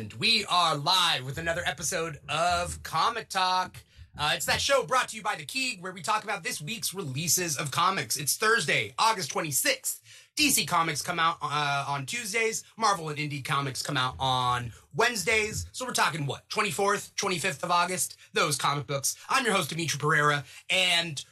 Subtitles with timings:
[0.00, 3.76] And we are live with another episode of Comic Talk.
[4.18, 6.58] Uh, it's that show brought to you by The Keeg, where we talk about this
[6.58, 8.16] week's releases of comics.
[8.16, 10.00] It's Thursday, August 26th.
[10.38, 12.64] DC Comics come out uh, on Tuesdays.
[12.78, 15.66] Marvel and Indie Comics come out on Wednesdays.
[15.72, 18.16] So we're talking what, 24th, 25th of August?
[18.32, 19.16] Those comic books.
[19.28, 21.22] I'm your host, Dimithri Perera, and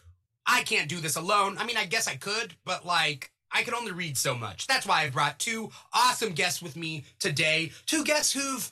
[0.47, 1.57] I can't do this alone.
[1.57, 4.67] I mean, I guess I could, but like, I can only read so much.
[4.67, 7.73] That's why I brought two awesome guests with me today.
[7.87, 8.71] Two guests who've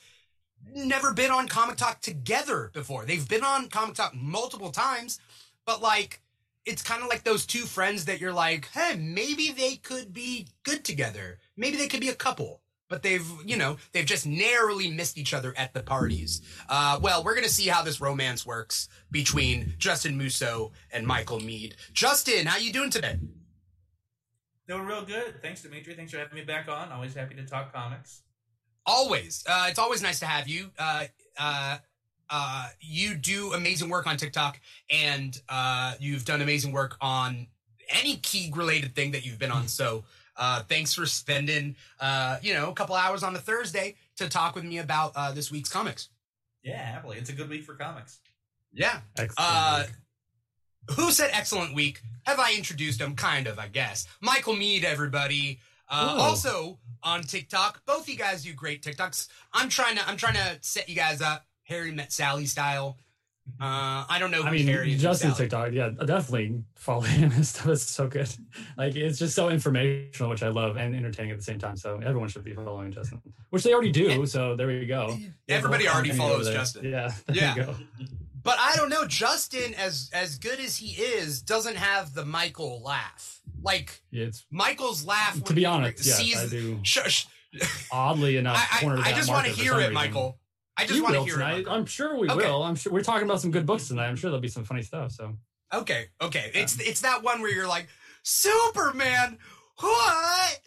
[0.75, 3.05] never been on Comic Talk together before.
[3.05, 5.21] They've been on Comic Talk multiple times,
[5.65, 6.21] but like
[6.65, 10.49] it's kind of like those two friends that you're like, hey, maybe they could be
[10.65, 11.39] good together.
[11.57, 12.61] Maybe they could be a couple.
[12.89, 16.41] But they've, you know, they've just narrowly missed each other at the parties.
[16.69, 21.75] Uh, well, we're gonna see how this romance works between Justin Mooseau and Michael Meade.
[21.93, 23.19] Justin, how you doing today?
[24.69, 25.41] Doing real good.
[25.43, 25.95] Thanks, Dimithri.
[25.95, 26.91] Thanks for having me back on.
[26.91, 28.23] Always happy to talk comics.
[28.85, 29.45] Always.
[29.49, 30.71] Uh, it's always nice to have you.
[30.79, 31.05] Uh,
[31.39, 31.79] uh,
[32.29, 37.47] uh, you do amazing work on TikTok, and uh, you've done amazing work on
[37.89, 39.69] any Keeg related thing that you've been on.
[39.69, 40.05] So,
[40.37, 44.55] uh, thanks for spending, uh, you know, a couple hours on a Thursday to talk
[44.55, 46.09] with me about uh, this week's comics.
[46.65, 47.19] Yeah, happily.
[47.19, 48.19] It's a good week for comics.
[48.73, 49.01] Yeah.
[49.17, 49.91] Excellent.
[50.93, 52.01] Who said excellent week?
[52.25, 53.15] Have I introduced him?
[53.15, 54.07] Kind of, I guess.
[54.21, 55.61] Michael Meade, everybody.
[55.89, 57.83] Uh, also on TikTok.
[57.87, 59.29] Both you guys do great TikToks.
[59.53, 61.45] I'm trying to I'm trying to set you guys up.
[61.65, 62.97] Harry met Sally style.
[63.61, 65.01] Uh, I don't know who I mean, Harry is.
[65.01, 65.45] Justin Sally.
[65.45, 67.31] TikTok, yeah, definitely follow him.
[67.31, 68.29] His stuff is so good.
[68.77, 71.77] Like, it's just so informational, which I love, and entertaining at the same time.
[71.77, 74.27] So everyone should be following Justin, which they already do.
[74.27, 75.17] So there we go.
[75.49, 76.51] Everybody already follows.
[76.51, 76.91] Justin.
[76.91, 77.75] Yeah, there Yeah.
[78.47, 78.53] You.
[78.53, 79.07] But I don't know.
[79.07, 83.41] Justin, as as good as he is, doesn't have the Michael laugh.
[83.63, 85.43] Like Yeah, It's Michael's laugh.
[85.45, 86.79] to be honest, yes, sees- I do.
[86.83, 87.25] Sh- sh-
[87.91, 89.95] Oddly enough, I, I, I just want to hear it, reason.
[89.95, 90.39] Michael.
[90.77, 91.53] I just want to hear tonight.
[91.53, 91.57] it.
[91.59, 91.73] Michael.
[91.73, 92.47] I'm sure we Okay.
[92.47, 92.63] will.
[92.63, 94.09] I'm sure we're talking about some good books tonight.
[94.09, 95.13] I'm sure there'll be some funny stuff.
[95.13, 95.37] So
[95.75, 96.51] Okay, okay.
[96.55, 97.89] It's it's that one where you're like,
[98.23, 99.39] Superman,
[99.81, 100.61] what?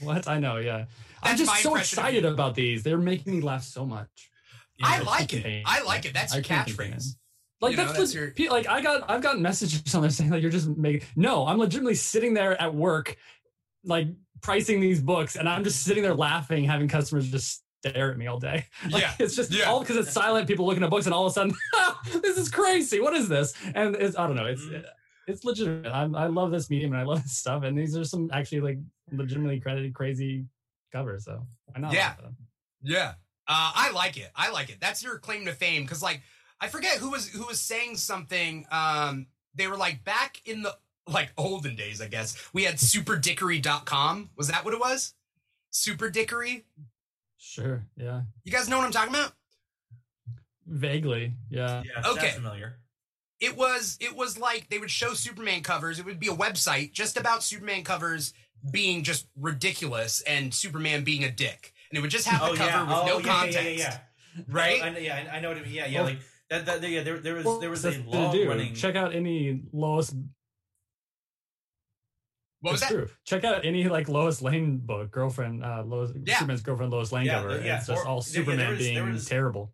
[0.00, 0.84] what I know, yeah.
[1.22, 2.82] I'm just so excited about these.
[2.82, 4.30] They're making me laugh so much.
[4.82, 5.62] I I like it.
[5.66, 6.14] I like it.
[6.14, 7.16] That's your catchphrase.
[7.60, 10.30] Like You know, that's, that's your- like I got I've gotten messages on there saying
[10.30, 13.16] like you're just making no I'm legitimately sitting there at work
[13.84, 14.08] like
[14.42, 18.26] pricing these books and I'm just sitting there laughing having customers just stare at me
[18.26, 19.64] all day like, Yeah, it's just yeah.
[19.64, 21.54] all because it's silent people looking at books and all of a sudden
[22.22, 24.82] this is crazy what is this and it's I don't know it's Mm-hmm.
[25.28, 28.04] it's legitimate I'm, I love this medium and I love this stuff and these are
[28.04, 28.78] some actually like
[29.12, 30.44] legitimately credited crazy
[30.92, 32.00] covers so why not Yeah.
[32.08, 32.36] laugh at them?
[32.82, 33.14] Yeah.
[33.48, 34.30] Uh, I like it.
[34.34, 34.78] I like it.
[34.80, 35.82] That's your claim to fame.
[35.82, 36.20] Because like,
[36.60, 38.66] I forget who was who was saying something.
[38.70, 42.00] Um, they were like back in the like olden days.
[42.00, 44.30] I guess we had superdickery.com.
[44.36, 45.14] Was that what it was?
[45.70, 46.64] Super Dickery.
[47.36, 49.32] sure yeah You guys know what I'm talking about?
[50.66, 52.30] vaguely yeah Yeah, Okay.
[52.30, 52.78] familiar.
[53.40, 56.92] it was it was like they would show superman covers it would be a website
[56.92, 58.32] just about superman covers
[58.72, 62.56] being just ridiculous and superman being a dick and it would just have Oh the
[62.58, 62.82] cover yeah.
[62.82, 63.98] with oh no yeah, context yeah, yeah,
[64.38, 64.42] yeah.
[64.48, 65.72] right I, I, yeah, I I know what I mean.
[65.72, 65.98] Yeah, yeah.
[66.00, 66.18] Well- like
[66.50, 66.66] that.
[66.66, 68.48] that yeah, there, there was Well, there was a what long do.
[68.48, 68.74] running.
[68.74, 70.12] Check out any Lois.
[72.60, 73.08] what was it's that true.
[73.24, 76.34] Check out any like Lois Lane book, girlfriend, uh, Lois, Yeah.
[76.38, 77.58] Superman's girlfriend, Lois Lane Yeah, cover.
[77.58, 79.72] the- yeah, it's just or- all yeah, yeah, Superman there was- being there was- terrible.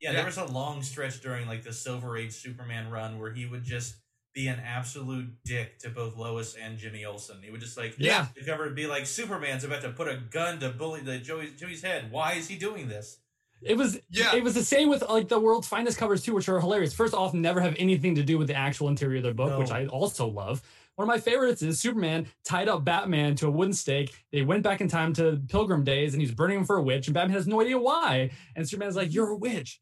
[0.00, 0.16] Yeah, Yeah.
[0.16, 3.64] there was a long stretch during like the Silver Age Superman run where he would
[3.64, 3.96] just
[4.34, 7.42] be an absolute dick to both Lois and Jimmy Olsen.
[7.42, 8.26] He would just like Yeah.
[8.34, 11.52] the cover would be like Superman's about to put a gun to bully the Joey,
[11.52, 12.10] Joey's head.
[12.10, 13.18] Why is he doing this?
[13.62, 14.34] It was Yeah.
[14.34, 16.92] It was the same with like the world's finest covers too, which are hilarious.
[16.94, 19.70] First off, never have anything to do with the actual interior of the book, which
[19.70, 20.62] I also love.
[20.96, 24.14] One of my favorites is Superman tied up Batman to a wooden stake.
[24.32, 27.06] They went back in time to Pilgrim days, and he's burning him for a witch,
[27.06, 28.30] and Batman has no idea why.
[28.54, 29.80] And Superman's like, "You're a witch."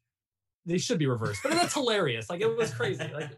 [0.65, 2.29] They should be reversed, but that's hilarious.
[2.29, 3.03] Like it was crazy.
[3.13, 3.29] Like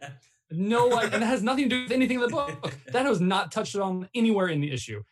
[0.50, 2.74] no, like, and it has nothing to do with anything in the book.
[2.94, 5.04] That was not touched on anywhere in the issue,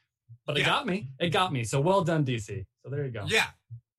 [0.47, 0.67] but it Yeah.
[0.67, 1.09] got me.
[1.19, 1.65] It got me.
[1.65, 2.65] So well done, DC.
[2.83, 3.25] So there you go.
[3.27, 3.47] yeah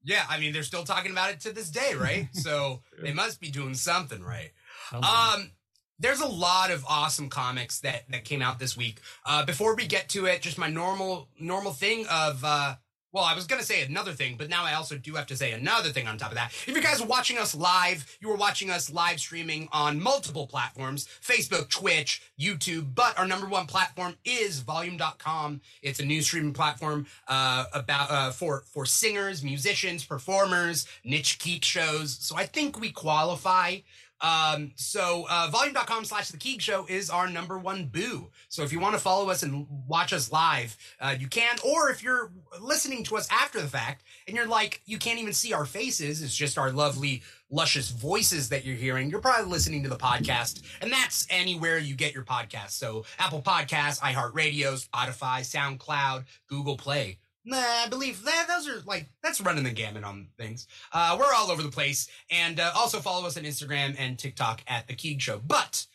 [0.06, 3.40] yeah i mean they're still talking about it to this day right so they must
[3.40, 4.52] be doing something right
[4.90, 5.10] Something.
[5.10, 5.50] Um,
[5.98, 9.00] there's a lot of awesome comics that that came out this week.
[9.24, 12.76] Uh, before we get to it, just my normal normal thing of uh,
[13.12, 15.52] well, I was gonna say another thing, but now I also do have to say
[15.52, 16.52] another thing on top of that.
[16.66, 20.46] If you guys are watching us live, you are watching us live streaming on multiple
[20.46, 22.94] platforms: Facebook, Twitch, YouTube.
[22.94, 25.60] But our number one platform is Volume.com.
[25.82, 31.64] It's a news streaming platform uh, about uh, for for singers, musicians, performers, niche geek
[31.64, 32.18] shows.
[32.20, 33.78] So I think we qualify
[34.20, 38.30] Um, so uh, volume.com slash the Keeg Show is our number one boo.
[38.48, 41.56] So if you want to follow us and watch us live, uh, you can.
[41.64, 45.32] Or if you're listening to us after the fact and you're like, you can't even
[45.32, 49.82] see our faces, it's just our lovely, luscious voices that you're hearing, you're probably listening
[49.82, 50.62] to the podcast.
[50.80, 52.70] And that's anywhere you get your podcast.
[52.70, 57.18] So Apple Podcasts, iHeartRadio, Spotify, SoundCloud, Google Play.
[57.48, 60.66] Nah, I believe that those are like that's running the gamut on things.
[60.92, 64.62] Uh, we're all over the place, and uh, also follow us on Instagram and TikTok
[64.66, 65.40] at the Keeg Show.
[65.46, 65.86] But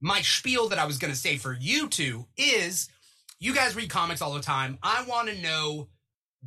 [0.00, 2.88] my spiel that I was going to say for you two is,
[3.40, 4.78] you guys read comics all the time.
[4.84, 5.88] I want to know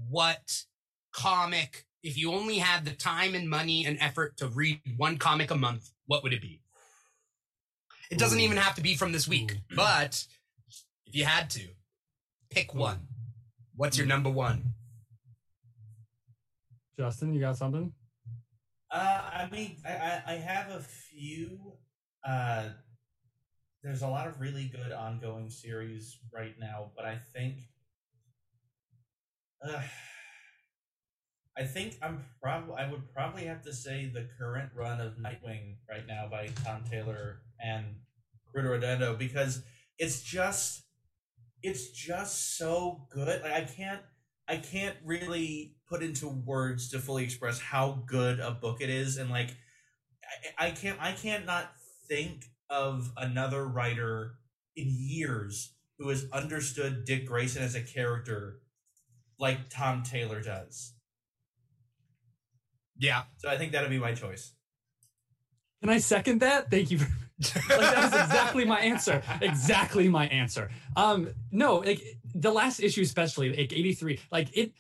[0.10, 0.64] what
[1.12, 5.52] comic, if you only had the time and money and effort to read one comic
[5.52, 6.62] a month, what would it be?
[8.10, 8.44] It doesn't Ooh.
[8.44, 9.76] even have to be from this week, Ooh.
[9.76, 10.26] but
[11.06, 11.68] if you had to,
[12.50, 13.00] pick one.
[13.78, 14.74] What's your number one?
[17.00, 17.94] Justin, you got something?
[18.92, 21.74] Uh, I mean, I, I, I have a few.
[22.28, 22.70] Uh,
[23.84, 27.58] there's a lot of really good ongoing series right now, but I think,
[29.64, 29.80] uh,
[31.56, 35.76] I think I'm probably I would probably have to say the current run of Nightwing
[35.88, 37.86] right now by Tom Taylor and
[38.52, 39.62] Bruno Redondo because
[40.00, 40.87] it's just
[41.68, 43.42] it's just so good.
[43.44, 44.02] Like I can't
[44.48, 49.18] I can't really put into words to fully express how good a book it is,
[49.18, 49.50] and like
[50.58, 51.72] I, I can't I can't not
[52.08, 54.36] think of another writer
[54.76, 58.60] in years who has understood Dick Grayson as a character
[59.40, 60.94] like Tom Taylor does.
[62.98, 63.24] Yeah.
[63.38, 64.54] So I think that'll be my choice.
[65.82, 66.72] Can I second that?
[66.72, 66.98] Thank you.
[67.00, 67.27] very much.
[67.40, 69.22] Like that was exactly my answer.
[69.42, 70.70] Exactly my answer.
[70.96, 72.02] Um, no, like
[72.34, 74.72] the last issue, especially like 83, like it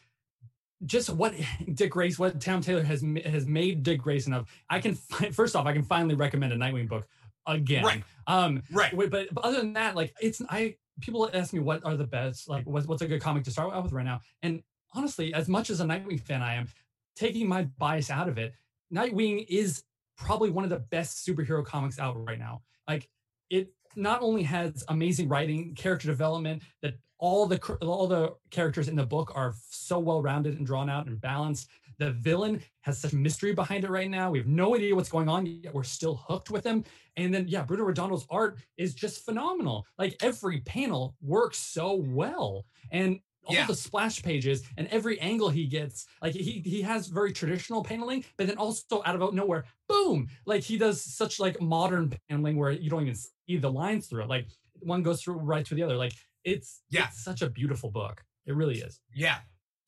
[0.86, 1.34] just what
[1.74, 4.48] Dick Grayson, what Tom Taylor has has made Dick Grayson of.
[4.70, 7.08] I can fi- first off, I can finally recommend a Nightwing book
[7.46, 7.84] again.
[7.84, 8.04] Right.
[8.28, 8.96] Um, Right.
[8.96, 12.50] But, but other than that, like it's I people ask me what are the best,
[12.50, 14.22] like what's what's a good comic to start out with right now.
[14.42, 14.64] And
[14.94, 16.68] honestly, as much as a Nightwing fan I am,
[17.16, 18.54] taking my bias out of it,
[18.94, 19.84] Nightwing is
[20.18, 22.62] probably one of the best superhero comics out right now.
[22.88, 23.08] Like
[23.50, 28.96] it not only has amazing writing, character development, that all the all the characters in
[28.96, 31.70] the book are so well rounded and drawn out and balanced.
[32.00, 34.30] The villain has such mystery behind it right now.
[34.30, 36.84] We have no idea what's going on, yet we're still hooked with him.
[37.16, 39.84] And then, yeah, Bruno Redondo's art is just phenomenal.
[39.98, 42.66] Like every panel works so well.
[42.92, 43.66] And all Yeah.
[43.66, 48.24] the splash pages and every angle he gets, like he he has very traditional paneling,
[48.38, 50.28] but then also out of nowhere, boom!
[50.46, 54.24] Like he does such like modern paneling where you don't even see the lines through
[54.24, 54.30] it.
[54.30, 54.48] Like
[54.80, 55.96] one goes through right to the other.
[55.96, 56.14] Like
[56.44, 57.08] it's Yeah.
[57.08, 58.24] it's such a beautiful book.
[58.46, 59.00] It really is.
[59.14, 59.40] Yeah.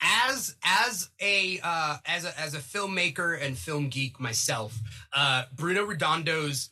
[0.02, 4.78] As as a uh as a as a filmmaker and film geek myself,
[5.12, 6.70] uh Bruno Redondo's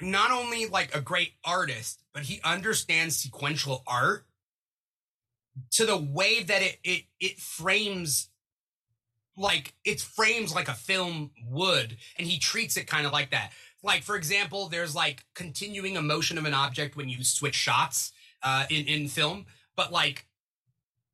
[0.00, 4.26] not only like a great artist, but he understands sequential art
[5.72, 8.28] to the way that it it it frames
[9.36, 13.52] like it frames like a film would and he treats it kind of like that
[13.82, 18.12] like for example there's like continuing a motion of an object when you switch shots
[18.42, 19.46] uh in in film
[19.76, 20.26] but like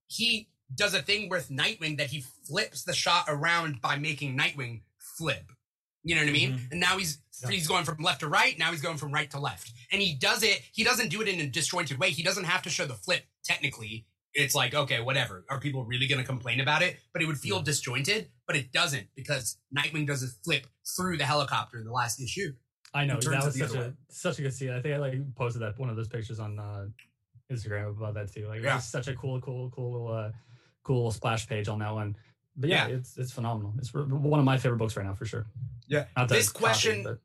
[0.06, 4.80] he does a thing with nightwing that he flips the shot around by making nightwing
[4.98, 5.52] flip
[6.02, 6.70] you know what i mean Mhm.
[6.72, 7.50] and now he's Yeah.
[7.50, 10.14] he's going from left to right now he's going from right to left and he
[10.14, 12.86] does it he doesn't do it in a disjointed way he doesn't have to show
[12.86, 16.96] the flip technically it's like okay whatever are people really going to complain about it
[17.12, 21.24] but it would feel disjointed but it doesn't because nightwing does a flip through the
[21.24, 22.52] helicopter in the last issue
[22.92, 23.92] I know that was such a way.
[24.08, 24.70] such a good scene.
[24.70, 26.86] I think I like posted that one of those pictures on uh,
[27.52, 28.46] Instagram about that too.
[28.46, 28.76] Like Yeah.
[28.76, 30.30] was such a cool, cool, cool, little, uh,
[30.84, 32.14] cool splash page on that one.
[32.56, 32.94] But yeah, Yeah.
[32.94, 33.74] it's it's phenomenal.
[33.78, 35.44] It's one of my favorite books right now for sure.
[35.88, 36.04] Yeah.
[36.28, 37.18] This it's copy, question- but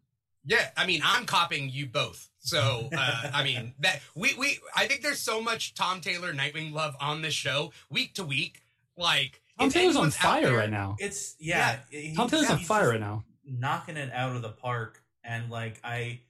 [0.50, 2.28] Yeah, I mean, I'm copying you both.
[2.40, 6.74] So, uh, I mean, that we we I think there's so much Tom Taylor Nightwing
[6.74, 8.64] love on this show week to week.
[8.98, 10.96] Like Tom Taylor's on fire there- right now.
[11.00, 11.78] It's yeah.
[11.92, 13.24] he- Tom Taylor's on fire right now.
[13.46, 16.22] knocking it out of the park, and like I,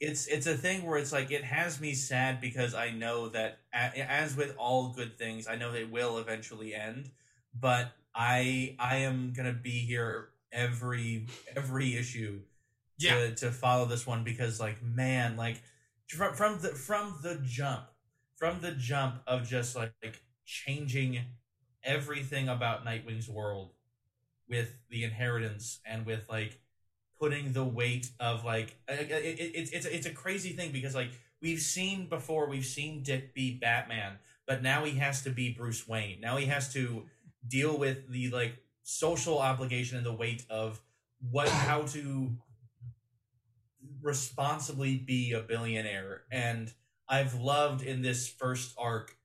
[0.00, 3.60] it's it's a thing where it's like it has me sad because I know that
[3.72, 7.10] as with all good things, I know they will eventually end,
[7.58, 11.26] but I I am gonna be here every
[11.56, 12.51] every issue to
[13.02, 15.60] Yeah, to follow this one because like man like
[16.06, 17.84] from from the from the jump
[18.36, 21.20] from the jump of just like, like changing
[21.84, 23.72] everything about Nightwing's world
[24.48, 26.58] with the inheritance and with like
[27.18, 30.94] putting the weight of like it, it, it, it's it's it's a crazy thing because
[30.94, 35.52] like we've seen before we've seen Dick be Batman but now he has to be
[35.52, 36.20] Bruce Wayne.
[36.20, 37.04] Now he has to
[37.46, 40.80] deal with the like social obligation and the weight of
[41.30, 42.32] what how to
[44.02, 46.22] responsibly be a billionaire.
[46.30, 46.72] And
[47.08, 49.16] I've loved in this first arc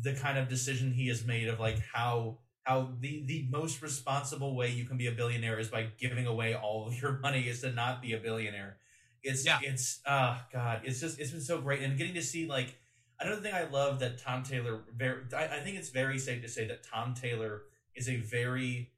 [0.00, 4.56] the kind of decision he has made of like how how the the most responsible
[4.56, 7.60] way you can be a billionaire is by giving away all of your money is
[7.60, 8.78] to not be a billionaire.
[9.22, 9.58] It's Yeah.
[9.62, 12.74] it's ah god, it's just it's been so great and getting to see like
[13.20, 16.48] another thing I love that Tom Taylor very I, I think it's very safe to
[16.48, 17.62] say that Tom Taylor
[17.94, 18.90] is a very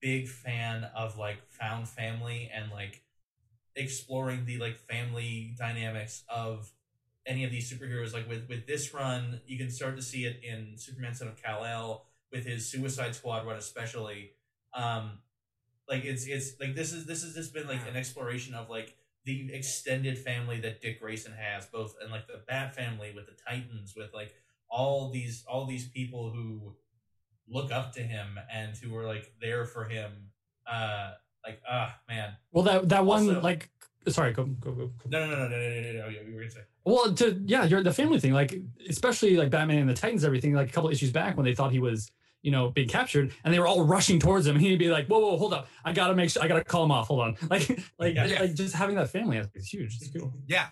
[0.00, 3.01] big fan of like found family and like
[3.76, 6.70] exploring the like family dynamics of
[7.26, 8.12] any of these superheroes.
[8.12, 11.42] Like with with this run you can start to see it in superman son of
[11.42, 14.32] kal-el with his suicide squad run especially.
[14.74, 15.18] Um
[15.88, 18.94] like it's it's like this is this has just been like an exploration of like
[19.24, 23.36] the extended family that dick grayson has both and like the bat family with the
[23.48, 24.32] titans with like
[24.70, 26.74] all these all these people who
[27.48, 30.30] look up to him and who are like there for him
[30.70, 31.12] uh
[31.44, 32.36] like, ah, uh, man.
[32.52, 33.68] Well, that that one, like,
[34.08, 34.90] sorry, go go go.
[35.08, 36.08] No, no, no, no, no, no, no, no.
[36.08, 36.60] You were gonna say.
[36.84, 38.54] Well, to yeah, you're the family thing, like
[38.88, 40.54] especially like Batman and the Titans, everything.
[40.54, 42.10] Like a couple issues back when they thought he was
[42.42, 44.56] you know, being captured, and they were all rushing towards him.
[44.56, 45.68] And he'd be like, "Whoa, whoa, hold up!
[45.84, 46.42] I gotta make sure.
[46.42, 47.08] I gotta call him off.
[47.08, 47.68] Hold on." Like,
[47.98, 48.40] like, yeah, yeah.
[48.40, 49.96] like just having that family is huge.
[50.00, 50.32] It's cool.
[50.46, 50.66] Yeah,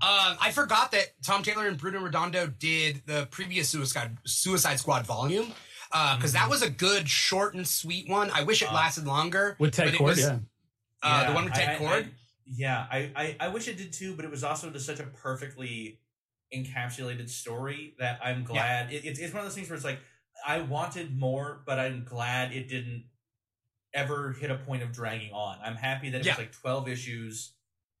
[0.00, 5.06] uh, I forgot that Tom Taylor and Bruno Redondo did the previous Suicide Suicide Squad
[5.06, 5.52] volume,
[5.90, 8.30] because that was a good, short and sweet one.
[8.30, 9.56] I wish it Uh, lasted longer.
[9.58, 10.38] With Ted Kord, was, yeah,
[11.02, 12.06] Uh, Yeah, the one with Ted I- Kord.
[12.06, 12.10] I-
[12.48, 15.04] yeah, I, I I wish it did too, but it was also just such a
[15.06, 15.98] perfectly
[16.54, 18.92] encapsulated story that I'm glad.
[18.92, 19.98] It, it's it's one of those things where it's like
[20.46, 23.04] I wanted more, but I'm glad it didn't
[23.94, 25.58] ever hit a point of dragging on.
[25.64, 26.32] I'm happy that it Yeah.
[26.32, 27.52] was like 12 issues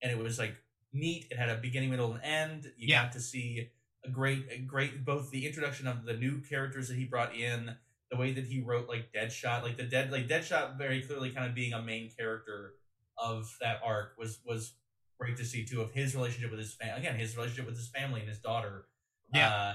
[0.02, 0.54] and it was like
[0.92, 1.26] neat.
[1.30, 2.72] It had a beginning, middle, and end.
[2.76, 3.04] You Yeah.
[3.04, 3.70] got to see
[4.06, 7.76] a great, a great both the introduction of the new characters that he brought in,
[8.10, 11.46] the way that he wrote like Deadshot, like the dead, like Deadshot, very clearly kind
[11.48, 12.74] of being a main character
[13.18, 14.74] of that arc was was
[15.18, 17.88] great to see too of his relationship with his family again his relationship with his
[17.88, 18.84] family and his daughter
[19.32, 19.48] Yeah.
[19.50, 19.74] uh,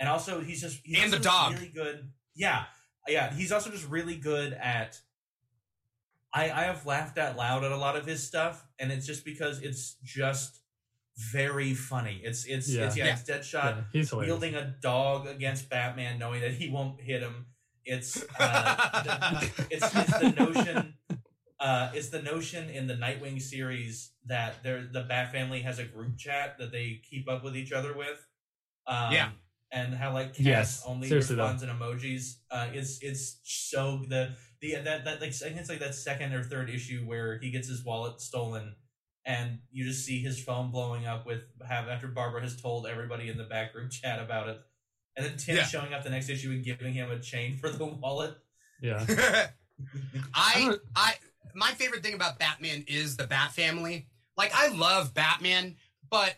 [0.00, 1.52] and also he's just he's And the dog.
[1.52, 2.64] really good yeah
[3.06, 4.98] yeah he's also just really good at
[6.34, 9.24] I I have laughed out loud at a lot of his stuff and it's just
[9.24, 10.58] because it's just
[11.16, 12.86] very funny it's it's Yeah.
[12.86, 13.12] it's yeah, Yeah.
[13.12, 17.46] it's Deadshot yeah he's wielding a dog against Batman, knowing that he won't hit him.
[17.84, 19.40] It's uh,
[19.70, 20.94] it's, it's the notion.
[21.60, 25.84] Uh, it's the notion in the Nightwing series that there the Bat family has a
[25.84, 28.26] group chat that they keep up with each other with.
[28.86, 29.30] Um, Yeah.
[29.70, 31.42] and how like Cass Yes, only seriously, though.
[31.44, 32.36] responds in emojis.
[32.50, 36.32] Uh, it's it's so the the that that like I think it's like that second
[36.32, 38.74] or third issue where he gets his wallet stolen
[39.26, 43.28] and you just see his phone blowing up with have after Barbara has told everybody
[43.28, 44.60] in the back room chat about it,
[45.16, 45.64] and then Tim Yeah.
[45.64, 48.34] showing up the next issue and giving him a chain for the wallet.
[48.80, 49.04] yeah,
[50.34, 51.14] I I
[51.54, 54.06] my favorite thing about Batman is the Bat family.
[54.36, 55.76] Like I love Batman,
[56.10, 56.34] but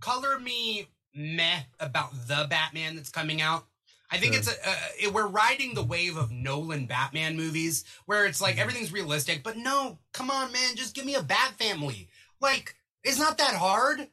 [0.00, 3.66] color me meh about the Batman that's coming out.
[4.12, 4.40] I think Sure.
[4.40, 8.58] it's a, uh, it, we're riding the wave of Nolan Batman movies where it's like
[8.58, 12.08] everything's realistic, but no, come on, man, just give me a Bat family.
[12.40, 14.08] Like it's not that hard.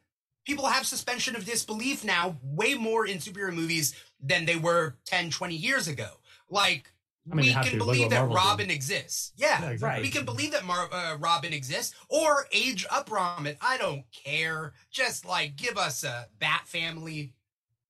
[0.45, 5.29] People have suspension of disbelief now, way more in superhero movies than they were 10,
[5.29, 6.09] 20 years ago.
[6.49, 6.91] Like
[7.31, 7.77] I mean, we can.
[7.77, 8.41] Believe that Marvel did.
[8.41, 9.33] Robin exists.
[9.35, 10.01] Yeah, Yeah, exactly.
[10.01, 13.55] we can believe that Mar- uh, Robin exists or age up Robin.
[13.61, 14.73] I don't care.
[14.89, 17.33] Just like give us a Bat family,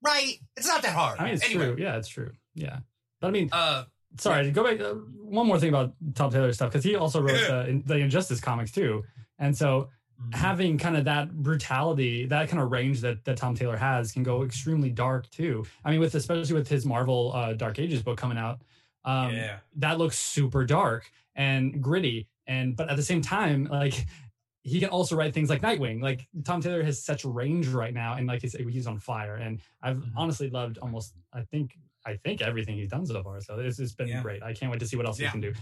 [0.02, 0.36] right?
[0.58, 1.20] It's not that hard.
[1.20, 1.76] I mean, it's anyway, true.
[1.80, 2.32] Yeah, it's true.
[2.56, 2.80] Yeah,
[3.22, 3.84] but I mean, Uh,
[4.18, 4.80] sorry to go back.
[4.80, 8.40] Uh, one more thing about Tom Taylor stuff because he also wrote the, the Injustice
[8.40, 9.04] comics too,
[9.38, 9.90] and so
[10.34, 14.24] having kind of that brutality, that kind of range that that Tom Taylor has can
[14.24, 15.66] go extremely dark too.
[15.86, 18.62] I mean, with especially with his Marvel uh, Dark Ages book coming out,
[19.06, 24.06] um, yeah, that looks super dark and gritty, and but at the same time, like
[24.70, 26.02] he can also write things like Nightwing.
[26.02, 29.36] Like Tom Taylor has such range right now, and like he's, he's on fire.
[29.36, 30.12] And I've Mhm.
[30.16, 33.42] honestly loved almost, I think, I think everything he's done so far.
[33.42, 34.22] So it's, it's been Yeah.
[34.22, 34.42] great.
[34.44, 35.28] I can't wait to see what else Yeah.
[35.28, 35.54] he can do.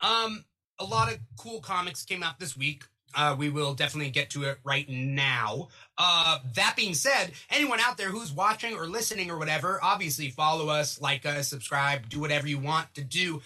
[0.00, 0.44] Um,
[0.78, 2.84] a lot of cool comics came out this week.
[3.16, 5.68] Uh, we will definitely get to it right now.
[5.96, 10.68] Uh, that being said, anyone out there who's watching or listening or whatever, obviously follow
[10.68, 13.40] us, like us, subscribe, do whatever you want to do.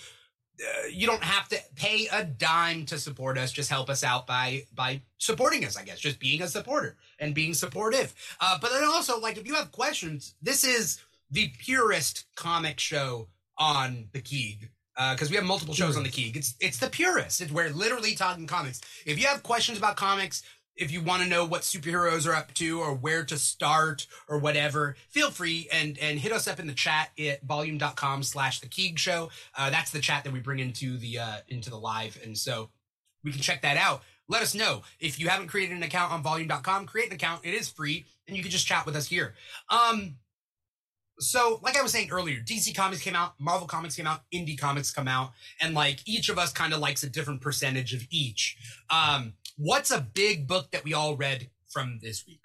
[0.61, 3.53] Uh, you don't have to pay a dime to support us.
[3.53, 5.77] Just help us out by by supporting us.
[5.77, 8.15] I guess just being a supporter and being supportive.
[8.41, 11.01] Uh, but then also, like, if you have questions, this is
[11.31, 14.71] the purest comic show on the Keeg
[15.13, 16.37] because we have multiple shows on the Keeg.
[16.37, 17.41] It's it's the purest.
[17.41, 18.81] It's we're literally talking comics.
[19.07, 20.43] If you have questions about comics,
[20.79, 24.39] if you want to know what superheroes are up to or where to start or
[24.39, 28.69] whatever, feel free and and hit us up in the chat at volume.com slash the
[28.69, 29.31] Keeg show.
[29.57, 32.71] Uh, that's the chat that we bring into the uh, into the live, and so
[33.25, 34.03] we can check that out.
[34.29, 34.83] let us know.
[35.01, 37.41] If you haven't created an account on volume.com, create an account.
[37.45, 39.35] It is free and you can just chat with us here.
[39.71, 40.17] Um,
[41.19, 44.59] so like I was saying earlier, DC Comics came out, Marvel Comics came out, Indie
[44.59, 48.07] Comics come out, and like each of us kind of likes a different percentage of
[48.11, 48.57] each.
[48.91, 52.41] Um, what's a big book that we all read from this week?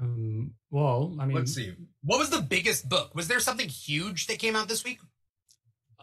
[0.00, 1.74] Um, well, I mean, Let's see.
[2.02, 3.14] What was the biggest book?
[3.14, 5.00] Was there something huge that came out this week?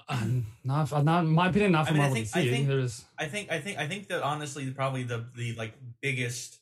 [0.09, 2.37] um, not, not in my opinion, not I from mean, I Marvel think- DC.
[2.49, 5.73] I think- There's I think I think I think that honestly probably the the like
[6.01, 6.59] biggest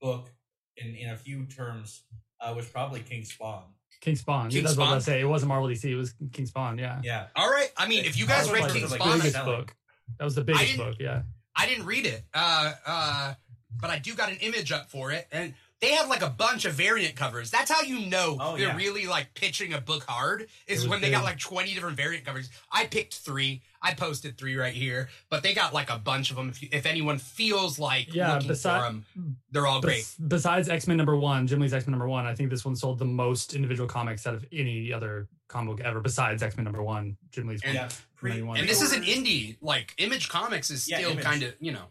[0.00, 0.30] book
[0.76, 2.02] in in a few terms
[2.40, 3.62] uh, was probably King Spawn.
[4.00, 4.50] King Spawn.
[4.50, 4.94] King That's what I Spawn?
[4.96, 5.20] was say.
[5.20, 5.84] It wasn't Marvel DC.
[5.84, 6.76] It was King Spawn.
[6.76, 7.00] Yeah.
[7.02, 7.28] Yeah.
[7.34, 7.70] All right.
[7.78, 9.56] I mean, if you guys read was King like the Spawn, biggest selling.
[9.60, 9.74] book.
[10.18, 10.96] That was the biggest didn't- book.
[11.00, 11.22] Yeah.
[11.56, 13.34] I didn't read it, uh, uh,
[13.80, 16.64] but I do got an image up for it, and they have like a bunch
[16.64, 17.50] of variant covers.
[17.52, 18.76] That's how you know Oh, they're yeah.
[18.76, 20.48] really like pitching a book hard.
[20.66, 22.50] Is was when they got like twenty different variant covers.
[22.72, 23.62] I picked three.
[23.80, 26.48] I posted three right here, but they got like a bunch of them.
[26.48, 29.98] If, you, if anyone feels like Yeah, looking besi- for them, they're all great.
[29.98, 32.64] Bes- besides X Men number one, Jim Lee's X Men number one, I think this
[32.64, 36.00] one sold the most individual comics out of any other comic book ever.
[36.00, 37.60] Besides X Men number one, Jim Lee's.
[37.62, 37.88] And- yeah.
[38.32, 39.56] Pre- And this is an indie.
[39.60, 41.24] Like Image Comics is Yeah, still Image.
[41.24, 41.86] kind of you know.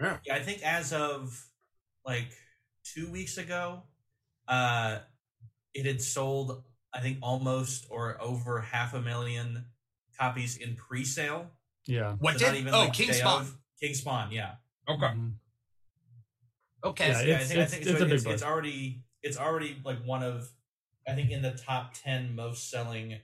[0.00, 0.18] Yeah.
[0.24, 1.46] Yeah, I think as of
[2.04, 2.26] like
[2.84, 3.82] two weeks ago,
[4.46, 4.98] uh,
[5.74, 9.66] it had sold I think almost or over half a million
[10.18, 11.50] copies in pre-sale.
[11.86, 12.14] Yeah.
[12.18, 12.60] What So did?
[12.60, 13.42] even, oh, like, King Spawn.
[13.42, 13.56] of.
[13.80, 14.54] King Spawn, yeah.
[14.88, 15.06] Okay.
[15.06, 15.32] Mhm.
[16.84, 17.08] Okay.
[17.08, 19.36] Yeah, So, it- yeah, I It's- think, I think it's so it's, it's already it's
[19.36, 20.50] already like one of
[21.06, 23.20] I think in the top ten most selling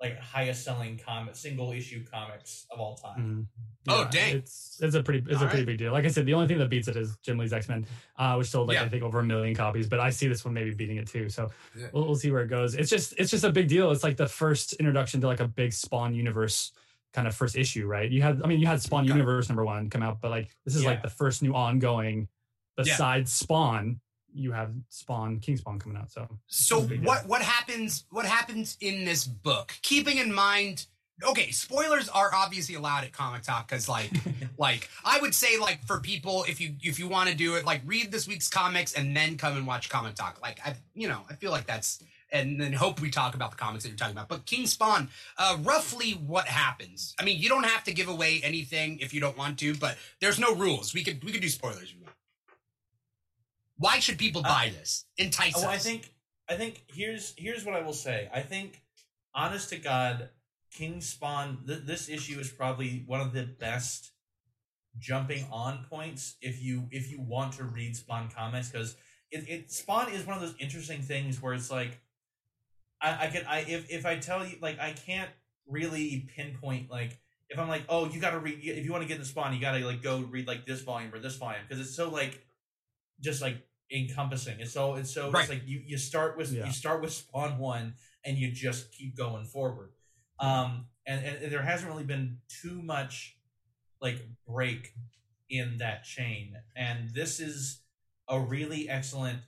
[0.00, 3.48] like highest selling comic single issue comics of all time.
[3.88, 3.88] Mhm.
[3.88, 4.36] Oh, dang.
[4.36, 5.66] It's it's a pretty it's All a pretty right.
[5.68, 5.92] big deal.
[5.92, 7.86] Like I said, the only thing that beats it is Jim Lee's X Men,
[8.18, 8.84] uh, which sold like Yeah.
[8.84, 9.88] I think over a million copies.
[9.88, 11.28] But I see this one maybe beating it too.
[11.30, 11.86] So Yeah.
[11.92, 12.74] we'll, we'll see where it goes.
[12.74, 13.90] It's just it's just a big deal.
[13.90, 16.72] It's like the first introduction to like a big Spawn universe
[17.14, 18.10] kind of first issue, right?
[18.10, 19.12] You had I mean you had Spawn Okay.
[19.14, 22.28] Universe number one come out, but like this is like the first new ongoing
[22.76, 22.84] Yeah.
[22.84, 24.00] besides Spawn.
[24.36, 26.10] You have Spawn King Spawn coming out.
[26.10, 26.98] So So deal.
[27.02, 29.74] what what happens what happens in this book?
[29.82, 30.86] Keeping in mind,
[31.22, 34.10] okay, spoilers are obviously allowed at Comic Talk because like
[34.58, 37.64] like I would say like for people if you if you want to do it
[37.64, 40.40] like read this week's comics and then come and watch Comic Talk.
[40.42, 43.56] Like I you know I feel like that's and then hope we talk about the
[43.56, 44.28] comics that you're talking about.
[44.28, 47.14] But King Spawn, uh, roughly what happens?
[47.20, 49.96] I mean, you don't have to give away anything if you don't want to, but
[50.20, 50.92] there's no rules.
[50.94, 51.84] We could we could do spoilers.
[51.84, 52.15] If you want.
[53.76, 55.04] Why should people Uh, buy this?
[55.18, 56.14] Entice Oh, I think
[56.48, 58.28] I think here's here's what I will say.
[58.32, 58.82] I think
[59.34, 60.30] honest to God,
[60.70, 64.12] King Spawn th- this issue is probably one of the best
[64.98, 68.96] jumping on points if you if you want to read Spawn comics because
[69.30, 72.00] it, it Spawn is one of those interesting things where it's like
[73.00, 75.30] I, I can I if if I tell you like I can't
[75.68, 77.18] really pinpoint like
[77.50, 79.52] if I'm like oh you got to read if you want to get into Spawn
[79.52, 82.08] you got to like go read like this volume or this volume because it's so
[82.08, 82.45] like
[83.20, 83.56] just like
[83.92, 85.42] encompassing it's so it's so Right.
[85.42, 86.66] it's like you you start with Yeah.
[86.66, 89.90] you start with Spawn one and you just keep going forward
[90.40, 93.36] um and, and there hasn't really been too much
[94.00, 94.92] like break
[95.48, 97.80] in that chain and this is
[98.28, 99.38] a really excellent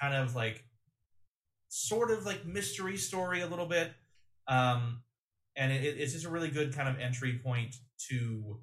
[0.00, 0.64] kind of like
[1.68, 3.92] sort of like mystery story a little bit
[4.46, 5.02] um
[5.56, 7.76] and it, it's just a really good kind of entry point
[8.08, 8.60] to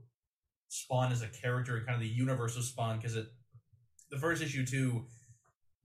[0.70, 3.28] spawn as a character and kind of the universe of spawn because it
[4.12, 5.06] the first issue too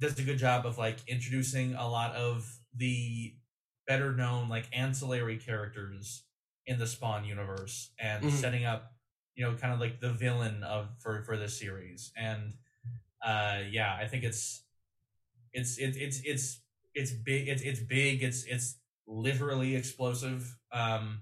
[0.00, 3.34] does a good job of like introducing a lot of the
[3.86, 6.24] better known like ancillary characters
[6.66, 8.30] in the spawn universe and Mhm.
[8.30, 8.92] setting up
[9.34, 12.54] you know kind of like the villain of for for this series and
[13.24, 14.62] uh yeah i think it's
[15.52, 16.60] it's it, it's it's
[16.94, 21.20] it's big it's it's big it's it's literally explosive um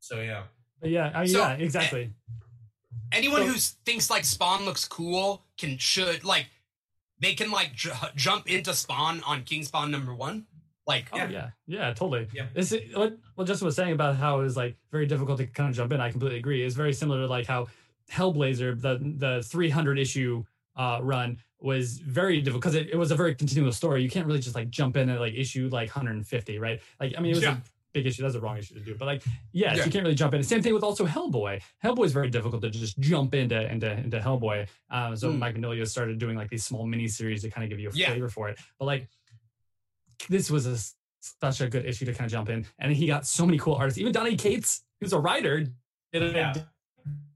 [0.00, 0.44] so yeah
[0.80, 2.12] But yeah, I, So, yeah, exactly.
[3.12, 3.54] Anyone So- who
[3.84, 6.46] thinks like Spawn looks cool can should like
[7.20, 10.46] they can like ju- jump into Spawn on King Spawn number one.
[10.86, 12.28] Like Oh yeah, yeah, totally.
[12.34, 12.46] Yeah.
[12.54, 15.46] This is, what what Justin was saying about how it was like very difficult to
[15.46, 16.00] kind of jump in.
[16.00, 16.62] I completely agree.
[16.62, 17.68] It's very similar to like how
[18.12, 20.44] Hellblazer, the the 300 issue
[20.76, 24.02] uh, run was very difficult because it, it was a very continuous story.
[24.02, 26.80] You can't really just like jump in at like issue like 150, right?
[27.00, 27.56] Like I mean, it was Yeah.
[27.56, 27.60] a
[27.94, 28.20] big issue.
[28.22, 29.84] That's the wrong issue to do, but like yes, Yeah.
[29.86, 30.42] you can't really jump in.
[30.42, 31.62] Same thing with also Hellboy.
[31.82, 34.68] Hellboy is very difficult to just jump into into into Hellboy.
[34.90, 35.38] Um, so Mm.
[35.38, 37.92] Mike Mignola started doing like these small mini series to kind of give you a
[37.94, 38.08] Yeah.
[38.10, 38.58] flavor for it.
[38.78, 39.08] But like
[40.28, 40.76] this was a
[41.40, 42.66] such a good issue to kind of jump in.
[42.78, 43.98] And he got so many cool artists.
[43.98, 45.64] Even Donny Cates, who's a writer,
[46.12, 46.52] did a Yeah.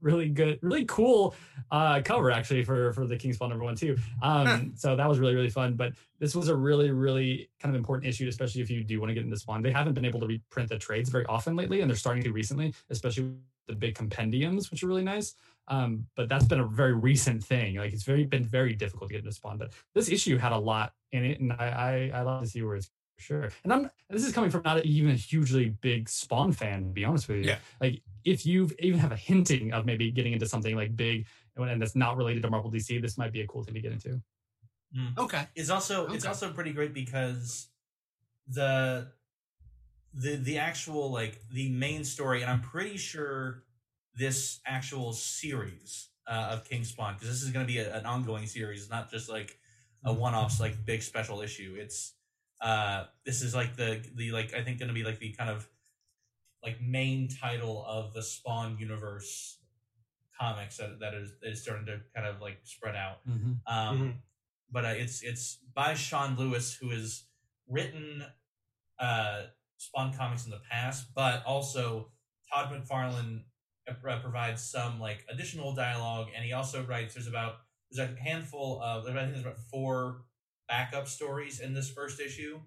[0.01, 1.35] Really good, really cool
[1.71, 3.97] uh, cover actually for for the King Spawn number one too.
[4.21, 5.75] Um, so that was really really fun.
[5.75, 9.09] But this was a really really kind of important issue, especially if you do want
[9.09, 9.61] to get into Spawn.
[9.61, 12.31] They haven't been able to reprint the trades very often lately, and they're starting to
[12.31, 13.33] recently, especially
[13.67, 15.35] the big compendiums, which are really nice.
[15.67, 17.75] Um, but that's been a very recent thing.
[17.75, 19.57] Like it's very been very difficult to get into Spawn.
[19.57, 22.61] But this issue had a lot in it, and I I, I love to see
[22.61, 23.49] where it's sure.
[23.63, 27.05] And I'm this is coming from not even a hugely big Spawn fan, to be
[27.05, 27.43] honest with you.
[27.45, 27.57] Yeah.
[27.79, 31.81] Like if you even have a hinting of maybe getting into something like big and
[31.81, 34.21] that's not related to Marvel DC, this might be a cool thing to get into.
[35.17, 35.45] Okay.
[35.55, 37.67] It's also it's also pretty great because
[38.47, 39.11] the
[40.13, 43.63] the the actual like the main story, and I'm pretty sure
[44.15, 48.05] this actual series uh, of King Spawn because this is going to be a, an
[48.05, 49.57] ongoing series, not just like
[50.03, 50.19] a Mm-hmm.
[50.21, 51.75] one-off like big special issue.
[51.77, 52.13] It's
[52.61, 55.49] uh this is like the the like I think going to be like the kind
[55.49, 55.67] of
[56.63, 59.59] like main title of the Spawn universe
[60.39, 63.19] comics that that is, is starting to kind of like spread out.
[63.67, 64.21] Um, Mhm.
[64.71, 67.23] But uh, it's it's by Sean Lewis, who has
[67.67, 68.23] written
[68.99, 69.43] uh,
[69.77, 72.11] Spawn comics in the past, but also
[72.53, 73.43] Todd McFarlane
[73.87, 77.15] uh, provides some like additional dialogue, and he also writes.
[77.15, 77.55] There's about
[77.89, 80.25] there's a handful of I think there's about four
[80.69, 82.59] backup stories in this first issue,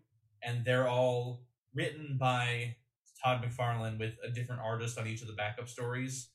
[0.43, 2.77] and they're all written by
[3.25, 6.29] Todd McFarlane with a different artist on each of the backup stories.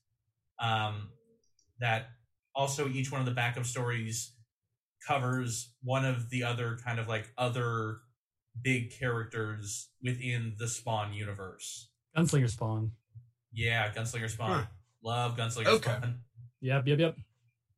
[0.59, 1.09] Um,
[1.79, 2.07] that
[2.55, 4.33] also each one of the backup stories
[5.05, 7.99] covers one of the other kind of like other
[8.59, 11.89] big characters within the Spawn universe.
[12.17, 12.91] Gunslinger Spawn.
[13.53, 14.51] Yeah, Gunslinger Spawn.
[14.51, 14.65] Huh.
[15.03, 15.91] Love Gunslinger Okay.
[15.91, 16.19] Spawn.
[16.61, 17.17] Yep, yep, yep.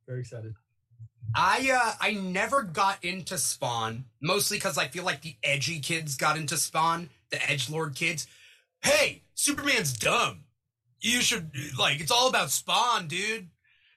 [0.06, 0.54] Very excited.
[1.34, 6.16] I uh I never got into Spawn, mostly because I feel like the edgy kids
[6.16, 8.26] got into Spawn, the edge lord kids.
[8.82, 10.44] Hey, Superman's dumb.
[11.00, 13.48] You should like it's all about Spawn, dude.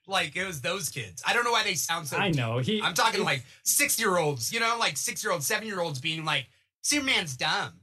[0.08, 1.24] Like it was those kids.
[1.26, 2.18] I don't know why they sound so.
[2.18, 2.82] I know he.
[2.82, 6.00] I'm talking like six year olds, you know, like six year olds, seven year olds
[6.00, 6.48] being like
[6.82, 7.80] Superman's dumb.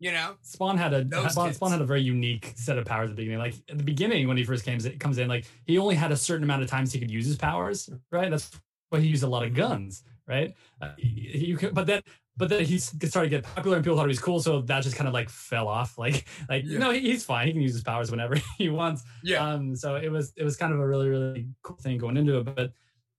[0.00, 1.56] You know, Spawn had a Those Spawn, kids.
[1.58, 3.38] Spawn had a very unique set of powers at the beginning.
[3.38, 6.16] Like at the beginning when he first came, comes in, like he only had a
[6.16, 7.88] certain amount of times he could use his powers.
[8.10, 8.50] Right, that's
[8.92, 10.04] why he used a lot of guns.
[10.24, 12.00] Right, uh, you could, but then
[12.36, 14.82] but then he started to get popular and people thought he was cool, so that
[14.84, 15.98] just kind of like fell off.
[16.04, 16.78] Like like Yeah.
[16.78, 17.48] no, he's fine.
[17.48, 19.02] He can use his powers whenever he wants.
[19.24, 22.16] yeah Um, so it was it was kind of a really really cool thing going
[22.16, 22.44] into it.
[22.44, 22.72] But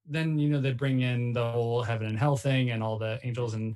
[0.08, 3.20] then you know they bring in the whole heaven and hell thing and all the
[3.24, 3.76] angels and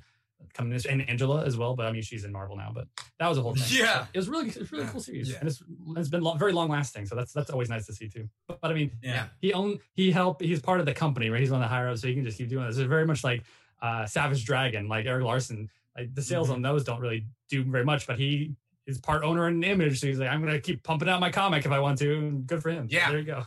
[0.54, 1.74] coming in and Angela as well.
[1.76, 2.70] But I mean she's in Marvel now.
[2.74, 2.86] But
[3.18, 3.64] that was a whole thing.
[3.68, 4.04] Yeah.
[4.04, 4.90] So it was really it's really Yeah.
[4.90, 5.38] cool series Yeah.
[5.40, 5.62] and it's
[5.96, 7.06] it's been lo- very long lasting.
[7.06, 8.28] So that's that's always nice to see too.
[8.46, 9.26] But, but I mean Yeah.
[9.40, 11.40] he own he helped he's part of the company right.
[11.40, 12.76] He's on the higher up, so he can just keep doing this.
[12.78, 13.42] It's very much like
[13.80, 15.68] uh, Savage Dragon, like Erik Larsen.
[15.96, 16.54] Like the sales Mhm.
[16.54, 18.54] on those don't really do very much, but he
[18.86, 20.00] is part owner and image.
[20.00, 22.18] So he's like, I'm gonna keep pumping out my comic if I want to.
[22.18, 22.86] And good for him.
[22.90, 23.10] Yeah.
[23.10, 23.44] there you go.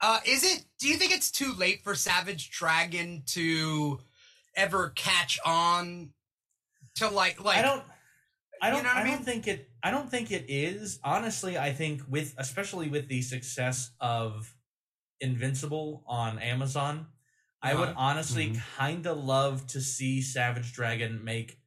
[0.00, 0.64] Uh, is it?
[0.78, 4.00] Do you think it's too late for Savage Dragon to
[4.54, 6.10] ever catch on
[6.96, 7.58] to like like?
[7.58, 7.82] I don't
[8.60, 9.14] I don't know I I, mean?
[9.14, 11.00] don't think it I don't think it is.
[11.02, 14.54] Honestly, I think with especially with the success of
[15.20, 17.06] Invincible on Amazon,
[17.62, 17.94] I would Uh-huh.
[17.96, 18.60] honestly Mhm.
[18.76, 21.60] kind of love to see Savage Dragon make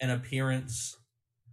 [0.00, 0.96] an appearance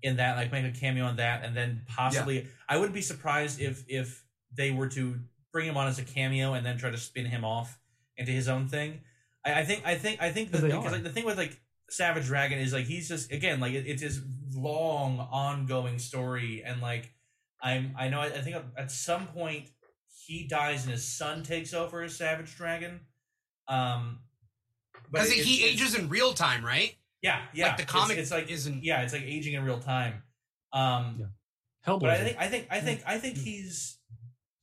[0.02, 3.60] in that, like make a cameo in that, and then possibly I wouldn't be surprised
[3.60, 5.19] if if they were to
[5.52, 7.80] bring him on as a cameo and then try to spin him off
[8.17, 9.02] into his own thing.
[9.45, 10.95] I, I think I think I think that Because they because are.
[10.95, 14.01] like the thing with like Savage Dragon is like he's just again like it, it's
[14.01, 14.21] his
[14.53, 17.13] long ongoing story and like
[17.62, 19.69] I'm I know I, I think at some point
[20.25, 23.01] he dies and his son takes over as Savage Dragon.
[23.67, 24.19] Um,
[25.12, 26.95] but because he, it's- he it's- ages in real time, right?
[27.21, 27.67] Yeah, yeah.
[27.67, 28.84] like the It's- comic it's, like isn't.
[28.84, 30.23] yeah, it's like aging in real time.
[30.73, 31.25] Um, Yeah.
[31.88, 31.99] Hellboy.
[32.01, 33.99] but I think I think I think I think he's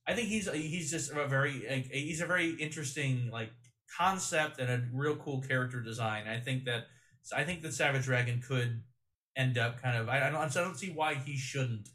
[0.05, 3.49] I think he's he's just a very like, he's a very interesting like
[3.97, 6.27] concept and a real cool character design.
[6.27, 6.85] I think that
[7.35, 8.81] I think that Savage Dragon could
[9.35, 11.89] end up kind of I, I don't I don't see why he shouldn't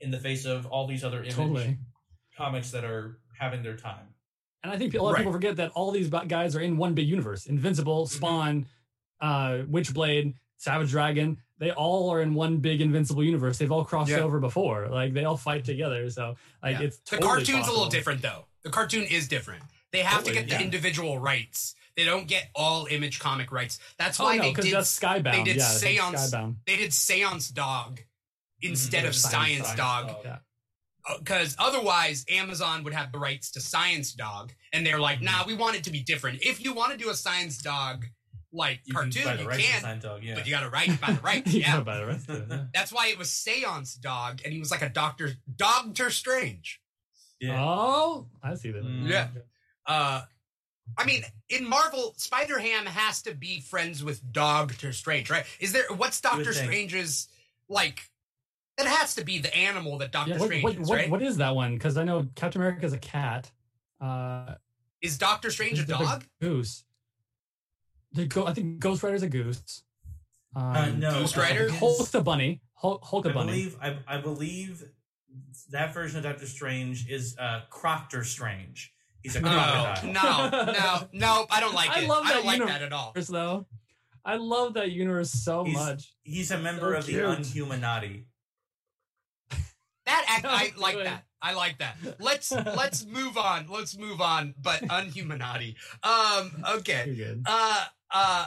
[0.00, 1.78] in the face of all these other image totally.
[2.36, 4.06] comics that are having their time.
[4.64, 5.18] And I think a lot of Right.
[5.20, 7.46] people forget that all these guys are in one big universe.
[7.46, 8.16] Invincible, Mm-hmm.
[8.16, 8.66] Spawn,
[9.20, 11.38] uh, Witchblade, Savage Dragon.
[11.58, 13.58] They all are in one big Invincible universe.
[13.58, 14.18] They've all crossed Yeah.
[14.20, 14.88] over before.
[14.88, 16.08] Like they all fight together.
[16.10, 16.86] So like Yeah.
[16.86, 18.46] it's the totally cartoon's a little different though.
[18.62, 19.62] The cartoon is different.
[19.92, 20.62] They have Totally, to get the yeah.
[20.62, 21.74] individual rights.
[21.96, 23.78] They don't get all image comic rights.
[23.98, 25.32] That's Oh why no, they did that's Skybound.
[25.32, 26.56] they did yeah, Seance- Skybound.
[26.66, 28.00] they did Seance Dog
[28.62, 29.08] instead Mhm.
[29.08, 30.06] of Science Science, Dog.
[30.08, 30.24] Dog.
[30.24, 30.38] Yeah.
[31.18, 35.52] because otherwise Amazon would have the rights to Science Dog, and they're like, "Nah, we
[35.54, 36.42] want it to be different.
[36.42, 38.06] If you want to do a Science Dog
[38.52, 40.34] like You cartoon, buy the you rights to can, Dog, yeah.
[40.36, 42.46] but you got to write by the rights." You yeah, gotta buy the rest it,
[42.48, 42.64] yeah.
[42.72, 46.80] that's why it was Seance Dog, and he was like a Doctor Doctor Strange.
[47.40, 47.60] yeah.
[47.62, 48.84] Oh, I see that.
[48.84, 49.08] Mm.
[49.08, 49.28] Yeah.
[49.86, 50.22] Uh,
[50.96, 55.44] I mean, in Marvel, Spider Ham has to be friends with Doctor Strange, right?
[55.60, 56.52] Is there what's Doctor.
[56.52, 57.28] Strange's
[57.68, 58.08] like?
[58.78, 61.10] that has to be the animal that Doctor Yeah, what, Strange what, is, what- right?
[61.10, 61.74] what is that one?
[61.74, 63.50] Because I know Captain America is a cat.
[64.00, 64.54] Uh,
[65.02, 66.24] is Doctor Strange a the- the dog?
[66.40, 66.84] goose.
[68.12, 69.82] The go- I think Ghost Rider's a goose.
[70.56, 71.68] Um, Uh, no, Ghost uh, Rider?
[71.68, 72.62] his- Hulk's a bunny.
[72.74, 73.52] Hulk, Hulk a I bunny.
[73.52, 74.84] believe I, I believe
[75.70, 78.92] that version of Doctor Strange is uh, Croctor Strange.
[79.22, 80.12] He's a No, crocodile.
[80.12, 81.46] no, no, no.
[81.50, 82.08] I don't like I it.
[82.08, 82.72] love I don't that like universe.
[82.78, 83.12] that at all.
[83.14, 83.66] though.
[84.24, 86.12] I love that universe so He's- much.
[86.22, 87.24] He's a member So of the cute.
[87.24, 88.24] Unhumanati.
[90.06, 91.24] That act, I like do that.
[91.40, 91.96] I like that.
[92.20, 93.66] Let's let's move on.
[93.68, 94.54] Let's move on.
[94.60, 95.74] But unhumanati.
[96.02, 96.64] Um.
[96.78, 97.04] Okay.
[97.06, 97.42] You're good.
[97.46, 97.84] Uh.
[98.10, 98.46] Uh.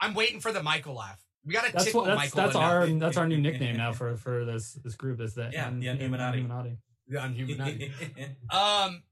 [0.00, 1.20] I'm waiting for the Michael laugh.
[1.44, 2.36] We gotta That's tickle what that's, Michael.
[2.36, 2.70] that's enough.
[2.70, 5.86] our that's our new nickname now for for this this group is that Yeah, the
[5.86, 6.76] Unhumanati.
[7.08, 7.90] The unhumanati.
[8.50, 9.02] Um,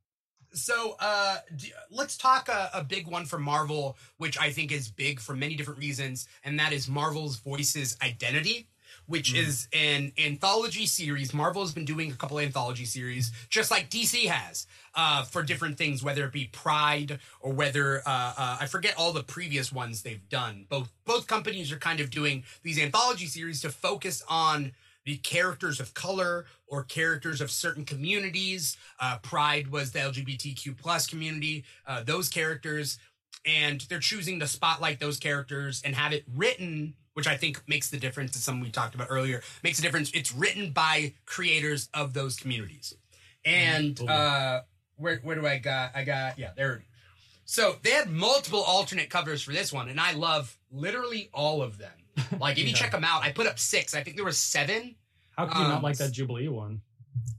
[0.56, 4.88] so uh, d- let's talk a, a big one for Marvel, which I think is
[4.90, 8.68] big for many different reasons, and that is Marvel's Voices Identity,
[9.06, 9.38] which Mm.
[9.46, 11.32] is an anthology series.
[11.34, 15.76] Marvel has been doing a couple anthology series, just like DC has, uh, for different
[15.78, 20.02] things, whether it be Pride or whether uh, uh, I forget all the previous ones
[20.02, 20.66] they've done.
[20.68, 24.72] Both both companies are kind of doing these anthology series to focus on
[25.06, 28.76] the characters of color or characters of certain communities.
[29.00, 31.64] Uh, Pride was the LGBTQ plus community.
[31.86, 32.98] Uh, those characters,
[33.46, 37.88] and they're choosing to spotlight those characters and have it written, which I think makes
[37.88, 38.34] the difference.
[38.34, 39.42] It's something we talked about earlier.
[39.62, 40.10] Makes a difference.
[40.12, 42.92] It's written by creators of those communities.
[43.44, 44.62] And uh,
[44.96, 45.92] where where do I got?
[45.94, 46.82] I got yeah there.
[47.44, 51.78] So they had multiple alternate covers for this one, and I love literally all of
[51.78, 51.92] them.
[52.40, 52.74] Like if you Yeah.
[52.76, 53.94] check them out, I put up six.
[53.94, 54.96] I think there were seven.
[55.36, 56.80] How can you Um, not like that Jubilee one?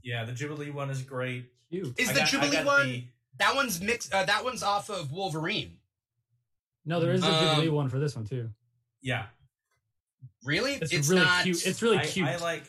[0.02, 1.50] yeah, the Jubilee one is great.
[1.70, 1.98] Cute.
[1.98, 2.86] Is I the got- Jubilee one?
[2.88, 3.04] the-
[3.38, 4.12] That one's mixed.
[4.12, 5.78] Uh, that one's off of Wolverine.
[6.84, 8.50] No, there is a Um, Jubilee one for this one too.
[9.02, 9.26] yeah,
[10.44, 10.74] Really?
[10.74, 11.66] It's, really not, cute.
[11.66, 12.26] It's really I, cute.
[12.26, 12.62] I like.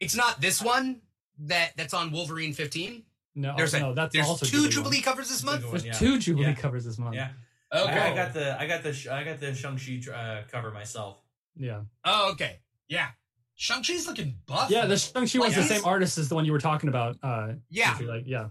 [0.00, 1.00] It's not this one
[1.40, 3.04] that that's on Wolverine 15.
[3.34, 4.70] no, There's a, no, that's there's also two one.
[4.70, 5.62] Jubilee covers this month.
[5.62, 5.92] Jubilee There's Yeah.
[6.08, 6.54] two Jubilee Yeah.
[6.54, 7.14] covers this month.
[7.16, 7.30] Yeah,
[7.72, 7.92] Okay.
[7.98, 11.18] I, I got the I got the I got the Shang Chi uh, cover myself.
[11.58, 11.80] Yeah.
[12.04, 12.60] oh, okay.
[12.88, 13.08] Yeah.
[13.56, 14.70] Shang Chi's looking buff.
[14.70, 17.16] Yeah, the Shang-Chi Like one's the same artist as the one you were talking about.
[17.22, 17.98] Uh, Yeah.
[18.00, 18.50] Like, yeah.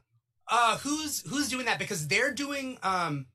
[0.49, 1.79] Uh, who's who's doing that?
[1.79, 3.25] Because they're doing um,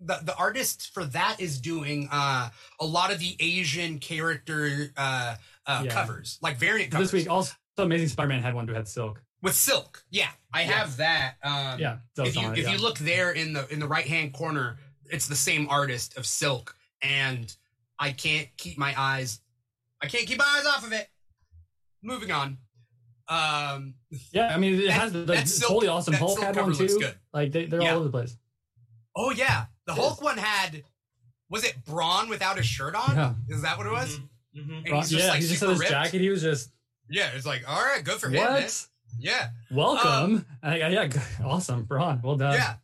[0.00, 2.48] the the artist for that is doing uh
[2.80, 5.90] a lot of the Asian character uh, uh Yeah.
[5.90, 7.10] covers, like variant covers.
[7.10, 9.22] This week, also, Amazing Spider-Man had one who had silk.
[9.42, 10.02] with silk.
[10.10, 10.66] Yeah, I Yeah.
[10.72, 11.34] have that.
[11.42, 11.98] Um, Yeah.
[12.16, 12.72] so if you it, if yeah.
[12.72, 16.26] you look there in the in the right hand corner, it's the same artist of
[16.26, 17.54] Silk, and
[18.00, 19.40] I can't keep my eyes,
[20.02, 21.06] I can't keep my eyes off of it.
[22.02, 22.56] Moving on.
[23.28, 23.94] Um,
[24.32, 26.88] yeah, I mean, it that- has the like, silk- totally awesome Hulk had one too.
[26.98, 27.14] good.
[27.32, 27.90] Like they, they're Yeah.
[27.92, 28.36] all over the place.
[29.14, 29.98] oh yeah, the Yes.
[30.04, 30.82] Hulk one had
[31.48, 33.14] was it Brawn without his shirt on?
[33.16, 33.34] Yeah.
[33.48, 34.18] Is that what it was?
[34.56, 34.72] Mm-hmm.
[34.86, 35.90] And he's just yeah, like he just had his ripped.
[35.92, 36.20] jacket.
[36.20, 36.70] He was just
[37.08, 38.34] Yeah, it's like all right, good for him.
[38.34, 38.52] Man.
[38.62, 38.86] what?
[39.18, 39.50] Yeah.
[39.70, 40.46] Welcome.
[40.64, 41.08] Uh, yeah, yeah,
[41.44, 42.20] awesome, Brawn.
[42.24, 42.54] Well done.
[42.54, 42.74] yeah.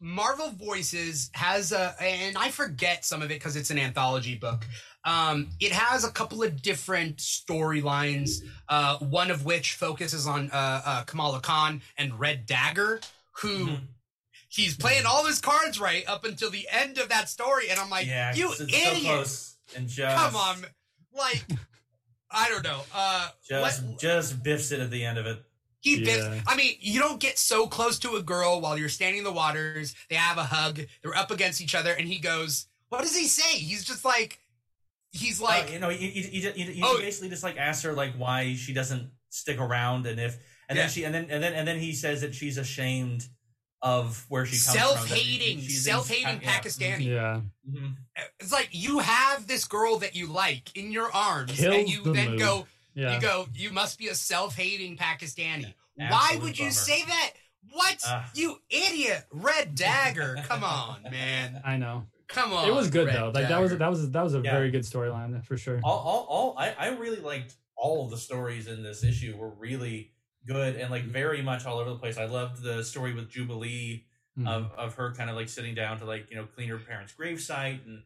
[0.00, 4.66] Marvel Voices has a, and I forget some of it because it's an anthology book.
[5.04, 8.42] Um, it has a couple of different storylines.
[8.68, 13.00] Uh, one of which focuses on uh, uh, Kamala Khan and Red Dagger,
[13.40, 13.80] who Mhm.
[14.48, 17.88] he's playing all his cards right up until the end of that story, and I'm
[17.90, 19.26] like, yeah, you idiot!
[19.28, 20.66] so and just Come on,
[21.16, 21.44] like,
[22.30, 22.82] I don't know.
[22.92, 25.42] Uh, just let- just biffs it at the end of it.
[25.86, 26.18] He bit.
[26.18, 26.40] Yeah.
[26.46, 29.32] I mean, you don't get so close to a girl while you're standing in the
[29.32, 29.94] waters.
[30.10, 30.80] They have a hug.
[31.02, 34.38] They're up against each other, and he goes, "What does he say?" He's just like,
[35.12, 36.98] he's like, uh, you know, he, he, he, he, he Oh.
[36.98, 40.36] basically just like asks her like why she doesn't stick around, and if
[40.68, 40.82] and Yeah.
[40.82, 43.26] then she and then and then and then he says that she's ashamed
[43.82, 44.88] of where she comes from.
[44.96, 46.58] self-hating, that she- she's self-hating in- yeah.
[46.60, 47.04] Pakistani.
[47.06, 47.40] Yeah.
[47.70, 47.94] Mhm.
[48.40, 52.12] It's like you have this girl that you like in your arms, and you the
[52.12, 52.38] then mood.
[52.40, 53.14] go, Yeah.
[53.14, 55.74] you go, you must be a self-hating Pakistani.
[55.96, 56.72] Why Absolute would you bummer.
[56.72, 57.30] say that?
[57.70, 57.98] What?
[58.06, 58.24] Ugh.
[58.34, 59.24] you idiot!
[59.32, 60.36] Red Dagger.
[60.48, 61.60] Come on, man.
[61.64, 62.06] I know.
[62.28, 62.68] Come on.
[62.68, 63.30] it was good Red though.
[63.34, 63.78] Like that was Dagger.
[63.78, 64.52] that was that was a Yeah.
[64.52, 65.78] very good storyline for sure.
[65.84, 69.50] all, all, all I, I really liked all of the stories in this issue were
[69.50, 70.12] really
[70.46, 72.16] good and like very much all over the place.
[72.18, 74.04] I loved the story with Jubilee
[74.38, 74.46] Mhm.
[74.48, 77.14] of, of her kind of like sitting down to like you know clean her parents'
[77.18, 78.02] gravesite and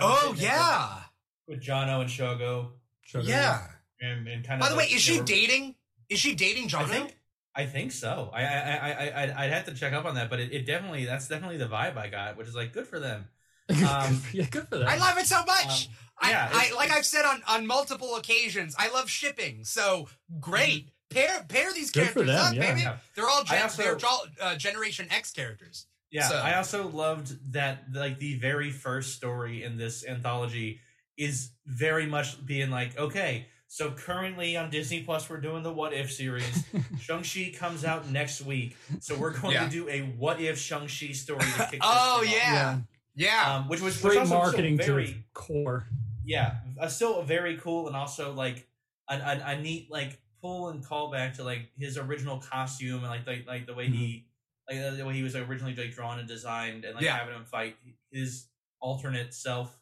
[0.00, 1.00] Oh yeah,
[1.46, 2.70] with, with Jono and Shogo
[3.02, 3.24] Sugar.
[3.26, 3.66] yeah.
[4.00, 5.74] And, and kind of By the way, is she know, dating?
[6.08, 7.16] Is she dating I think
[7.54, 8.30] I think so.
[8.32, 10.66] I I I I I- I'd have to check up on that, but it, it
[10.66, 13.26] definitely that's definitely the vibe I got, which is like good for them.
[13.70, 14.88] Um, yeah, good for that.
[14.88, 15.88] I love it so much.
[15.88, 18.74] Um, I, yeah, I it's- like I've said on on multiple occasions.
[18.78, 19.64] I love shipping.
[19.64, 20.08] So
[20.40, 20.88] great.
[21.10, 22.60] Pair pair these Good characters them, up, yeah.
[22.70, 22.80] baby.
[22.82, 22.96] Yeah.
[23.14, 25.86] They're all I gen, also- they're all uh, Generation X characters.
[26.10, 30.80] Yeah, So- I also loved that like the very first story in this anthology
[31.18, 35.92] is very much being like, okay, So currently on Disney Plus, we're doing the What
[35.92, 36.64] If series.
[37.00, 39.64] Shang Chi comes out next week, so we're going Yeah.
[39.64, 41.40] to do a What If Shang Chi story.
[41.40, 42.34] To kick Oh, thing off.
[42.34, 42.78] yeah.
[43.14, 43.56] Yeah.
[43.56, 45.86] um, which was Great also was marketing to very core.
[46.24, 48.66] yeah, uh, still very cool and also like
[49.08, 53.26] a, a, a neat like pull and callback to like his original costume and like
[53.26, 54.24] like, like the way he
[54.70, 57.18] like the way he was originally like drawn and designed and like Yeah.
[57.18, 57.76] having him fight
[58.12, 58.46] his
[58.80, 59.76] alternate self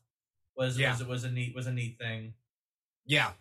[0.56, 0.92] was Yeah.
[0.92, 2.32] was was a neat was a neat thing.
[3.04, 3.32] Yeah.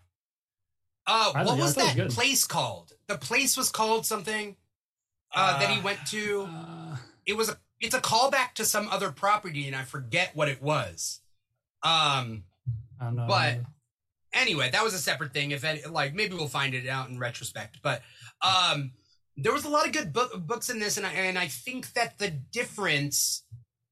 [1.07, 2.93] Uh, what I was it was that place called?
[3.07, 4.55] The place was called something
[5.33, 6.47] uh, that he went to.
[6.49, 7.57] Uh, It was a.
[7.79, 11.19] It's a callback to some other property, and I forget what it was.
[11.83, 12.43] Um.
[12.99, 13.27] I don't know.
[13.27, 13.59] But-
[14.33, 15.51] Anyway, that was a separate thing.
[15.51, 18.01] If any, like maybe we'll find it out in retrospect, but
[18.41, 18.91] um,
[19.37, 21.93] there was a lot of good book, books in this, and I and I think
[21.93, 23.43] that the difference.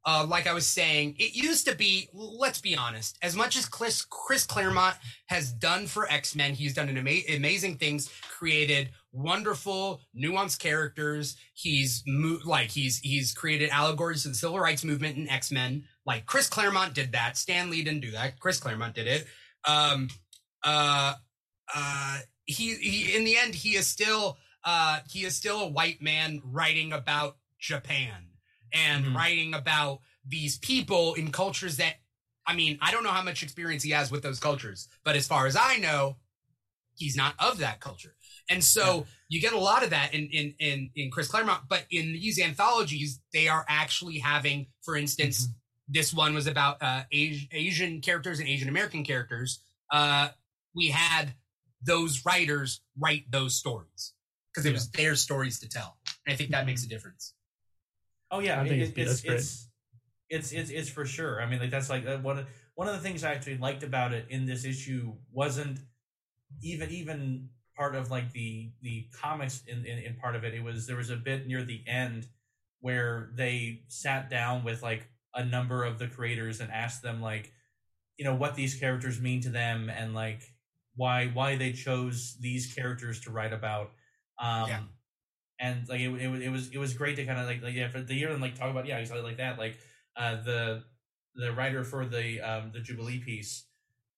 [0.06, 2.10] Uh, like I was saying, it used to be.
[2.14, 3.18] Let's be honest.
[3.22, 7.78] As much as Chris, Chris Claremont has done for X Men, he's done ama- amazing
[7.78, 8.12] things.
[8.30, 11.38] Created wonderful, nuanced characters.
[11.54, 15.86] He's mo- like he's he's created allegories to the civil rights movement in X Men.
[16.06, 17.38] Like Chris Claremont did that.
[17.38, 18.40] Stan Lee didn't do that.
[18.40, 19.26] Chris Claremont did it.
[19.66, 20.10] Um,
[20.66, 21.14] uh,
[21.74, 23.16] uh, he he.
[23.16, 27.38] In the end, he is still uh he is still a white man writing about
[27.58, 28.33] Japan
[28.74, 29.16] and Mhm.
[29.16, 31.96] writing about these people in cultures that
[32.46, 35.26] I mean, I don't know how much experience he has with those cultures, but as
[35.26, 36.18] far as I know,
[36.96, 38.16] he's not of that culture.
[38.50, 41.86] And so you get a lot of that in in in, in Chris Claremont, but
[41.90, 45.48] in these anthologies, they are actually having, for instance,
[45.88, 49.62] this one was about uh Asian, Asian characters and Asian American characters.
[49.90, 50.30] Uh
[50.76, 51.36] we had
[51.82, 54.14] those writers write those stories
[54.52, 55.98] because it was their stories to tell.
[56.26, 57.34] And I think that makes a difference.
[58.34, 59.70] Oh yeah, I think it- it's- it's, it's
[60.30, 61.42] it's it's it's for sure.
[61.42, 63.84] I mean, like that's like uh, one of one of the things I actually liked
[63.84, 65.80] about it in this issue wasn't
[66.62, 70.54] even even part of like the the comics in, in in part of it.
[70.54, 72.28] It was there was a bit near the end
[72.82, 77.54] where they sat down with like a number of the creators and asked them like
[78.18, 80.44] you know what these characters mean to them and like
[80.96, 83.92] why why they chose these characters to write about
[84.40, 84.80] um Yeah.
[85.64, 87.76] And like it, it, was- it was it was great to kind of like like
[87.76, 89.78] yeah for the year and like talk about yeah exactly like that like
[90.18, 90.84] uh the
[91.36, 93.66] the writer for the um the jubilee piece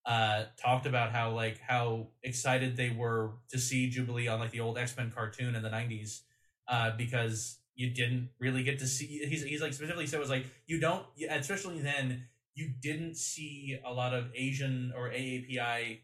[0.05, 4.60] uh talked about how like how excited they were to see jubilee on like the
[4.60, 6.23] old x-men cartoon in the 90s
[6.67, 10.29] uh because you didn't really get to see he's, he's like specifically said it was
[10.29, 15.99] like you don't especially then you didn't see a lot of asian or aapi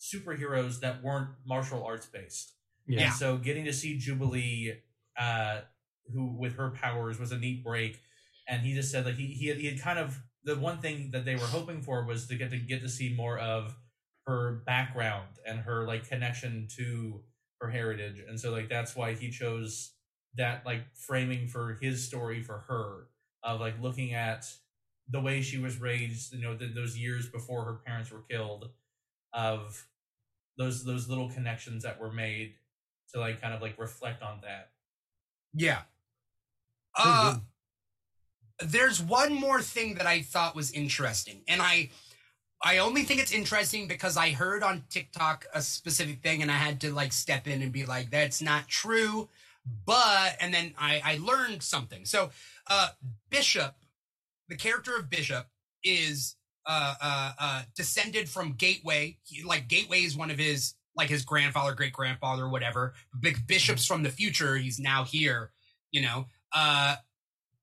[0.00, 2.54] superheroes that weren't martial arts based
[2.88, 3.06] yeah.
[3.06, 4.74] and so getting to see Jubilee,
[5.18, 5.60] uh,
[6.12, 8.00] who with her powers was a neat break.
[8.48, 11.10] And he just said like he he had, he had kind of the one thing
[11.12, 13.76] that they were hoping for was to get to get to see more of
[14.26, 17.20] her background and her like connection to
[17.60, 18.22] her heritage.
[18.26, 19.92] And so like that's why he chose
[20.36, 23.08] that like framing for his story for her
[23.42, 24.46] of like looking at
[25.10, 28.70] the way she was raised, you know, th- those years before her parents were killed,
[29.32, 29.86] of
[30.56, 32.54] those those little connections that were made
[33.14, 34.70] to like kind of like reflect on that.
[35.54, 35.82] Yeah.
[36.96, 37.36] Uh,
[38.60, 41.90] there's one more thing that I thought was interesting, and I
[42.62, 46.56] I only think it's interesting because I heard on TikTok a specific thing, and I
[46.56, 49.28] had to like step in and be like, "That's not true,"
[49.86, 52.04] but and then I I learned something.
[52.04, 52.30] So,
[52.66, 52.88] uh,
[53.30, 53.76] Bishop,
[54.48, 55.46] the character of Bishop,
[55.84, 56.34] is
[56.66, 59.18] uh uh uh descended from Gateway.
[59.24, 62.92] He, like Gateway is one of his like his grandfather, great grandfather, whatever.
[63.20, 64.56] Big Bishop's from the future.
[64.56, 65.52] He's now here.
[65.92, 66.26] You know.
[66.54, 66.96] Uh,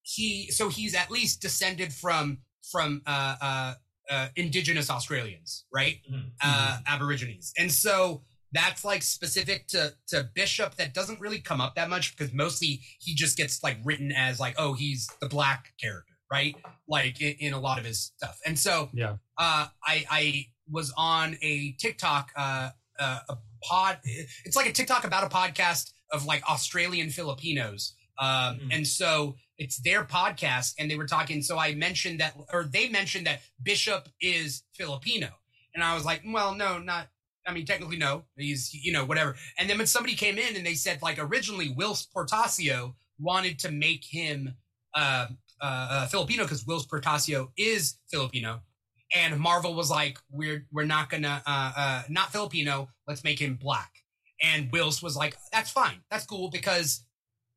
[0.02, 2.40] he so he's at least descended from
[2.72, 3.74] from uh, uh,
[4.10, 5.98] uh, indigenous Australians, right?
[6.42, 8.22] Uh, Aborigines, and so
[8.52, 10.76] that's like specific to to Bishop.
[10.76, 14.40] That doesn't really come up that much because mostly he just gets like written as
[14.40, 16.56] like, oh, he's the black character, right?
[16.88, 19.14] Like in, in a lot of his stuff, and so Yeah.
[19.40, 22.70] uh, I I was on a TikTok uh,
[23.00, 24.00] uh, a pod.
[24.46, 28.28] It's like a TikTok about a podcast of like Australian Filipinos, um,
[28.60, 28.70] Mhm.
[28.72, 31.42] and so it's their podcast, and they were talking.
[31.42, 35.30] So I mentioned that, or they mentioned that Bishop is Filipino,
[35.74, 37.10] and I was like, well, no, not.
[37.48, 38.26] I mean, technically, no.
[38.38, 39.36] He's you know whatever.
[39.58, 43.72] And then when somebody came in and they said like originally Whilce Portacio wanted to
[43.72, 44.56] make him
[44.94, 45.28] uh,
[45.62, 48.62] uh, uh, Filipino because Whilce Portacio is Filipino,
[49.14, 52.90] and Marvel was like, "We're we're not gonna uh, uh, not Filipino.
[53.08, 53.92] Let's make him black."
[54.42, 56.02] And Whilce was like, "That's fine.
[56.10, 57.06] That's cool because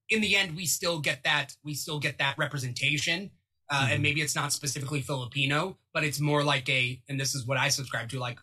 [0.09, 3.30] in the end, we still get that we still get that representation."
[3.70, 4.03] Uh, And Mhm.
[4.03, 7.68] maybe it's not specifically Filipino, but it's more like a, and this is what I
[7.68, 8.38] subscribe to, like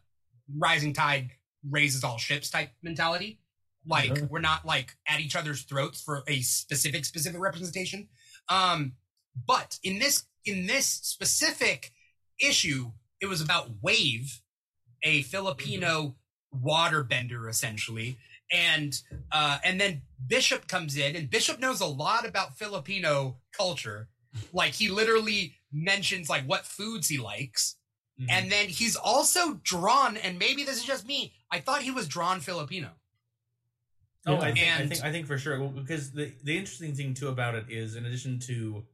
[0.55, 1.31] rising tide
[1.67, 3.39] raises all ships type mentality.
[3.87, 4.27] Like Sure.
[4.27, 8.09] we're not like at each other's throats for a specific specific representation.
[8.49, 8.97] Um,
[9.47, 11.91] but in this in this specific
[12.39, 14.41] issue, it was about Wave,
[15.03, 16.15] a Filipino
[16.53, 18.17] waterbender essentially,
[18.51, 24.07] and uh, and then Bishop comes in, and Bishop knows a lot about Filipino culture.
[24.53, 27.75] Like he literally mentions like what foods he likes,
[28.19, 28.27] Mhm.
[28.29, 30.15] and then he's also drawn.
[30.17, 31.33] And maybe this is just me.
[31.51, 32.91] I thought he was drawn Filipino.
[34.27, 34.39] Oh, Yeah.
[34.39, 35.59] I think, I think I think for sure.
[35.59, 38.85] Well, because the the interesting thing too about it is, in addition to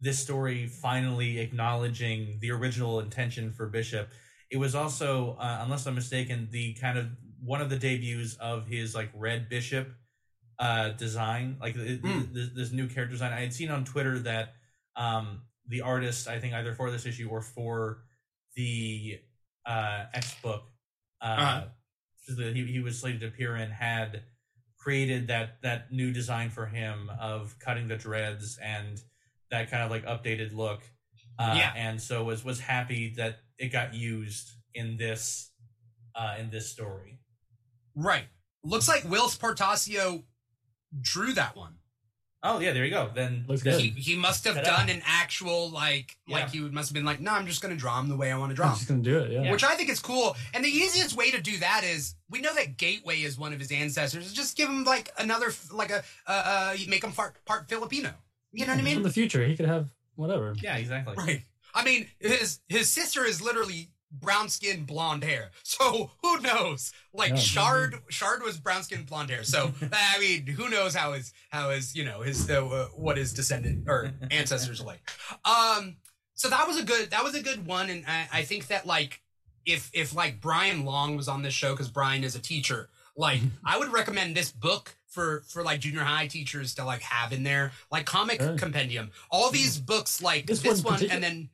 [0.00, 4.08] this story finally acknowledging the original intention for Bishop,
[4.50, 7.06] it was also, uh, unless I'm mistaken, the kind of
[7.44, 9.88] one of the debuts of his like Red Bishop
[10.58, 12.32] uh, design, like Mm.
[12.32, 13.32] this, this new character design.
[13.32, 14.54] I had seen on Twitter that
[14.96, 18.02] um, the artist, I think either for this issue or for
[18.56, 19.20] the
[19.66, 20.64] uh, X book,
[21.20, 21.64] uh, Uh-huh.
[22.52, 24.22] he, he was slated to appear in, had
[24.78, 29.00] created that that new design for him of cutting the dreads and
[29.50, 30.82] that kind of like updated look.
[31.38, 31.72] Uh, Yeah.
[31.76, 35.50] and so was was happy that it got used in this
[36.14, 37.20] uh, in this story.
[37.94, 38.24] Right.
[38.64, 40.24] Looks like Whilce Portacio
[41.00, 41.74] drew that one.
[42.42, 43.10] Oh yeah, there you go.
[43.12, 43.80] Then Looks then- good.
[43.82, 44.76] He, he must have Ta-da.
[44.76, 47.74] done an actual like like he would must have been like, no, I'm just gonna
[47.76, 48.76] draw him the way I want to draw I'm him.
[48.78, 49.32] just gonna do it.
[49.32, 49.50] Yeah.
[49.50, 50.36] Which I think is cool.
[50.54, 53.58] And the easiest way to do that is we know that Gateway is one of
[53.58, 54.32] his ancestors.
[54.32, 58.12] Just give him like another like a uh, uh make him part part Filipino.
[58.58, 59.02] You know what I From mean?
[59.02, 60.54] the future, he could have whatever.
[60.60, 61.14] yeah, exactly.
[61.16, 61.42] Right.
[61.74, 65.50] I mean, his his sister is literally brown skin, blonde hair.
[65.62, 66.92] So who knows?
[67.12, 67.36] Like Yeah.
[67.36, 69.44] Shard, Shard was brown skin, blonde hair.
[69.44, 73.32] So I mean, who knows how his how his you know his uh, what his
[73.32, 75.08] descendant or ancestors are like.
[75.44, 75.96] Um.
[76.34, 78.86] So that was a good that was a good one, and I, I think that
[78.86, 79.20] like
[79.66, 83.40] if if like Brian Long was on this show because Brian is a teacher, like
[83.64, 87.42] I would recommend this book for for like junior high teachers to like have in
[87.42, 88.56] there, like comic Sure.
[88.56, 89.10] compendium.
[89.30, 91.48] All these books, like This this, one one, and then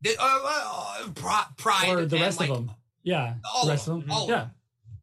[0.00, 2.70] the, uh, uh, Pri- Pride Or the and, rest like, of them.
[3.02, 3.34] Yeah.
[3.54, 4.10] all the of rest of them.
[4.10, 4.34] all yeah.
[4.36, 4.50] them.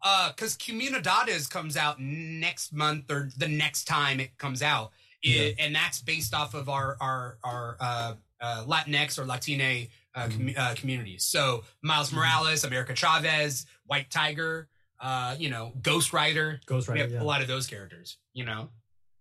[0.03, 4.91] Uh, because Comunidades comes out next month or the next time it comes out,
[5.23, 10.27] I- and that's based off of our our our uh, uh, Latinx or Latine uh,
[10.27, 10.49] Mm-hmm.
[10.57, 11.23] uh, communities.
[11.23, 14.67] So Miles Morales, America Chavez, White Tiger,
[15.01, 16.61] uh, you know, Ghost Rider.
[16.65, 17.03] Ghost we Rider.
[17.03, 17.21] have Yeah.
[17.21, 18.69] a lot of those characters, you know,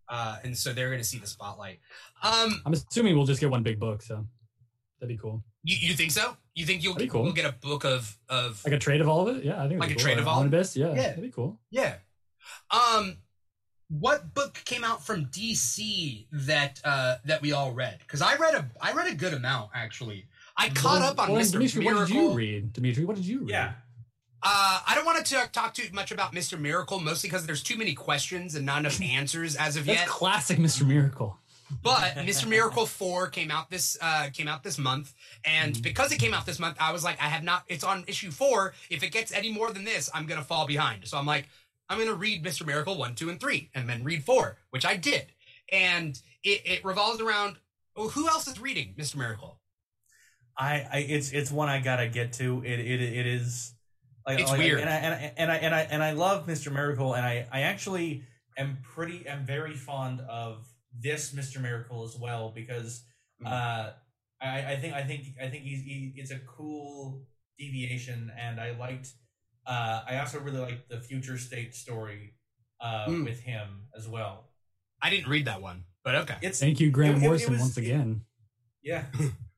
[0.08, 1.80] uh, and so they're going to see the spotlight.
[2.22, 4.26] Um, I'm assuming we'll just get one big book, so
[5.00, 5.42] that'd be cool.
[5.64, 6.36] you, you think so?
[6.54, 7.22] You think you'll be cool.
[7.22, 9.44] we'll get a book of of Like a trade of all of it.
[9.44, 10.02] Yeah, I think Like a cool.
[10.02, 10.40] trade of all?
[10.40, 10.76] Omnibus.
[10.76, 10.94] Yeah, Yeah.
[11.08, 11.58] that'd be cool.
[11.70, 11.96] Yeah.
[12.70, 13.16] Um
[13.88, 18.06] what book came out from DC that uh that we all read?
[18.08, 20.26] Cuz I read a I read a good amount actually.
[20.56, 21.58] I caught Well, up on well, Mr.
[21.58, 21.94] Dimithri, Miracle.
[22.00, 22.72] what did you read?
[22.74, 23.50] Dimithri, what did you read?
[23.50, 23.72] Yeah.
[24.43, 26.59] Uh I don't want to talk too much about Mr.
[26.59, 30.09] Miracle mostly cuz there's too many questions and not enough answers as of That's yet.
[30.09, 30.86] classic Mr.
[30.86, 31.38] Miracle.
[31.82, 32.49] But Mr.
[32.49, 35.14] Miracle 4 came out this uh came out this month
[35.45, 35.82] and Mhm.
[35.82, 38.30] because it came out this month I was like I have not it's on issue
[38.30, 41.07] 4 if it gets any more than this I'm going to fall behind.
[41.07, 41.49] So I'm like
[41.88, 42.64] I'm going to read Mr.
[42.66, 45.32] Miracle 1 2 and 3 and then read 4 which I did.
[45.70, 47.59] And it, it revolves around
[47.95, 49.16] well, who else is reading Mr.
[49.16, 49.61] Miracle?
[50.57, 52.62] I, I it's it's one I gotta get to.
[52.64, 53.74] It it it is
[54.30, 54.80] like It's like, weird.
[54.80, 56.72] and I, and I and I and I and I love Mr.
[56.72, 58.24] Miracle, and I I actually
[58.58, 60.66] am pretty am very fond of
[60.98, 61.60] this Mr.
[61.60, 63.04] Miracle as well because
[63.42, 63.46] Mm.
[63.46, 63.92] uh
[64.42, 67.24] I I think I think I think he's he, it's a cool
[67.58, 69.08] deviation, and I liked
[69.66, 72.34] uh I also really liked the future state story
[72.80, 73.24] uh Mm.
[73.24, 74.50] with him as well.
[75.02, 76.36] I didn't read that one, but okay.
[76.42, 78.22] It's Thank you, Grant It- it- it Morrison, was- once again.
[78.82, 79.04] yeah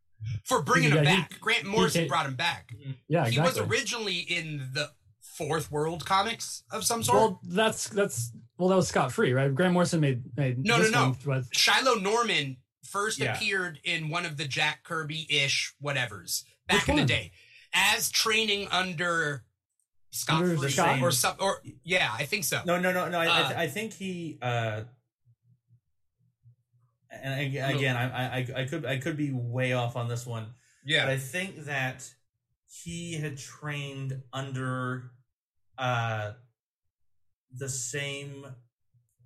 [0.45, 1.41] For bringing him Yeah, he- back.
[1.41, 2.73] Grant Morrison brought him back.
[3.09, 3.61] Yeah, He exactly.
[3.63, 7.17] was originally in the Fourth World comics of some sort.
[7.17, 9.53] well, that's that's well, that was Scott Free, right?
[9.55, 11.09] Grant Morrison made made No, this no, no.
[11.25, 13.35] one with- Shiloh Norman first Yeah.
[13.35, 17.33] appeared in one of the Jack Kirby ish whatevers back Which in the day
[17.73, 19.45] as training under
[20.11, 21.01] Scott Under Free Scott?
[21.01, 22.61] or some or yeah, I think so.
[22.67, 23.19] No, no, no, no.
[23.19, 24.39] I, I, Uh, th- I think he.
[24.43, 24.83] uh
[27.13, 30.45] And ag- again, I, I, I could, I could be way off on this one,
[30.45, 30.53] but
[30.93, 32.09] Yeah, I think that
[32.85, 35.11] he had trained under,
[35.77, 36.33] uh,
[37.55, 38.47] the same.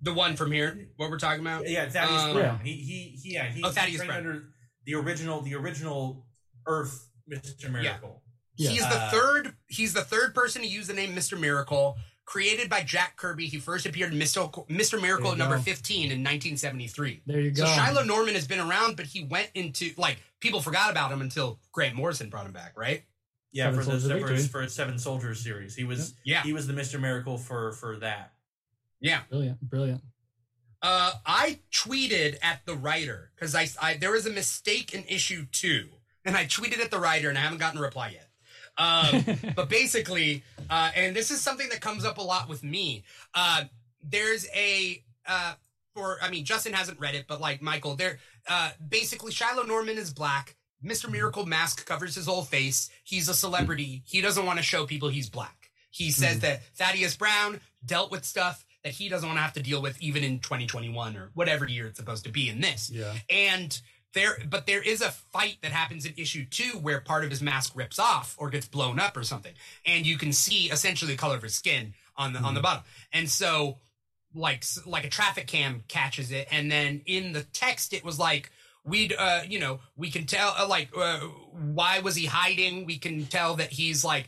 [0.01, 1.67] the one from here, what we're talking about.
[1.67, 2.59] Yeah, Thaddeus Um, Brown.
[2.59, 4.17] He, he, he, yeah, he, Oh, he Thaddeus trained Brown.
[4.19, 4.43] under
[4.85, 6.27] the original, the original
[6.65, 8.21] Earth Mister Miracle.
[8.57, 8.69] Yeah.
[8.71, 9.55] He's the Uh, third.
[9.67, 11.97] He's the third person to use the name Mister Miracle.
[12.27, 16.19] Created by Jack Kirby, he first appeared in Mister Mister Miracle you number fifteen in
[16.23, 17.21] 1973.
[17.25, 17.63] there you go.
[17.63, 21.21] So Shiloh Norman has been around, but he went into like people forgot about him
[21.21, 23.03] until Grant Morrison brought him back, right?
[23.53, 26.43] Yeah, Seven for the Soldiers for, his, for his Seven Soldiers series, he was Yeah.
[26.43, 28.33] he was the Mister Miracle for for that.
[28.99, 29.21] Yeah.
[29.29, 30.01] Brilliant, brilliant.
[30.81, 35.45] Uh, I tweeted at the writer because I, I there was a mistake in issue
[35.53, 35.87] two,
[36.25, 38.26] and I tweeted at the writer, and I haven't gotten a reply yet.
[38.77, 39.25] Um,
[39.55, 43.03] but basically, uh, and this is something that comes up a lot with me.
[43.33, 43.63] Uh,
[44.03, 45.53] there's a uh,
[45.95, 49.97] for I mean Justin hasn't read it, but like Michael, there uh, basically Shiloh Norman
[49.97, 50.55] is black.
[50.85, 51.09] Mr.
[51.11, 52.89] Miracle mask covers his whole face.
[53.03, 54.03] He's a celebrity.
[54.05, 55.71] He doesn't want to show people he's black.
[55.89, 56.41] He says Mhm.
[56.41, 59.99] that Thaddeus Brown dealt with stuff that he doesn't want to have to deal with
[59.99, 62.91] even in 2021 or whatever year it's supposed to be in this.
[62.91, 63.15] yeah.
[63.29, 63.81] And
[64.17, 67.41] there, but there is a fight that happens in issue two where part of his
[67.41, 69.53] mask rips off or gets blown up or something,
[69.85, 72.83] and you can see essentially the color of his skin on the on the bottom.
[73.13, 73.77] And so,
[74.33, 78.51] like like a traffic cam catches it, and then in the text it was like
[78.83, 82.85] we'd uh you know we can tell uh, like uh, why was he hiding?
[82.85, 84.27] We can tell that he's like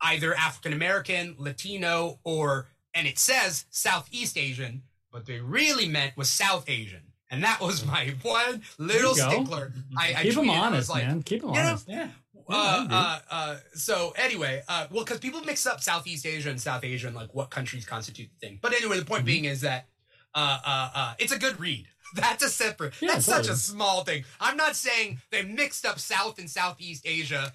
[0.00, 4.82] either African American, Latino, or and it says Southeast Asian,
[5.12, 7.13] but they really meant was South Asian.
[7.34, 9.72] And that was my one little stickler.
[9.96, 11.22] I, I Keep was honest, like, man.
[11.22, 11.88] Keep you know, honest.
[11.88, 12.08] Yeah,
[12.48, 16.84] uh, uh, uh, so anyway, uh, well, because people mix up Southeast Asia and South
[16.84, 18.58] Asia and like what countries constitute the thing.
[18.60, 19.26] But anyway, the point Mhm.
[19.26, 19.88] being is that
[20.34, 21.86] uh, uh, uh, it's a good read.
[22.14, 22.94] That's a separate.
[23.00, 24.24] Yeah, that's such a small thing.
[24.40, 27.52] I'm not saying they mixed up South and Southeast Asia.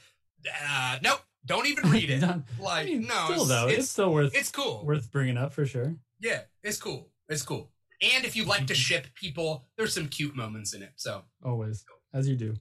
[0.70, 1.22] Uh, nope.
[1.46, 2.22] Don't even read it.
[2.22, 4.84] Like I mean, no, still it's, though, it's, it's still worth it's cool.
[4.86, 5.96] worth bringing up for sure.
[6.20, 7.08] Yeah, it's cool.
[7.30, 7.70] It's cool.
[8.02, 10.92] And if you like to ship people, there's some cute moments in it.
[10.96, 11.84] So Always,
[12.14, 12.56] as you do.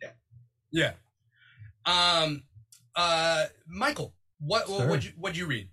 [0.73, 0.93] yeah.
[1.87, 2.43] Um.
[2.95, 3.47] Uh.
[3.67, 4.89] Michael, what what Sure.
[4.89, 5.69] would you what'd you read?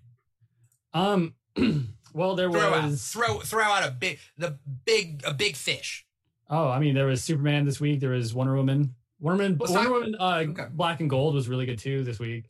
[0.94, 1.34] Um,
[2.14, 3.06] well, there Throw out was.
[3.08, 6.06] throw throw out a big the big a big fish.
[6.48, 8.00] Oh, I mean, there was Superman this week.
[8.00, 8.94] There was Wonder Woman.
[9.18, 9.58] Wonder Woman.
[9.58, 10.16] Let's Wonder talk- Woman.
[10.18, 10.66] Uh, Okay.
[10.72, 12.44] Black and Gold was really good too this week.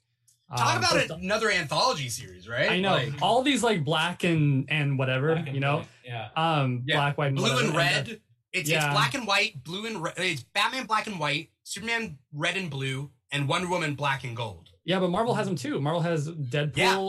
[0.55, 2.71] Talk Um, about first- another anthology series, right?
[2.71, 5.89] I know Like, all these like black and and whatever, Black and you know, white,
[6.07, 6.97] Yeah, um, Yeah.
[6.97, 8.09] black, white, and blue whatever, and uh, red.
[8.09, 8.21] It's
[8.53, 8.93] it's Yeah.
[8.93, 10.15] black and white, blue and red.
[10.19, 14.71] It's Batman black and white, Superman red and blue, and Wonder Woman black and gold.
[14.85, 15.81] yeah, but Marvel has them too.
[15.81, 16.77] Marvel has Deadpool.
[16.77, 17.03] Yeah.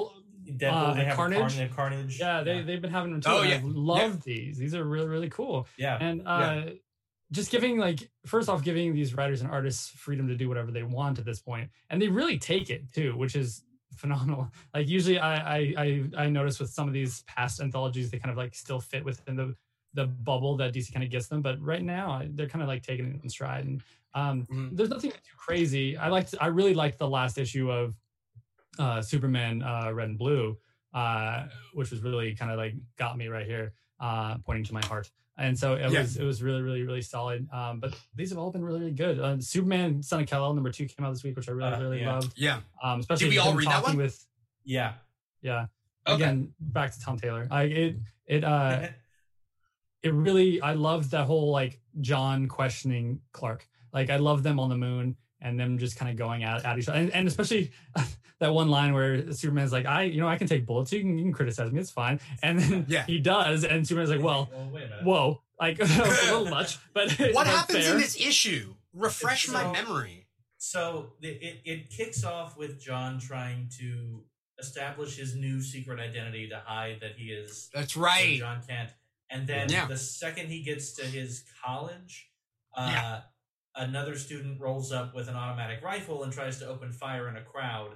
[0.50, 0.72] Deadpool.
[0.72, 1.40] Uh, they have Carnage?
[1.40, 1.72] Carnage.
[1.76, 2.20] Carnage.
[2.20, 2.62] Yeah, they yeah.
[2.64, 3.30] they've been having them too.
[3.30, 3.56] Oh, yeah.
[3.56, 4.58] I've loved these.
[4.58, 5.68] These are really really cool.
[5.78, 5.98] yeah.
[6.00, 6.62] And uh,
[7.32, 10.84] just giving like first off, giving these writers and artists freedom to do whatever they
[10.84, 11.64] want at this point.
[11.64, 13.64] point, and they really take it too, which is
[13.98, 14.52] phenomenal.
[14.74, 18.32] Like usually, I I I, I notice with some of these past anthologies, they kind
[18.32, 19.56] of like still fit within the
[19.94, 22.84] the bubble that DC kind of gets them, but right now they're kind of like
[22.84, 23.66] taking it in stride.
[23.66, 23.82] And
[24.14, 24.76] um, Mhm.
[24.78, 25.98] there's nothing too crazy.
[25.98, 27.96] I liked I really liked the last issue of
[28.80, 30.58] uh, Superman uh, Red and Blue,
[30.94, 34.86] uh, which was really kind of like got me right here, uh, pointing to my
[34.86, 35.10] heart.
[35.40, 36.02] And so it Yeah.
[36.02, 37.48] was it was really really really solid.
[37.54, 39.20] Um, but these have all been really really good.
[39.20, 41.74] Uh, Superman Son of Kal El number two came out this week, which I really
[41.74, 42.14] Uh, really yeah.
[42.16, 42.34] loved.
[42.36, 42.62] Yeah.
[42.84, 43.98] Um, especially Did we all read that talking one?
[43.98, 44.26] With
[44.64, 44.94] yeah.
[45.42, 45.68] yeah,
[46.08, 46.16] Okay.
[46.16, 47.48] again back to Tom Taylor.
[47.52, 47.96] I it
[48.26, 48.88] it uh
[50.04, 53.68] it really I loved that whole like John questioning Clark.
[53.94, 56.78] Like I love them on the moon and them just kind of going at, at
[56.80, 56.98] each other.
[57.00, 57.72] And, and especially
[58.40, 61.18] that one line where Superman's like, I you know, I can take bullets, you can,
[61.18, 62.20] you can criticize me, it's fine.
[62.44, 63.06] And then Yeah.
[63.06, 65.04] he does, and Superman's like, Well, well, wait a minute.
[65.04, 65.42] whoa.
[65.60, 67.96] Like a little much, but What happens fair.
[67.96, 68.76] in this issue?
[68.94, 70.28] Refresh It's my memory.
[70.60, 74.24] So the, it it kicks off with John trying to
[74.60, 78.38] establish his new secret identity to hide that he is That's right.
[78.40, 78.90] John Kent,
[79.30, 79.86] and then Yeah.
[79.86, 82.30] the second he gets to his college,
[82.76, 83.20] uh, Yeah.
[83.78, 87.42] Another student rolls up with an automatic rifle and tries to open fire in a
[87.42, 87.92] crowd,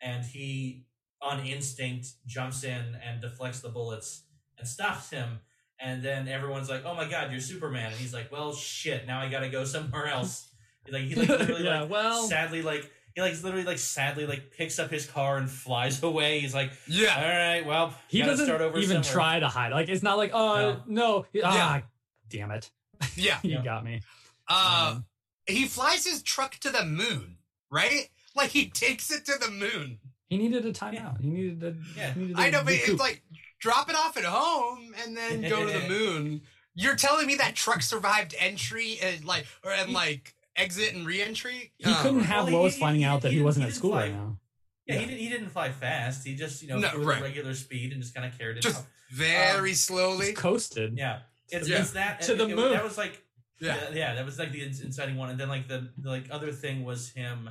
[0.00, 0.84] and he,
[1.22, 4.24] on instinct, jumps in and deflects the bullets
[4.58, 5.40] and stops him.
[5.80, 9.20] And then everyone's like, "Oh my God, you're Superman!" And he's like, "Well, shit, now
[9.20, 10.48] I gotta go somewhere else."
[10.88, 14.50] Like he like literally yeah, like well, sadly like he like literally like sadly like
[14.52, 16.40] picks up his car and flies away.
[16.40, 17.16] He's like, Yeah.
[17.16, 19.72] all right, well, he doesn't start over even somewhere." try to hide.
[19.72, 21.82] Like it's not like, oh no, ah,
[22.28, 22.70] damn it,
[23.16, 23.38] Yeah.
[23.42, 23.62] you Yeah.
[23.64, 24.00] got me.
[24.46, 25.04] Uh, Um,
[25.46, 27.36] he flies his truck to the moon,
[27.70, 28.08] right?
[28.34, 29.98] Like he takes it to the moon.
[30.28, 31.20] He needed a timeout.
[31.20, 31.76] He needed to.
[31.96, 32.12] Yeah.
[32.14, 32.88] he needed I know, but recoup.
[32.90, 33.22] it's like
[33.60, 36.42] drop it off at home and then go to the moon.
[36.74, 41.72] You're telling me that truck survived entry and like or and like exit and re-entry?
[41.78, 41.98] he Oh.
[42.02, 43.90] couldn't have Well, Lois he- finding he- out that he he wasn't he at school
[43.90, 44.38] fly- right now.
[44.86, 45.00] Yeah, Yeah.
[45.00, 45.20] he didn't.
[45.20, 46.26] He didn't fly fast.
[46.26, 47.18] He just you know No, flew right.
[47.18, 48.62] at regular speed and just kind of carried it.
[48.62, 48.86] Just out.
[49.12, 50.26] very Um, slowly.
[50.26, 50.98] Just coasted.
[50.98, 51.80] Yeah, it's, Yeah.
[51.80, 52.72] it's that To the it- moon.
[52.72, 53.23] That was like
[53.64, 53.76] Yeah.
[53.90, 53.96] yeah.
[53.96, 55.30] yeah, that was like the inciting one.
[55.30, 57.50] And then like the, the like other thing was him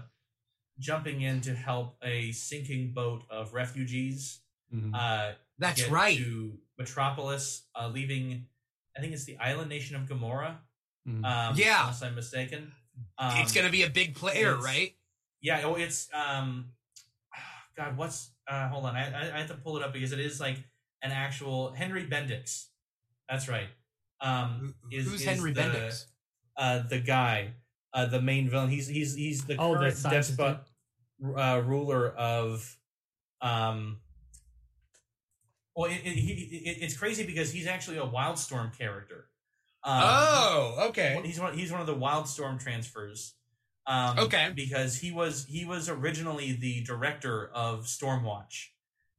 [0.79, 4.39] jumping in to help a sinking boat of refugees.
[4.73, 4.91] Mhm.
[4.93, 6.17] Uh, That's right.
[6.17, 8.47] To Metropolis, uh, leaving.
[8.97, 10.57] I think it's the island nation of Gamorra.
[11.07, 11.25] Mhm.
[11.25, 11.81] Um, Yeah.
[11.81, 12.73] unless I'm mistaken.
[13.17, 14.95] Um, it's gonna be a big player, right?
[15.41, 16.73] Yeah, oh, it's um,
[17.75, 20.19] God, what's uh hold on, I, I I have to pull it up because it
[20.19, 20.57] is like
[21.01, 22.67] an actual Henry Bendix.
[23.29, 23.69] That's right.
[24.23, 26.05] Um, is, Who's is Henry the, Bendix?
[26.57, 27.53] Uh, the guy,
[27.93, 28.69] uh, the main villain.
[28.69, 30.59] He's he's he's the Oh, current despot,
[31.37, 32.77] uh, ruler of.
[33.41, 33.99] Um,
[35.75, 36.31] well, it, it, he,
[36.65, 39.25] it, it's crazy because he's actually a Wildstorm character.
[39.83, 41.19] Um, oh, okay.
[41.25, 41.57] he's one.
[41.57, 43.35] He's one of the Wildstorm transfers.
[43.85, 44.51] Um, Okay.
[44.55, 48.67] Because he was he was originally the director of Stormwatch.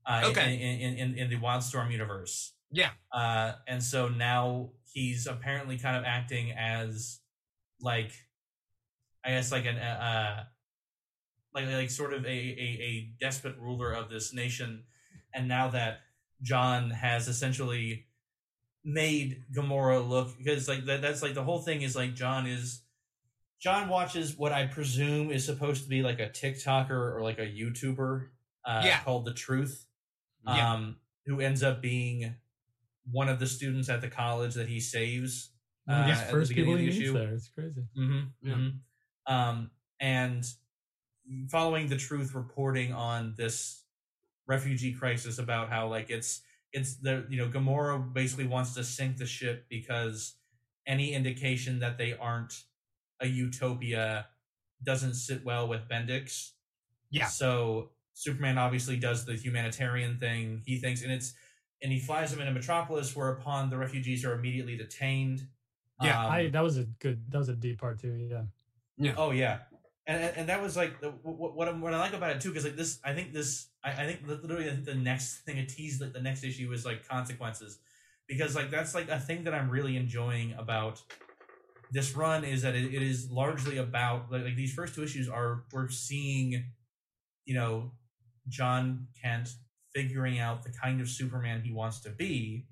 [0.07, 0.55] Uh, Okay.
[0.55, 2.55] In, in, in, in the Wildstorm universe.
[2.71, 2.91] Yeah.
[3.13, 7.21] Uh, and so now he's apparently kind of acting as
[7.81, 8.13] like,
[9.25, 10.45] I guess like an uh,
[11.55, 14.85] like like sort of a, a a despot ruler of this nation.
[15.35, 15.99] And now that
[16.43, 18.07] John has essentially
[18.85, 22.83] made Gamorra look because like that, that's like the whole thing is like John is
[23.61, 27.47] John watches what I presume is supposed to be like a TikToker or like a
[27.47, 28.27] YouTuber
[28.67, 29.01] uh, Yeah.
[29.01, 29.87] called The Truth,
[30.47, 30.75] Yeah.
[30.75, 32.37] um, who ends up being
[33.11, 35.51] one of the students at the college that he saves.
[35.87, 37.35] One of uh, these at the first people he the meets there.
[37.35, 37.83] It's crazy.
[37.99, 38.49] Mm-hmm.
[38.49, 38.55] Yeah.
[38.55, 38.69] hmm
[39.27, 40.45] Um, and
[41.51, 43.83] following the truth reporting on this
[44.47, 46.43] refugee crisis about how like it's
[46.73, 50.35] it's the you know Gamorra basically wants to sink the ship because
[50.87, 52.53] any indication that they aren't
[53.21, 54.27] a utopia
[54.83, 56.51] doesn't sit well with Bendix.
[57.11, 57.27] Yeah.
[57.27, 60.63] So Superman obviously does the humanitarian thing.
[60.67, 61.33] He thinks, and it's
[61.85, 65.47] and he flies them into Metropolis, whereupon the refugees are immediately detained.
[66.03, 68.15] Yeah, Um, I that was a good that was a deep part too.
[68.29, 68.45] Yeah.
[68.97, 69.15] Yeah.
[69.17, 69.59] Oh yeah,
[70.07, 72.49] and and, and that was like what what, I- what I like about it too,
[72.49, 75.57] because like this, I think this, I, I think literally, I think the next thing
[75.59, 77.79] it teased like the next issue is like consequences,
[78.27, 81.01] because like that's like a thing that I'm really enjoying about
[81.93, 85.29] this run is that it, it is largely about like, like these first two issues
[85.29, 86.65] are we're seeing,
[87.45, 87.93] you know,
[88.49, 89.51] John Kent
[89.95, 92.67] figuring out the kind of Superman he wants to be,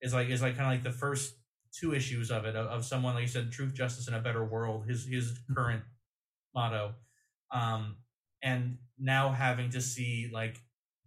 [0.00, 1.34] is like is like kind of like the first
[1.72, 4.44] two issues of it of, of someone like you said truth justice and a better
[4.44, 5.82] world his his current
[6.54, 6.94] motto.
[7.52, 7.96] Um
[8.42, 10.58] and now having to see like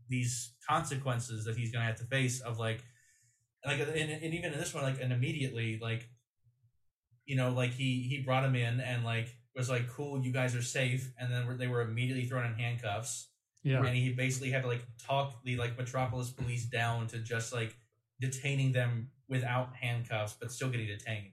[0.10, 2.84] these consequences that he's gonna have to face of like
[3.66, 6.08] like and, and even in this one like and immediately like
[7.26, 10.56] you know like he he brought him in and like was like cool you guys
[10.56, 13.30] are safe and then they were immediately thrown in handcuffs
[13.64, 13.80] Yeah.
[13.84, 17.76] and he basically had to like talk the like metropolis police down to just like
[18.20, 21.32] detaining them without handcuffs but still getting detained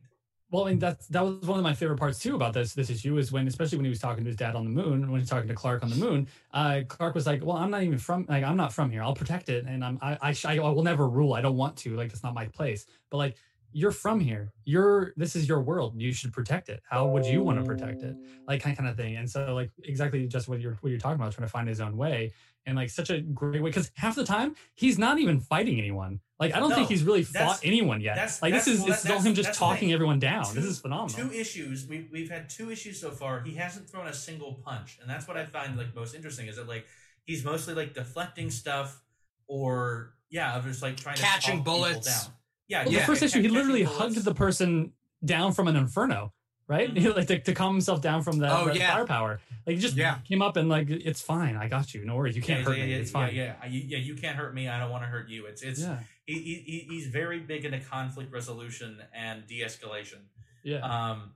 [0.52, 3.18] Well, and that's that was one of my favorite parts too about this this issue
[3.18, 5.28] is when, especially when he was talking to his dad on the moon, when he's
[5.30, 8.26] talking to Clark on the moon, uh, Clark was like, "Well, I'm not even from
[8.28, 9.02] like I'm not from here.
[9.02, 11.34] I'll protect it, and I'm I I, sh- I will never rule.
[11.34, 11.94] I don't want to.
[11.94, 12.86] Like that's not my place.
[13.10, 13.36] But like
[13.72, 14.52] you're from here.
[14.64, 15.94] You're this is your world.
[16.00, 16.82] You should protect it.
[16.88, 18.16] How would you want to protect it?
[18.48, 19.16] Like kind kind of thing.
[19.16, 21.80] And so like exactly just what you're what you're talking about, trying to find his
[21.80, 22.32] own way.
[22.66, 26.20] And like such a great way because half the time he's not even fighting anyone.
[26.38, 28.16] Like I don't No, think he's really fought anyone yet.
[28.16, 29.92] that's- like this is well, it's that- all him just talking thing.
[29.92, 30.44] everyone down.
[30.46, 31.28] Two- this is phenomenal.
[31.28, 34.98] two issues we, we've had two issues so far he hasn't thrown a single punch
[35.00, 36.86] and that's what i find like most interesting is that like
[37.24, 39.00] he's mostly like deflecting stuff
[39.48, 42.24] or yeah of just like trying to Catching talk people bullets.
[42.26, 42.34] down.
[42.70, 44.92] Yeah Well, yeah, the first issue, he literally hugged the person
[45.22, 46.32] down from an inferno,
[46.68, 46.88] right?
[46.94, 47.14] Mhm.
[47.18, 48.94] like to, to calm himself down from the, Oh, the yeah.
[48.94, 49.40] firepower.
[49.66, 50.18] Like he just Yeah.
[50.24, 51.54] came up and like, it's fine.
[51.56, 52.04] I got you.
[52.06, 52.34] No worries.
[52.36, 52.92] You can't yeah, hurt me.
[52.94, 53.34] it's fine.
[53.34, 54.68] yeah, yeah, you, yeah, you can't hurt me.
[54.68, 55.46] I don't want to hurt you.
[55.46, 55.84] It's it's
[56.26, 60.20] he, he- he's very big into conflict resolution and de-escalation.
[60.62, 60.78] yeah.
[60.78, 61.32] Um,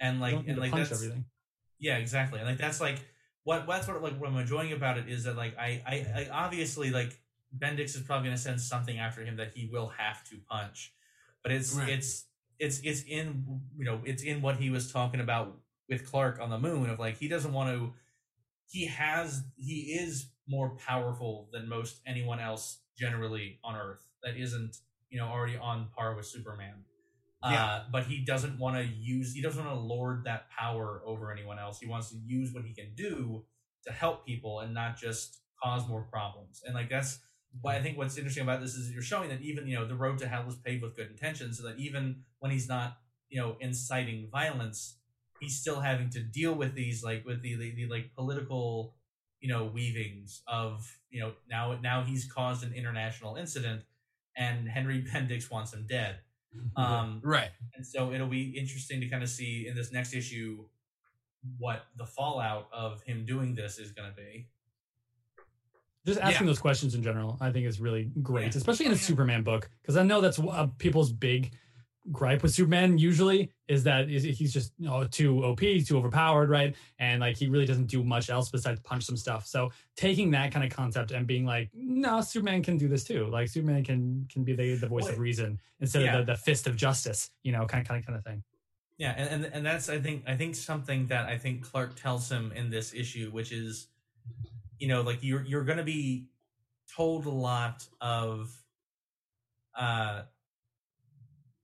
[0.00, 1.24] and like and like that's everything.
[1.78, 2.38] yeah, exactly.
[2.40, 2.98] And like that's like
[3.44, 6.28] what that's what like what I'm enjoying about it is that like I I, I
[6.32, 7.12] obviously like
[7.56, 10.92] Bendix is probably gonna send something after him that he will have to punch,
[11.42, 11.88] but it's Right.
[11.90, 12.26] it's
[12.58, 16.50] it's it's in you know it's in what he was talking about with Clark on
[16.50, 17.92] the moon of like he doesn't want to
[18.66, 24.76] he has he is more powerful than most anyone else generally on Earth that isn't
[25.10, 26.84] you know already on par with Superman.
[27.42, 27.64] Yeah.
[27.64, 31.32] Uh, but he doesn't want to use he doesn't want to lord that power over
[31.32, 31.78] anyone else.
[31.78, 33.44] He wants to use what he can do
[33.86, 36.62] to help people and not just cause more problems.
[36.66, 37.20] And like that's
[37.60, 39.94] why I think what's interesting about this is you're showing that even you know the
[39.94, 43.40] road to hell is paved with good intentions, so that even when he's not you
[43.40, 44.96] know inciting violence,
[45.40, 48.94] he's still having to deal with these like with the the, the like political
[49.40, 53.82] you know weavings of you know now now he's caused an international incident
[54.36, 56.20] and Henry Bendix wants him dead.
[56.76, 57.50] Um, Right.
[57.74, 60.64] and so it'll be interesting to kind of see in this next issue
[61.58, 64.48] what the fallout of him doing this is going to be.
[66.06, 66.50] Just asking Yeah.
[66.50, 68.58] those questions in general, I think is really great, Yeah.
[68.58, 68.96] especially in a.
[68.96, 71.52] Superman book, because I know that's uh, people's big
[72.10, 76.74] gripe with Superman usually is that he's just you know too OP, too overpowered, right?
[76.98, 79.46] And like he really doesn't do much else besides punch some stuff.
[79.46, 83.26] So taking that kind of concept and being like, no, Superman can do this too.
[83.26, 86.16] Like Superman can can be the, the voice Well, of reason instead yeah.
[86.18, 88.42] of the, the fist of justice, you know, kind of kind of kind of thing.
[88.96, 92.30] Yeah, and, and and that's I think I think something that I think Clark tells
[92.30, 93.88] him in this issue, which is,
[94.78, 96.28] you know, like you're you're going to be
[96.96, 98.50] told a lot of,
[99.76, 100.22] uh,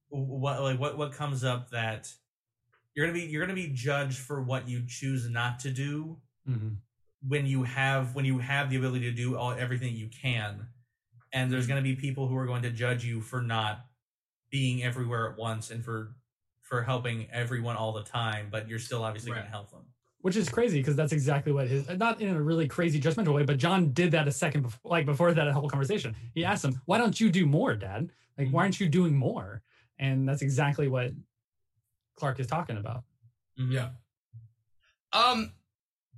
[0.09, 2.13] what like what what comes up that
[2.95, 6.77] you're gonna be you're gonna be judged for what you choose not to do Mhm.
[7.27, 10.69] when you have when you have the ability to do all everything you can.
[11.33, 13.87] And there's going to be people who are going to judge you for not
[14.51, 16.15] being everywhere at once and for
[16.63, 19.94] for helping everyone all the time but you're still obviously going to help them
[20.25, 23.43] Which is crazy because that's exactly what his not in a really crazy judgmental way,
[23.45, 26.17] but John did that a second before, like before that whole conversation.
[26.35, 28.09] He asked him, "Why don't you do more, Dad?
[28.39, 29.61] Like, why aren't you doing more?"
[29.99, 31.13] And that's exactly what
[32.17, 33.05] Clark is talking about.
[33.61, 33.71] Mhm.
[33.71, 33.91] Yeah.
[35.13, 35.53] Um,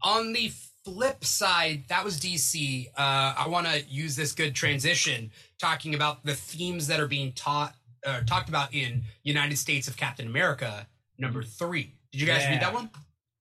[0.02, 0.52] on the
[0.84, 2.86] flip side, that was DC.
[2.96, 7.32] Uh, I want to use this good transition talking about the themes that are being
[7.32, 10.86] taught uh, talked about in United States of Captain America
[11.18, 11.92] number three.
[12.12, 12.88] Did you guys read that one?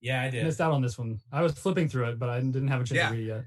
[0.06, 1.20] Yeah i did Missed out on this one.
[1.32, 3.10] I was flipping through it, but I didn't have a chance Yeah.
[3.10, 3.44] to read it yet.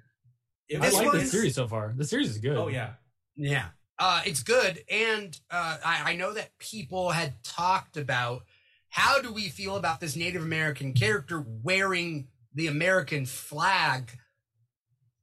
[0.69, 1.95] It I like one the series so far.
[1.97, 2.57] The series is good.
[2.57, 2.91] oh yeah
[3.37, 3.67] Yeah.
[4.01, 4.85] Uh, it's good.
[4.89, 8.43] And uh, I, I know that people had talked about
[8.91, 14.13] how do we feel about this Native American character wearing the American flag?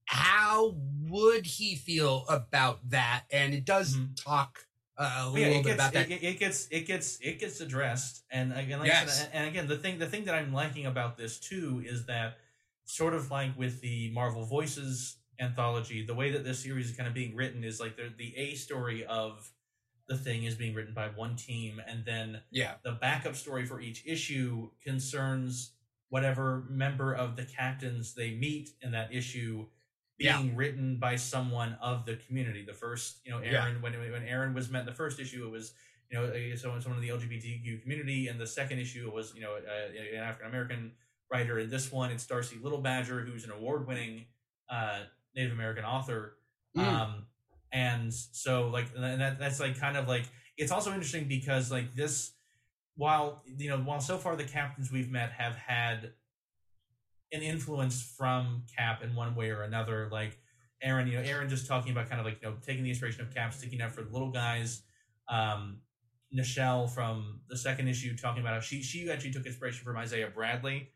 [0.06, 0.76] How
[1.08, 3.24] would he feel about that?
[3.32, 4.16] And it does Mhm.
[4.22, 4.68] talk
[4.98, 6.12] uh, a little yeah, bit it gets about that.
[6.12, 9.20] it, it gets it gets it gets addressed, and again, like Yes.
[9.20, 12.38] said, and again, the thing the thing that I'm liking about this too is that
[12.86, 17.08] sort of like with the Marvel Voices anthology, the way that this series is kind
[17.08, 19.52] of being written is like the the A story of
[20.08, 22.74] the thing is being written by one team, and then yeah.
[22.84, 25.72] the backup story for each issue concerns
[26.10, 29.66] whatever member of the captains they meet in that issue
[30.18, 30.42] Yeah.
[30.42, 32.64] being written by someone of the community.
[32.66, 33.64] The first, you know, Yeah.
[33.64, 35.74] Aaron when when Aaron was met in the first issue, it was
[36.10, 39.42] you know someone someone in the LGBTQ community, and the second issue it was you
[39.42, 40.92] know uh, an African American
[41.32, 41.60] writer.
[41.60, 44.26] In this one, it's Darcie Little Badger, who's an award winning
[44.70, 45.00] uh,
[45.36, 46.38] Native American author.
[46.78, 46.84] Mm.
[46.84, 47.26] Um,
[47.72, 50.24] and so like and that that's like kind of like
[50.58, 52.32] it's also interesting because like this
[52.96, 56.14] while you know while so far the captains we've met have had
[57.36, 60.10] an influence from cap in one way or another.
[60.12, 60.40] Like
[60.84, 63.22] aaron you know aaron just talking about kind of like you know taking the inspiration
[63.22, 64.82] of cap sticking up for the little guys.
[65.30, 65.82] Um
[66.36, 70.30] nichelle from the second issue talking about how she she actually took inspiration from isaiah
[70.34, 70.90] bradley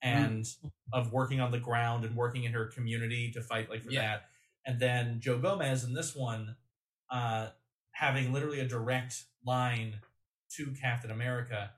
[0.00, 0.46] and
[0.92, 4.02] of working on the ground and working in her community to fight like for Yeah.
[4.02, 4.22] that.
[4.64, 6.56] And then joe gomez in this one
[7.10, 7.48] uh
[7.92, 10.00] having literally a direct line
[10.56, 11.70] to Captain America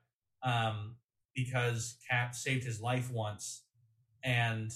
[0.43, 0.97] um,
[1.35, 3.62] because Cap saved his life once,
[4.23, 4.73] and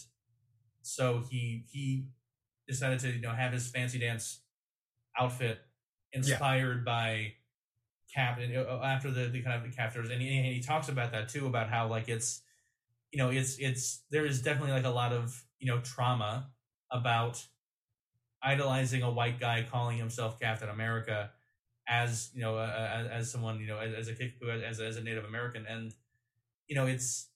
[0.82, 2.06] so he he
[2.68, 4.40] decided to you know have his fancy dance
[5.18, 5.58] outfit
[6.12, 7.32] inspired by
[8.12, 10.10] Cap and uh, after the, the kind of the captors.
[10.10, 12.42] And he, and he talks about that too about how like it's
[13.10, 16.50] you know it's it's there is definitely like a lot of you know trauma
[16.90, 17.42] about
[18.42, 21.30] idolizing a white guy calling himself Captain America
[21.88, 25.02] as you know uh, as, as someone you know as, as a as, as a
[25.02, 25.64] Native American.
[25.66, 25.94] And
[26.66, 27.28] you know it's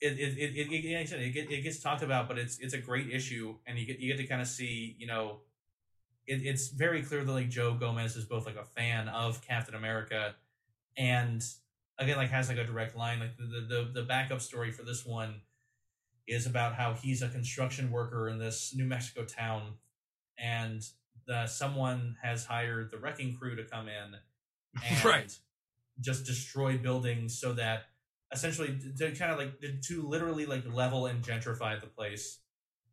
[0.00, 2.58] it it it, it, it, like I said, it, it gets talked about but it's
[2.58, 5.40] it's a great issue and you get you get to kind of see you know
[6.26, 9.74] it, it's very clear that like Joe Gomez is both like a fan of Captain
[9.74, 10.34] America
[10.96, 11.44] and
[11.98, 14.82] again like has like a direct line like the the, the, the backup story for
[14.82, 15.42] this one
[16.26, 19.74] is about how he's a construction worker in this New Mexico town
[20.38, 20.82] and
[21.26, 24.16] the, someone has hired the wrecking crew to come in
[24.90, 25.32] and Right.
[26.00, 27.84] just destroy buildings so that
[28.32, 29.52] essentially to kind of like
[29.82, 32.38] to literally like level and gentrify the place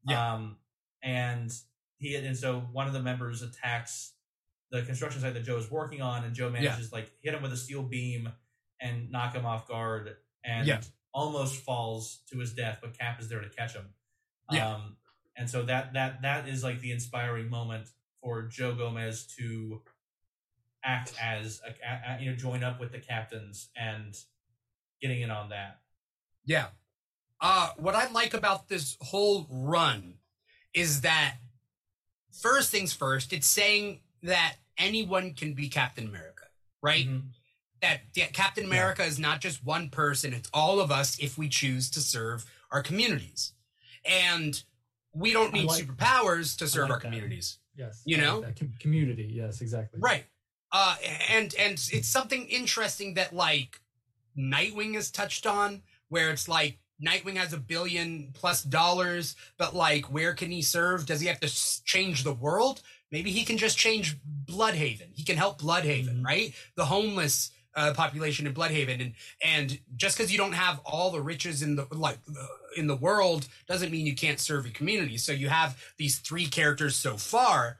[0.07, 0.33] Yeah.
[0.35, 0.57] um
[1.01, 1.51] and
[1.97, 4.13] he and so one of the members attacks
[4.71, 7.51] the construction site that joe is working on and joe manages like hit him with
[7.53, 8.29] a steel beam
[8.79, 10.81] and knock him off guard and Yeah.
[11.13, 13.85] almost falls to his death but cap is there to catch him
[14.51, 14.75] Yeah.
[14.75, 14.97] um
[15.35, 17.89] and so that that that is like the inspiring moment
[18.21, 19.81] for joe gomez to
[20.83, 24.15] act as a, a, a- you know join up with the captains and
[25.03, 25.79] getting in on that
[26.45, 26.67] Yeah.
[27.41, 30.15] Uh, what I like about this whole run
[30.73, 31.35] is that
[32.41, 36.45] first things first, it's saying that anyone can be Captain America,
[36.81, 37.05] right?
[37.05, 37.31] Mhm.
[37.81, 41.49] That yeah, Captain America is not just one person, it's all of us if we
[41.49, 43.51] choose to serve our communities.
[44.05, 44.63] And
[45.13, 47.05] we don't need like- superpowers to serve like our that.
[47.05, 47.59] communities.
[47.75, 48.01] Yes.
[48.05, 48.41] You I know?
[48.41, 48.55] that.
[48.57, 49.29] Com- community.
[49.33, 49.99] Yes, exactly.
[49.99, 50.25] Right.
[50.71, 50.95] Uh,
[51.29, 53.79] and and it's something interesting that like
[54.37, 60.05] Nightwing is touched on, where it's like Nightwing has a billion plus dollars, but like,
[60.05, 61.05] where can he serve?
[61.05, 62.81] Does he have to change the world?
[63.11, 65.13] Maybe he can just change Blüdhaven.
[65.13, 66.25] He can help Blüdhaven, Mhm.
[66.25, 66.53] right?
[66.75, 71.21] The homeless uh, population in Blüdhaven, and and just because you don't have all the
[71.21, 72.19] riches in the like
[72.77, 75.17] in the world doesn't mean you can't serve your community.
[75.17, 77.79] So you have these three characters so far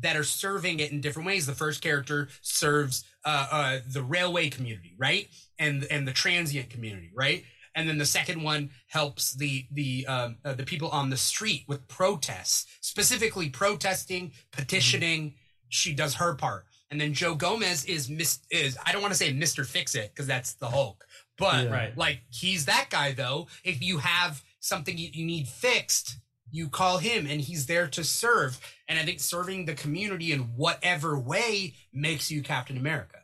[0.00, 1.46] that are serving it in different ways.
[1.46, 5.28] The first character serves uh, uh, the railway community, right,
[5.58, 10.36] and and the transient community, right, and then the second one helps the the um,
[10.44, 15.34] uh, the people on the street with protests, specifically protesting, petitioning.
[15.68, 19.18] She does her part, and then Joe Gomez is mis- is I don't want to
[19.18, 21.04] say Mister Fix It because that's the Hulk,
[21.38, 21.70] but Yeah.
[21.72, 21.96] Right.
[21.98, 23.46] like he's that guy though.
[23.64, 26.18] If you have something you, you need fixed,
[26.54, 28.60] you call him and he's there to serve.
[28.88, 33.18] And I think serving the community in whatever way makes you Captain America.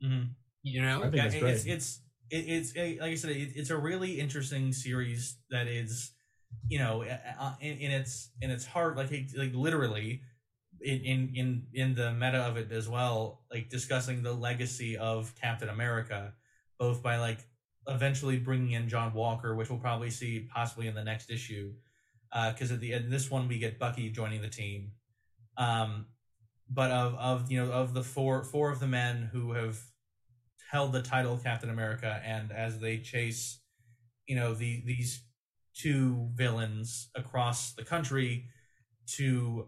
[0.00, 0.22] hmm
[0.62, 0.98] You know?
[0.98, 2.00] I think yeah, that's it- it's
[2.30, 6.12] it's it's like I said, it, it's a really interesting series that is,
[6.68, 10.20] you know, uh, in, in its in its heart, like like literally,
[10.80, 15.34] in in in in the meta of it as well, like discussing the legacy of
[15.42, 16.34] Captain America,
[16.78, 17.40] both by like
[17.88, 21.72] eventually bringing in John Walker, which we'll probably see possibly in the next issue,
[22.32, 24.92] because at the end this one we get Bucky joining the team,
[25.56, 26.06] um,
[26.68, 29.78] but of of you know of the four four of the men who have
[30.70, 33.60] held the title of Captain America, and as they chase,
[34.26, 35.24] you know, the these
[35.74, 38.46] two villains across the country
[39.06, 39.66] to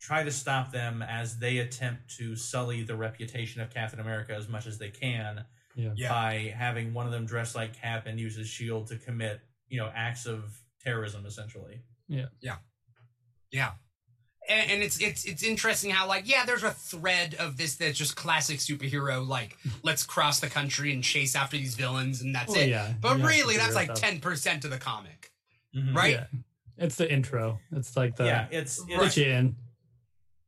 [0.00, 4.48] try to stop them as they attempt to sully the reputation of Captain America as
[4.48, 5.44] much as they can
[5.76, 5.92] Yeah.
[5.94, 6.08] Yeah.
[6.08, 9.78] by having one of them dress like Cap and use his shield to commit, you
[9.78, 11.82] know, acts of terrorism essentially.
[12.12, 12.26] Yeah.
[12.40, 12.56] Yeah.
[13.50, 13.70] Yeah.
[14.48, 17.96] And, and it's it's it's interesting how like yeah there's a thread of this that's
[17.96, 22.50] just classic superhero like let's cross the country and chase after these villains and that's
[22.52, 22.92] Well, it yeah.
[23.00, 25.30] but you have really that's like ten percent of the comic
[25.76, 25.94] Mhm.
[25.94, 26.26] right Yeah.
[26.78, 27.60] It's the intro.
[27.70, 29.56] It's like the yeah, it's it's you in.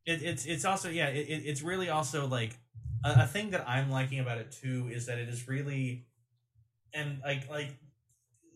[0.06, 2.58] it, it's it's also yeah it, it- it's really also like
[3.04, 6.06] a, a thing that i'm liking about it too is that it is really
[6.92, 7.83] and like like S-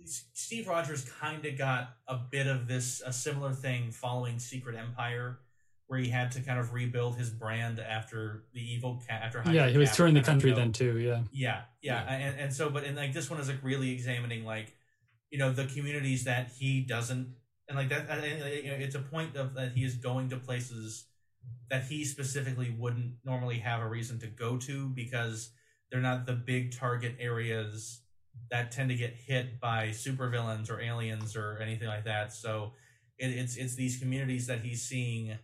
[0.05, 5.41] steve rogers kind of got a bit of this a similar thing following secret empire
[5.89, 9.69] where he had to kind of rebuild his brand after the evil cat after Yeah,
[9.69, 10.99] he was touring the country then too.
[10.99, 11.23] Yeah.
[11.33, 12.15] yeah, yeah, Yeah.
[12.15, 14.75] And, and so, but and like this one is like really examining like,
[15.31, 17.35] you know, the communities that he doesn't,
[17.69, 18.23] and like that, and,
[18.65, 21.07] you know, it's a point of that he is going to places
[21.71, 25.53] that he specifically wouldn't normally have a reason to go to because
[25.91, 28.03] they're not the big target areas
[28.51, 32.33] that tend to get hit by supervillains or aliens or anything like that.
[32.33, 32.73] So
[33.19, 35.39] it, it's it's these communities that he's seeing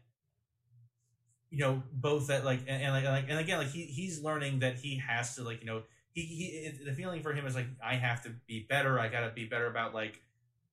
[1.51, 4.61] you know both that like and, and like, like and again like he he's learning
[4.61, 5.83] that he has to like you know
[6.13, 8.99] he, he it, the feeling for him is like I have to be better.
[8.99, 10.21] I gotta be better about like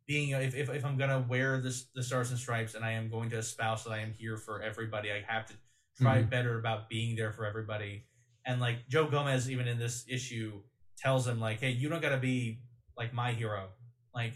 [0.08, 3.10] being if, if, if I'm gonna wear this the stars and stripes and I am
[3.10, 5.54] going to espouse that I am here for everybody I have to
[6.00, 6.30] try mm-hmm.
[6.30, 8.06] better about being there for everybody.
[8.46, 10.62] And like Joe Gomez even in this issue
[11.02, 12.60] tells him like hey you don't gotta be
[12.98, 13.70] like my hero.
[14.14, 14.34] Like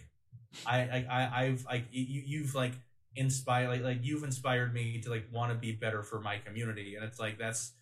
[0.66, 2.74] I I, I I've like you you've like
[3.16, 6.96] inspired like like you've inspired me to like want to be better for my community.
[6.96, 7.74] And it's like that's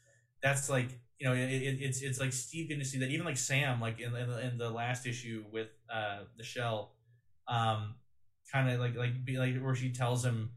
[0.41, 3.25] that's like you know it, it, it's it's like Steve getting to see that even
[3.25, 6.95] like Sam like in in the, in the last issue with uh the shell
[7.47, 7.95] um
[8.51, 10.51] kind of like like be like where she tells him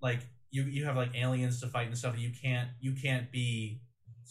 [0.00, 0.20] like
[0.50, 3.80] you you have like aliens to fight and stuff and you can't you can't be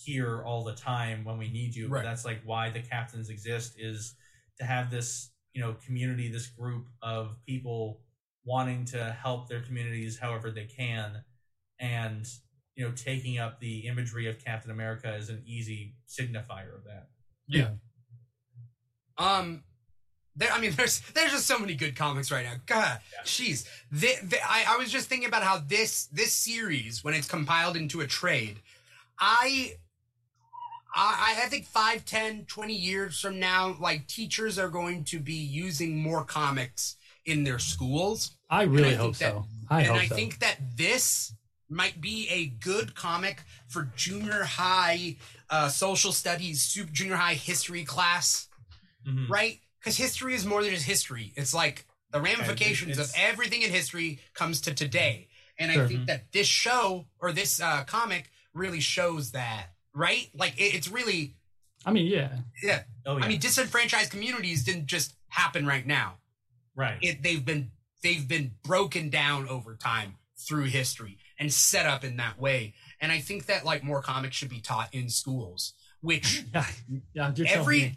[0.03, 2.03] here all the time when we need you Right.
[2.03, 4.15] but that's like why the captains exist is
[4.59, 7.99] to have this you know community this group of people
[8.45, 11.23] wanting to help their communities however they can
[11.79, 12.25] and
[12.75, 17.09] you know taking up the imagery of captain america is an easy signifier of that
[17.47, 17.69] Yeah.
[19.17, 19.63] Um,
[20.35, 20.51] there.
[20.51, 22.53] I mean, there's there's just so many good comics right now.
[22.65, 23.67] God, jeez.
[23.91, 27.75] The, the, I I was just thinking about how this this series, when it's compiled
[27.75, 28.59] into a trade,
[29.19, 29.73] I.
[30.93, 35.33] I, I think 5, 10, 20 years from now, like teachers are going to be
[35.35, 38.31] using more comics in their schools.
[38.49, 39.45] I I really think hope that- so.
[39.69, 40.15] I and hope I so.
[40.15, 41.33] think that this
[41.69, 45.15] might be a good comic for junior high
[45.49, 48.49] uh, social studies, super junior high history class,
[49.07, 49.29] Mhm.
[49.29, 49.61] right?
[49.79, 51.31] Because history is more than just history.
[51.37, 55.29] It's like the ramifications of everything in history comes to today.
[55.57, 55.87] And I Sure.
[55.87, 60.29] think that this show or this uh, comic really shows that, right?
[60.33, 61.35] Like it, it's really,
[61.85, 62.29] I mean, yeah.
[62.63, 62.83] yeah.
[63.05, 66.17] oh yeah I mean, disenfranchised communities didn't just happen right now.
[66.75, 67.71] right It they've been
[68.03, 70.15] they've been broken down over time
[70.47, 72.73] through history and set up in that way.
[72.99, 75.73] and I think that like more comics should be taught in schools.
[76.01, 76.65] Which Yeah,
[77.13, 77.31] yeah.
[77.47, 77.95] Every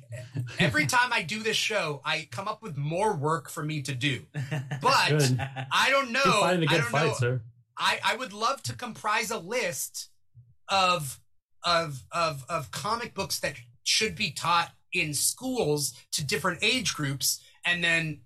[0.59, 3.95] every time I do this show, I come up with more work for me to
[3.95, 4.21] do.
[4.83, 5.33] But
[5.73, 6.21] I don't know.
[6.25, 7.15] You're fighting a I good don't fight, know.
[7.15, 7.41] sir.
[7.79, 10.11] I, I would love to comprise a list
[10.69, 11.19] of
[11.65, 17.41] of of of comic books that should be taught in schools to different age groups,
[17.65, 18.21] and then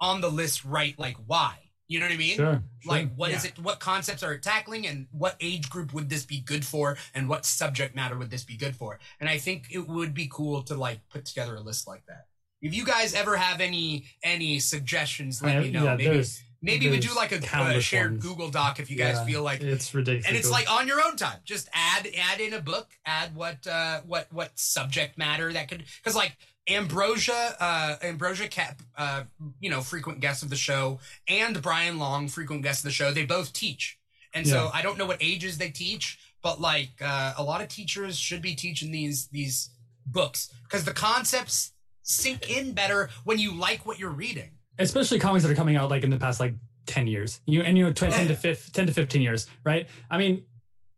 [0.00, 1.58] on the list write like why.
[1.86, 2.36] You know what I mean?
[2.36, 2.62] Sure.
[2.80, 2.92] sure.
[2.92, 3.50] Like what is Yeah.
[3.50, 3.58] it?
[3.58, 7.28] What concepts are it tackling, and what age group would this be good for, and
[7.28, 8.98] what subject matter would this be good for?
[9.20, 12.26] And I think it would be cool to like put together a list like that.
[12.62, 15.84] If you guys ever have any any suggestions, let I- me know.
[15.84, 16.24] yeah, maybe
[16.64, 17.36] there's- maybe we do like a,
[17.76, 18.22] a shared ones.
[18.24, 20.26] Google Doc if you guys Yeah, feel like it's ridiculous.
[20.26, 21.38] and it's like on your own time.
[21.44, 22.88] Just add add in a book.
[23.06, 26.36] Add what uh what what subject matter that could because like
[26.66, 29.24] ambrosia uh ambrosia cap uh
[29.60, 30.98] you know frequent guest of the show
[31.28, 33.98] and brian long frequent guest of the show they both teach.
[34.32, 37.68] And so i don't know what ages they teach but like uh, a lot of
[37.68, 39.70] teachers should be teaching these these
[40.06, 45.44] books because the concepts sink in better when you like what you're reading especially comics
[45.44, 46.54] that are coming out like in the past like
[46.86, 47.40] 10 years.
[47.46, 49.88] You and you know 10 to 15, 10 to 15 years right?
[50.10, 50.44] I mean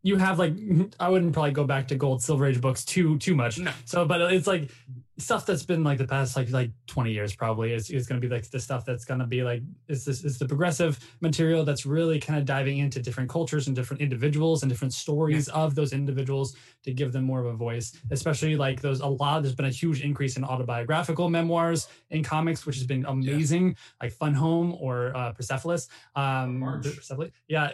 [0.03, 0.55] you have like
[1.01, 3.59] i wouldn't probably go back to gold silver age books too too much.
[3.59, 3.72] No.
[3.85, 4.70] So but it's like
[5.19, 8.29] stuff that's been like the past like like 20 years probably is, is going to
[8.29, 11.64] be like the stuff that's going to be like is this is the progressive material
[11.64, 15.75] that's really kind of diving into different cultures and different individuals and different stories of
[15.75, 19.55] those individuals to give them more of a voice especially like those a lot there's
[19.55, 24.35] been a huge increase in autobiographical memoirs in comics which has been amazing like fun
[24.35, 26.61] home or uh persepolis um.
[26.83, 27.31] Persepolis.
[27.49, 27.71] yeah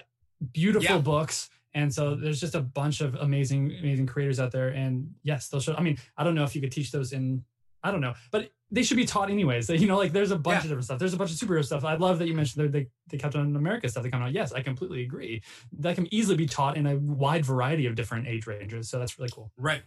[0.52, 0.98] beautiful Yeah.
[1.02, 5.48] books and so there's just a bunch of amazing amazing creators out there and yes
[5.48, 7.42] they'll show i mean i don't know if you could teach those in
[7.82, 10.54] i don't know but they should be taught anyways you know like there's a bunch
[10.54, 10.58] Yeah.
[10.58, 12.86] of different stuff there's a bunch of superhero stuff i love that you mentioned the,
[13.08, 15.42] the, captain america stuff that come out yes i completely agree
[15.78, 19.18] that can easily be taught in a wide variety of different age ranges so that's
[19.18, 19.82] really cool Right.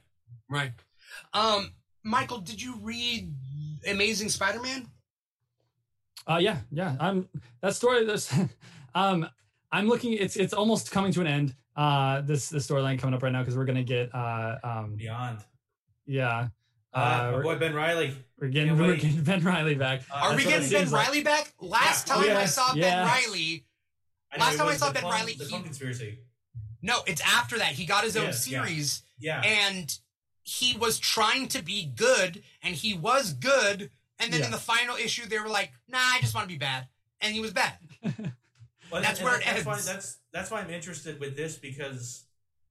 [0.50, 0.72] Right.
[1.34, 1.72] Um,
[2.04, 3.34] Michael, did you read
[3.88, 4.88] Amazing Spider-Man?
[6.28, 6.96] Uh, yeah, yeah.
[7.00, 7.28] I'm
[7.62, 8.06] that story.
[8.06, 8.34] This,
[8.96, 9.28] um,
[9.72, 10.14] I'm looking.
[10.14, 11.56] It's it's almost coming to an end.
[11.76, 15.39] Uh, this this storyline coming up right now because we're gonna get uh um Beyond.
[16.05, 16.47] yeah.
[16.93, 18.15] Uh, Uh, boy Ben Riley.
[18.39, 20.03] we're getting we're getting Ben Riley back.
[20.09, 21.07] Uh, Are we that's what it getting Ben seems like.
[21.07, 21.53] Riley back?
[21.59, 22.13] Last Yeah.
[22.15, 23.05] time I Yes, saw Ben.
[23.07, 23.65] Riley,
[24.38, 26.19] last time I saw Ben Clone- Riley, the he- conspiracy.
[26.82, 27.73] no, it's after that.
[27.73, 28.32] He got his own yeah.
[28.32, 29.41] series, Yeah.
[29.41, 29.97] and
[30.43, 33.91] he was trying to be good, and he was good.
[34.19, 34.45] And then Yeah.
[34.45, 36.88] in the final issue, they were like, "Nah, I just want to be bad,"
[37.19, 37.73] and he was bad.
[38.92, 39.86] Well, That's where it that's Why, ends.
[39.86, 42.26] that's that's why I'm interested with this because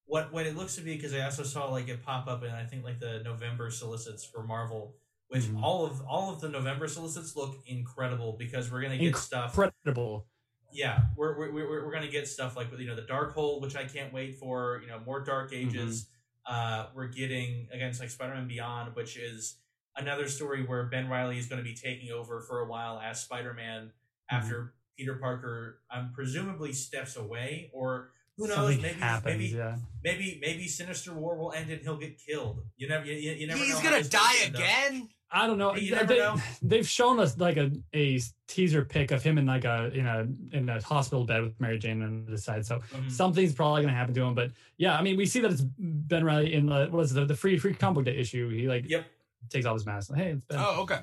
[0.07, 2.51] what what it looks to be because I also saw like it pop up in
[2.51, 4.97] I think like the November solicits for Marvel,
[5.29, 5.63] which Mhm.
[5.63, 9.59] all of all of the November solicits look incredible because we're gonna get stuff.
[9.59, 10.27] Incredible.
[10.73, 13.77] Yeah, we're we're, we're, we're gonna get stuff like you know the Dark Hole, which
[13.77, 14.81] I can't wait for.
[14.83, 16.09] You know more Dark Ages.
[16.47, 19.57] Uh, we're getting against like Spider-Man Beyond, which is
[19.97, 23.23] another story where Ben Riley is going to be taking over for a while as
[23.23, 23.93] Spider-Man
[24.31, 28.57] after Peter Parker, um, presumably steps away, or who knows?
[28.57, 29.39] Something maybe happens.
[29.39, 29.77] maybe yeah.
[30.03, 32.63] maybe maybe Sinister War will end and he'll get killed.
[32.77, 33.59] You never you, you you never.
[33.59, 34.55] He's know gonna die will up.
[34.55, 35.09] again.
[35.31, 35.73] I don't know.
[35.73, 36.37] Hey, you They- never know.
[36.63, 40.57] They've shown us like a, a teaser pic of him in like a in a
[40.57, 42.65] in a hospital bed with Mary Jane on the side.
[42.65, 43.11] So Mhm.
[43.11, 44.35] something's probably going to happen to him.
[44.35, 47.15] But yeah, I mean, we see that it's Ben Riley in the what is it,
[47.15, 48.49] the the free free comic book day issue.
[48.51, 49.05] He like Yep.
[49.51, 50.13] takes off his mask.
[50.15, 50.59] Hey, it's Ben.
[50.61, 51.01] Oh, okay.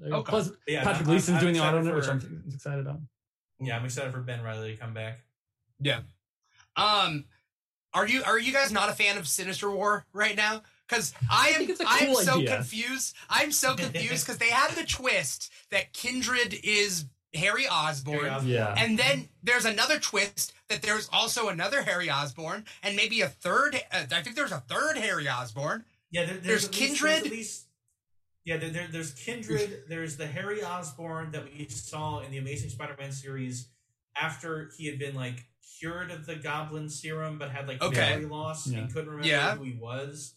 [0.00, 0.18] There you go.
[0.20, 0.30] okay.
[0.30, 3.00] Plus yeah, Patrick I'm- Gleason's doing the excited auto note, which I'm excited about.
[3.60, 5.20] Yeah, I'm excited for Ben Riley to come back.
[5.80, 6.00] Yeah.
[6.76, 7.24] Um,
[7.92, 10.62] are you are you guys not a fan of Sinister War right now?
[10.88, 12.56] Because I am think it's a I am cool so idea.
[12.56, 13.14] confused.
[13.30, 18.18] I'm so confused because they have the twist that Kindred is Harry Osborn.
[18.18, 18.52] Harry Osborn.
[18.52, 18.74] Yeah.
[18.76, 23.76] And then there's another twist that there's also another Harry Osborn, and maybe a third.
[23.92, 25.84] Uh, I think there's a third Harry Osborn.
[26.10, 27.10] Yeah, there, There's there's, at least- Kindred.
[27.12, 27.66] there's at least,
[28.44, 29.84] yeah, there, there, there's Kindred.
[29.88, 33.68] there's the Harry Osborn that we saw in the Amazing Spider-Man series
[34.16, 35.44] after he had been like
[35.80, 38.10] cured of the Goblin serum, but had like Okay.
[38.10, 38.78] memory loss Yeah.
[38.80, 39.56] and couldn't remember Yeah.
[39.56, 40.34] who he was.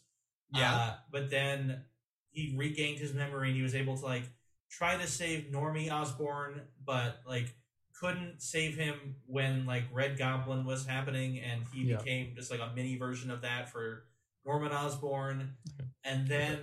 [0.54, 0.76] Yeah.
[0.76, 1.84] Uh, but then
[2.32, 4.24] he regained his memory and he was able to like
[4.72, 7.54] try to save Normie Osborn, but like
[8.00, 11.98] couldn't save him when like Red Goblin was happening, and he Yeah.
[11.98, 14.06] became just like a mini version of that for
[14.46, 15.58] Norman Osborn.
[15.80, 15.90] Okay.
[16.04, 16.60] And then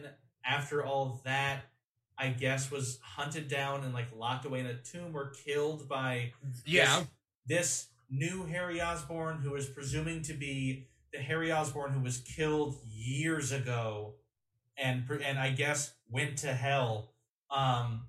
[0.47, 1.65] after all that,
[2.19, 6.33] I guess was hunted down and like locked away in a tomb or killed by
[6.65, 7.01] yeah.
[7.01, 7.07] this,
[7.47, 12.77] this new Harry Osborn, who is presuming to be the Harry Osborn who was killed
[12.89, 14.15] years ago,
[14.77, 17.13] and and I guess went to hell,
[17.51, 18.07] um,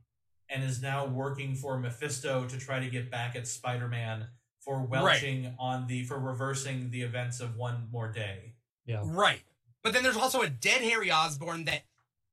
[0.49, 4.27] and is now working for Mephisto to try to get back at Spider Man
[4.59, 8.53] for welching on the for reversing the events of one more day.
[8.85, 9.01] Yeah.
[9.03, 9.41] Right.
[9.83, 11.83] But then there's also a dead Harry Osborn that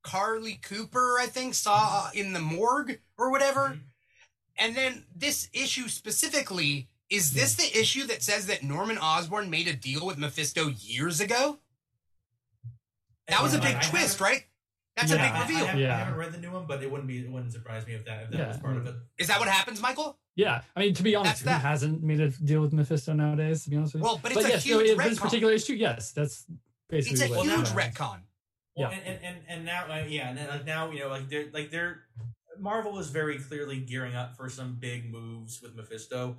[0.02, 3.70] Carly Cooper, I think, saw in the morgue or whatever.
[3.70, 3.80] Mhm.
[4.56, 9.68] And then this issue specifically is this the issue that says that Norman Osborn made
[9.68, 11.58] a deal with Mephisto years ago?
[13.28, 14.44] That was a big I twist, right?
[14.96, 15.16] That's Yeah.
[15.16, 15.66] a I, big I reveal.
[15.66, 17.94] haven't, I haven't read the new one, but it wouldn't be it wouldn't surprise me
[17.94, 18.48] if that if that Yeah.
[18.48, 18.94] was part of it.
[19.18, 20.18] Is that what happens, Michael?
[20.36, 21.68] Yeah, I mean, to be honest, That's who that.
[21.68, 23.64] hasn't made a deal with Mephisto nowadays?
[23.64, 25.22] To be honest with you, Well, but it's a yes, no, huge in this retcon.
[25.22, 26.46] particular issue, yes, that's
[26.88, 27.96] basically It's a what huge happens.
[27.96, 28.20] retcon.
[28.76, 28.88] Yeah.
[28.88, 31.28] Well, and, and and and now, uh, yeah, and then like now, you know, like
[31.28, 32.04] they're like they're
[32.58, 36.36] Marvel is very clearly gearing up for some big moves with Mephisto,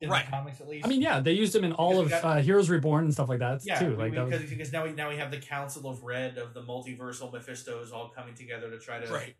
[0.00, 0.24] in Right.
[0.24, 0.84] the comics at least.
[0.86, 3.12] I mean, yeah, they used him in all of Because got- uh, Heroes Reborn and
[3.12, 3.90] stuff like that yeah, too.
[3.90, 6.38] we- Like that was, because, because now we now we have the Council of Red
[6.38, 9.36] of the multiversal Mephistos all coming together to try to Right.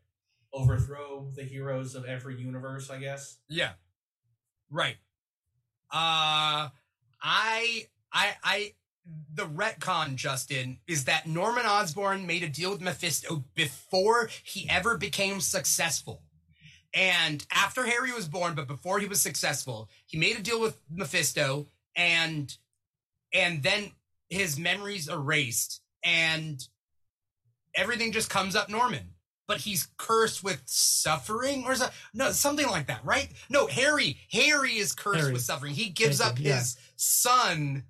[0.53, 2.91] overthrow the heroes of every universe.
[2.91, 3.38] I guess.
[3.49, 3.72] Yeah.
[4.70, 4.97] Right.
[5.93, 6.68] Uh
[7.22, 8.72] I I I
[9.34, 14.96] the retcon, Justin, is that Norman Osborn made a deal with Mephisto before he ever
[14.96, 16.22] became successful.
[16.92, 20.76] And after Harry was born, but before he was successful, he made a deal with
[20.90, 22.57] Mephisto and
[23.32, 23.92] and then
[24.28, 26.66] his memories erased and
[27.74, 29.14] everything just comes up Norman.
[29.46, 33.28] But he's cursed with suffering or so, no something like that, right?
[33.48, 34.16] No, Harry.
[34.30, 35.32] Harry is cursed Harry.
[35.32, 35.74] with suffering.
[35.74, 36.59] He gives up you, yeah.
[36.59, 37.84] his son,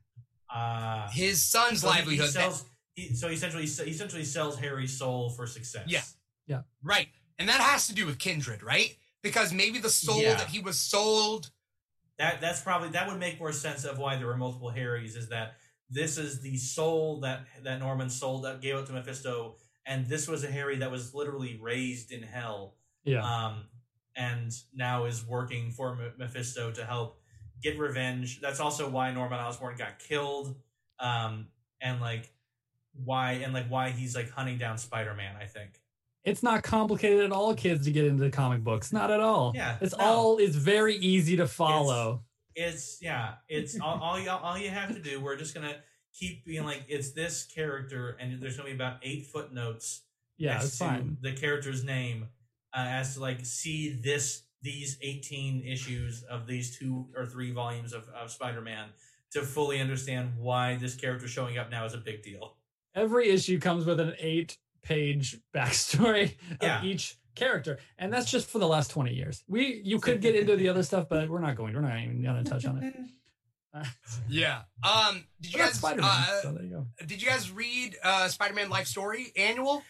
[0.53, 2.27] Uh, his son's so he- livelihood.
[2.27, 5.85] He sells, he, so he essentially he essentially sells Harry's soul for success.
[5.87, 6.03] Yeah.
[6.47, 7.09] Yeah, right.
[7.39, 8.97] And that has to do with kindred, right?
[9.23, 10.35] Because maybe the soul Yeah.
[10.35, 11.51] that he was sold.
[12.19, 15.15] That that's probably that would make more sense of why there were multiple Harrys.
[15.17, 15.55] Is that
[15.89, 20.27] this is the soul that that Norman sold that gave it to Mephisto, and this
[20.29, 22.75] was a Harry that was literally raised in hell,
[23.05, 23.65] yeah, um,
[24.17, 27.20] and now is working for Mephisto to help
[27.63, 28.41] get revenge.
[28.41, 30.55] That's also why Norman Osborn got killed,
[30.99, 31.49] um,
[31.81, 32.31] and like
[33.05, 35.35] why and like why he's like hunting down Spider Man.
[35.41, 35.81] I think.
[36.25, 38.93] it's not complicated at all, kids, to get into the comic books.
[38.93, 39.53] Not at all.
[39.55, 40.05] Yeah, it's no.
[40.05, 40.39] all.
[40.39, 42.23] It's very easy to follow.
[42.57, 45.77] it's yeah it's all, all you all you have to do we're just gonna
[46.13, 50.03] keep being like it's this character and there's gonna be about eight footnotes
[50.41, 51.19] yeah, it's fine.
[51.21, 52.29] the character's name
[52.75, 57.93] uh, as to like see this these 18 issues of these two or three volumes
[57.93, 58.89] of, of spider-man
[59.33, 62.57] to fully understand why this character showing up now is a big deal
[62.95, 66.79] Every issue comes with an eight-page backstory Yeah.
[66.81, 69.45] of each character, and that's just for the last twenty years.
[69.47, 71.73] We you could get into the other stuff, but we're not going.
[71.75, 72.95] We're not even going to touch on it.
[74.29, 74.63] Yeah.
[74.83, 75.25] Um.
[75.41, 75.83] Did you guys?
[75.85, 76.87] Uh, so there you go.
[77.07, 79.85] did you guys read uh, Spider-Man Life Story annual?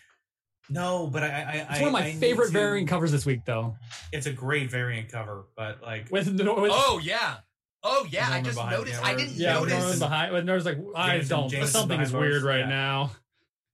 [0.70, 3.26] No but i i It's one of my I need favorite to- variant covers this
[3.26, 3.76] week, though.
[4.12, 7.36] it's a great variant cover but like With, with Oh yeah.
[7.82, 8.28] Oh yeah.
[8.30, 9.00] I just behind noticed.
[9.00, 9.72] the I didn't yeah, notice.
[9.78, 10.32] Norman behind.
[10.32, 11.48] When Norman's like, I Jameson- don't.
[11.50, 12.68] Jameson something is weird right yeah.
[12.68, 13.10] now.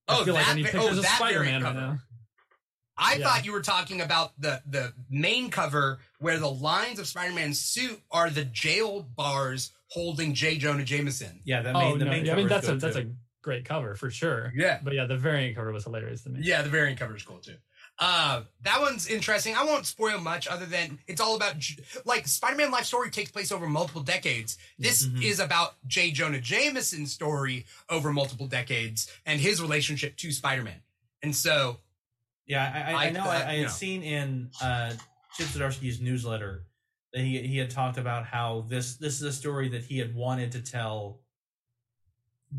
[0.09, 1.74] Oh, I feel like that I need va- pictures oh, of that Spider-Man variant right
[1.74, 1.86] cover.
[1.86, 1.99] now.
[2.99, 3.26] I Yeah.
[3.26, 8.01] thought you were talking about the the main cover where the lines of Spider-Man's suit
[8.12, 10.57] are the jail bars holding J.
[10.59, 11.40] Jonah Jameson.
[11.44, 12.11] yeah that the Oh main the no!
[12.12, 13.07] main Yeah, I mean that's a good, that's a
[13.47, 14.53] great cover for sure.
[14.57, 14.80] Yeah.
[14.82, 16.40] But yeah, the variant cover was hilarious to me.
[16.42, 17.55] Yeah, the variant cover is cool too.
[17.99, 19.55] Uh, that one's interesting.
[19.55, 21.55] I won't spoil much other than it's all about
[22.05, 24.59] like Spider-Man life story takes place over multiple decades.
[24.78, 25.22] This Mhm.
[25.22, 26.11] is about J.
[26.11, 30.82] Jonah Jameson's story over multiple decades and his relationship to Spider-Man.
[31.22, 31.78] And so,
[32.47, 33.24] Yeah, I, I, I I- know.
[33.24, 33.68] uh, I, I had know.
[33.68, 34.92] seen in uh,
[35.36, 36.66] Chip Zdarsky's newsletter
[37.12, 40.14] that he he had talked about how this this is a story that he had
[40.14, 41.21] wanted to tell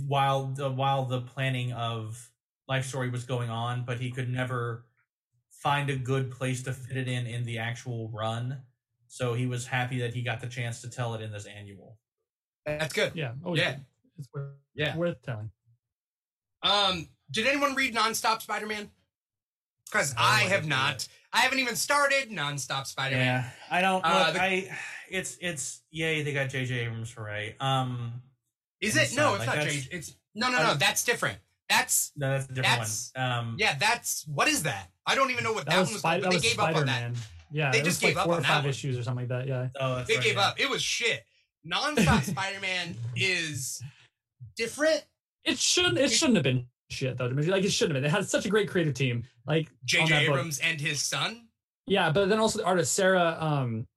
[0.06, 2.30] while the while the planning of
[2.68, 4.86] Life Story was going on, but he could never
[5.52, 8.62] find a good place to fit it in in the actual run.
[9.08, 11.98] So he was happy that he got the chance to tell it in this annual.
[12.66, 13.14] that's good.
[13.16, 13.34] Yeah.
[13.46, 13.78] Oh Yeah.
[14.20, 14.96] It's worth, Yeah.
[14.98, 15.52] worth telling.
[16.64, 18.90] Um, did anyone read Nonstop Spider-Man?
[19.86, 21.08] Because I I have didn't not.
[21.32, 23.26] I haven't even started Nonstop Spider-Man.
[23.26, 24.04] Yeah, I don't.
[24.04, 24.78] Uh, look, the- I
[25.10, 26.80] it's it's yay they got J.J.
[26.80, 27.56] Abrams for right.
[27.62, 28.22] Um,
[28.82, 29.16] Is it?
[29.16, 30.64] No, it's like, not that's- It's no, no, no.
[30.70, 31.40] I'm- That's different.
[31.70, 33.32] That's no, that's a different That's- one.
[33.32, 33.76] Um, yeah.
[33.78, 34.90] That's what is that?
[35.06, 36.22] I don't even know what that, That was, one was called.
[36.24, 37.12] But they gave up on that.
[37.52, 38.70] Yeah, They just like gave up on that five one.
[38.70, 39.48] issues or something like that.
[39.48, 39.68] Yeah.
[39.80, 40.48] Oh, They right, gave yeah.
[40.48, 40.60] up.
[40.60, 41.24] It was shit.
[41.66, 43.82] Nonstop Spider-Man is
[44.56, 45.04] different.
[45.44, 45.98] It shouldn't.
[45.98, 47.28] It shouldn't have been shit though.
[47.28, 48.10] Like it shouldn't have been.
[48.10, 49.24] It had such a great creative team.
[49.46, 50.06] Like J.J.
[50.28, 50.36] book.
[50.38, 51.48] Abrams and his son.
[51.86, 53.88] Yeah, but then also the artist Sarah, um,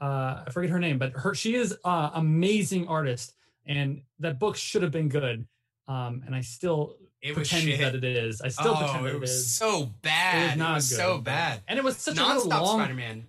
[0.00, 3.34] uh, I forget her name, but her she is uh, amazing artist,
[3.68, 5.46] and that book should have been good.
[5.86, 7.80] Um, and I still It was pretend shit.
[7.80, 8.40] that it is.
[8.40, 9.50] I still oh, pretend that it it was is.
[9.54, 10.44] so bad.
[10.44, 11.24] It was, not so good.
[11.24, 11.60] bad.
[11.68, 12.78] And it was such a Nonstop little long.
[12.80, 13.26] Spider-Man.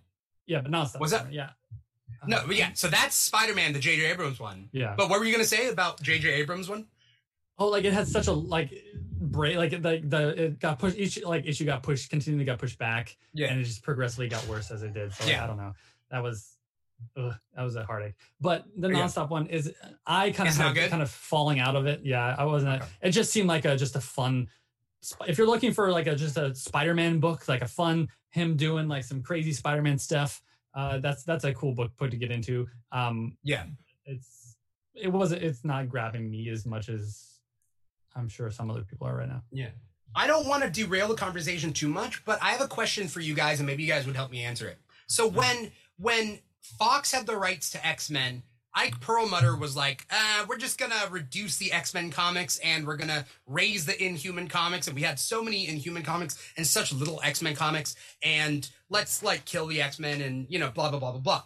[0.48, 0.99] Yeah, but nonstop.
[0.99, 2.72] Was that- Spider-Man, Yeah, No, but yeah.
[2.74, 4.06] So that's Spider-Man, the J.J.
[4.07, 4.68] Abrams one.
[4.72, 4.95] Yeah.
[4.98, 6.30] But what were you gonna say about J.J.
[6.30, 6.88] Abrams one?
[7.57, 8.74] Oh, like it had such a like
[9.22, 10.98] break, like the the it got pushed.
[10.98, 14.45] Each like issue got pushed, continually got pushed back, yeah, and it just progressively got
[14.48, 15.14] worse as it did.
[15.14, 15.44] So Yeah.
[15.44, 15.74] I don't know.
[16.11, 16.56] That was.
[17.17, 18.95] Ugh, that was a heartache, but the Yeah.
[18.95, 19.73] nonstop one is
[20.05, 22.01] I kind of It's had kind of falling out of it.
[22.03, 22.81] Yeah, I wasn't.
[22.81, 22.91] Okay.
[23.01, 24.47] It just seemed like a just a fun.
[25.27, 28.88] If you're looking for like a just a Spider-Man book, like a fun him doing
[28.88, 30.41] like some crazy Spider-Man stuff,
[30.76, 32.67] uh, that's that's a cool book put to get into.
[32.91, 33.65] Um, Yeah.
[34.05, 34.55] it's
[34.93, 37.39] it wasn't it's not grabbing me as much as
[38.15, 39.43] I'm sure some other people are right now.
[39.51, 39.69] Yeah.
[40.15, 43.19] I don't want to derail the conversation too much, but I have a question for
[43.19, 44.80] you guys, and maybe you guys would help me answer it.
[45.07, 50.45] So when when Fox had the rights to X Men, Ike Perlmutter was like, uh,
[50.48, 54.88] "We're just gonna reduce the X Men comics, and we're gonna raise the Inhuman comics."
[54.88, 59.23] And we had so many Inhuman comics and such little X Men comics, and let's
[59.23, 61.44] like kill the X Men and you know blah blah blah blah blah.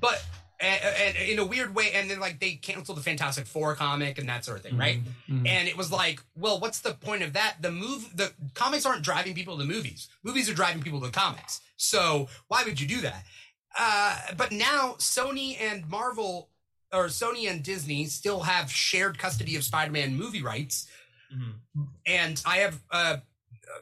[0.00, 0.22] But
[0.60, 4.18] and, and in a weird way, and then like they canceled the Fantastic Four comic
[4.18, 5.00] and that sort of thing, right?
[5.30, 5.48] Mhm.
[5.48, 7.56] And it was like, well, what's the point of that?
[7.62, 10.08] The move, the comics aren't driving people to movies.
[10.24, 11.60] Movies are driving people to comics.
[11.76, 13.24] So why would you do that?
[13.78, 16.50] Uh, but now Sony and Marvel,
[16.92, 20.88] or Sony and Disney, still have shared custody of Spider-Man movie rights.
[21.32, 21.60] Mhm.
[22.06, 23.18] And I have, uh,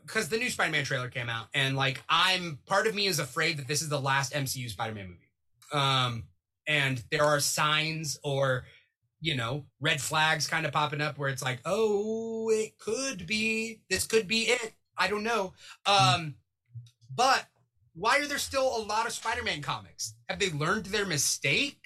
[0.03, 3.57] because the new Spider-Man trailer came out, and like I'm part of me is afraid
[3.59, 5.31] that this is the last MCU Spider-Man movie.
[5.73, 6.29] Um,
[6.67, 8.67] and there are signs or
[9.21, 13.81] you know, red flags kind of popping up where it's like, oh, it could be,
[13.89, 14.75] this could be it.
[14.97, 15.53] I don't know.
[15.85, 16.35] Um,
[17.15, 17.47] but
[17.97, 20.15] why are there still a lot of Spider-Man comics?
[20.29, 21.79] Have they learned their mistake?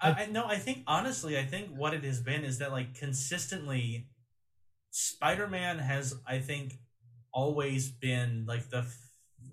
[0.00, 2.94] I, I no, I think honestly, I think what it has been is that like
[2.94, 4.08] consistently,
[4.90, 6.74] Spider-Man has, I think,
[7.32, 8.84] always been like the,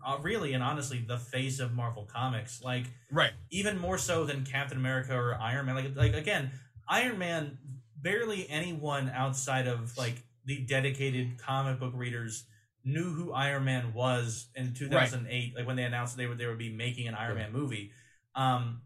[0.06, 2.62] uh, really and honestly, the face of Marvel Comics.
[2.62, 3.32] Like Right.
[3.50, 5.76] even more so than Captain America or Iron Man.
[5.76, 6.52] Like like again,
[6.88, 7.58] Iron Man.
[8.00, 12.46] Barely anyone outside of like the dedicated comic book readers
[12.88, 15.56] knew who Iron Man was in 2008.
[15.56, 17.92] Like when they announced they would they would be making an Iron Man movie.
[18.36, 18.82] Um,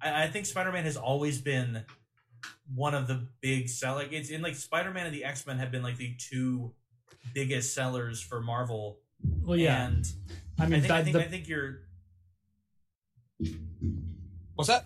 [0.00, 1.84] I, I think Spider Man has always been
[2.74, 3.94] one of the big sell.
[3.96, 6.72] Like it's in like Spider Man and the X Men have been like the two
[7.34, 9.00] biggest sellers for Marvel.
[9.42, 10.06] Well, yeah, and
[10.58, 11.80] I I mean, think that, I think the, I think you're
[14.54, 14.84] What's that?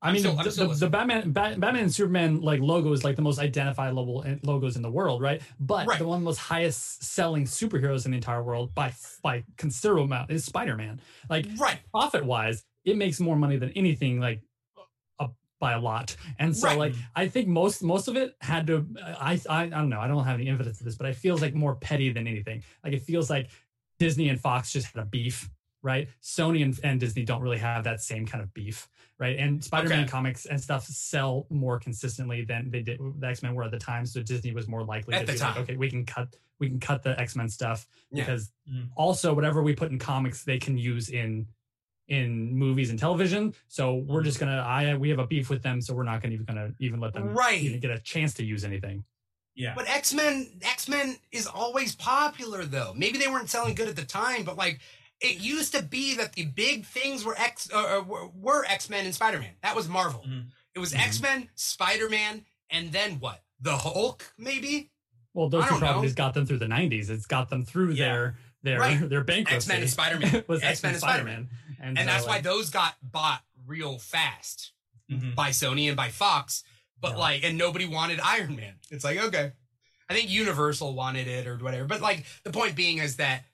[0.00, 3.16] I mean, still- the, the, the Batman, Bat, Batman and Superman like logo is like
[3.16, 5.42] the most identifiable logos in the world, right?
[5.58, 5.98] But Right.
[5.98, 8.92] the one of the most highest selling superheroes in the entire world by
[9.22, 11.00] by considerable amount is Spider Man.
[11.28, 11.80] Like Right.
[11.90, 14.40] profit wise, it makes more money than anything like
[15.18, 15.26] uh,
[15.58, 16.14] by a lot.
[16.38, 16.78] And so Right.
[16.78, 20.06] like I think most most of it had to I, I I don't know, I
[20.06, 22.62] don't have any evidence of this, but it feels like more petty than anything.
[22.84, 23.50] Like it feels like
[23.98, 25.50] Disney and Fox just had a beef,
[25.82, 26.08] right?
[26.22, 28.88] Sony and, and Disney don't really have that same kind of beef,
[29.18, 29.36] right?
[29.38, 30.08] And Spider-Man Okay.
[30.08, 34.06] comics and stuff sell more consistently than they did the X-Men were at the time.
[34.06, 36.68] So Disney was more likely At to the be like, okay, we can cut we
[36.68, 38.24] can cut the X-Men stuff Yeah.
[38.24, 38.88] because Mhm.
[38.96, 41.46] also whatever we put in comics they can use in
[42.08, 43.54] in movies and television.
[43.68, 46.34] So we're just gonna I we have a beef with them, so we're not gonna
[46.34, 47.60] even gonna even let them Right.
[47.60, 49.04] even get a chance to use anything.
[49.54, 49.74] yeah.
[49.74, 52.94] But X Men, X Men is always popular though.
[52.96, 54.80] Maybe they weren't selling good at the time, but like
[55.20, 59.04] it used to be that the big things were X uh, uh, were, X Men
[59.04, 59.50] and Spider Man.
[59.62, 60.24] That was Marvel.
[60.28, 60.46] Mhm.
[60.74, 61.00] It was Mhm.
[61.06, 63.42] X Men, Spider Man, and then what?
[63.60, 64.90] The Hulk, maybe.
[65.34, 65.78] Well, those two know.
[65.80, 67.10] properties got them through the '90s.
[67.10, 68.04] It's got them through Yeah.
[68.06, 69.08] their their Right.
[69.08, 69.56] their bankruptcy.
[69.56, 71.48] X Men and Spider Man, was X X-Men and Spider Man,
[71.80, 74.72] and, and so, that's why those got bought real fast
[75.10, 75.34] Mhm.
[75.34, 76.64] by Sony and by Fox.
[77.00, 77.16] But Yeah.
[77.18, 78.74] like, and nobody wanted Iron Man.
[78.90, 79.52] It's like okay,
[80.08, 81.84] I think Universal wanted it or whatever.
[81.86, 83.44] But like, the point being is that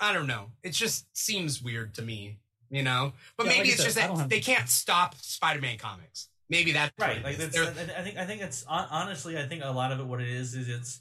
[0.00, 0.46] I don't know.
[0.62, 2.38] It just seems weird to me,
[2.70, 3.12] you know.
[3.36, 6.28] But Yeah, maybe I it's said, just that they can't stop Spider-Man comics.
[6.48, 9.70] Maybe that's right like that's, I I think i think it's honestly i think a
[9.70, 11.00] lot of it what it is is it's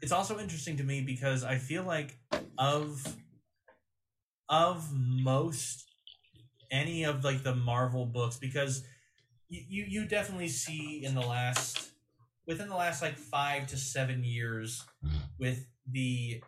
[0.00, 2.16] it's also interesting to me because i feel like
[2.58, 3.16] of
[4.48, 5.84] of most
[6.70, 8.84] any of like the marvel books because
[9.48, 11.90] you you, you definitely see in the last
[12.46, 14.84] within the last like five to seven years
[15.38, 16.40] with the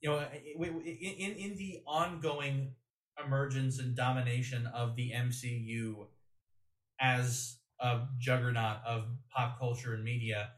[0.00, 0.18] you know
[0.56, 2.74] in, in, the ongoing
[3.22, 6.06] emergence and domination of the mcu
[7.00, 10.50] as a juggernaut of pop culture and media,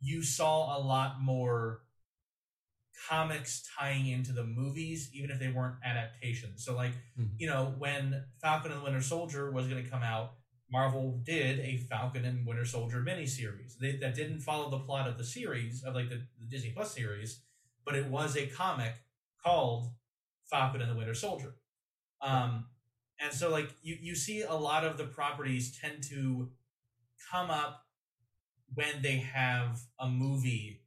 [0.00, 1.80] you saw a lot more
[3.08, 6.64] comics tying into the movies, even if they weren't adaptations.
[6.64, 7.30] So, like, Mhm.
[7.38, 10.36] you know, when Falcon and the Winter Soldier was going to come out,
[10.70, 13.78] Marvel did a Falcon and Winter Soldier miniseries.
[13.78, 16.92] They, that didn't follow the plot of the series, of like the, the Disney Plus
[16.92, 17.40] series,
[17.88, 18.92] but it was a comic
[19.42, 19.88] called
[20.50, 21.54] Falcon and the Winter Soldier.
[22.20, 22.66] Um,
[23.18, 26.50] and so like you you see a lot of the properties tend to
[27.32, 27.86] come up
[28.74, 30.82] when they have a movie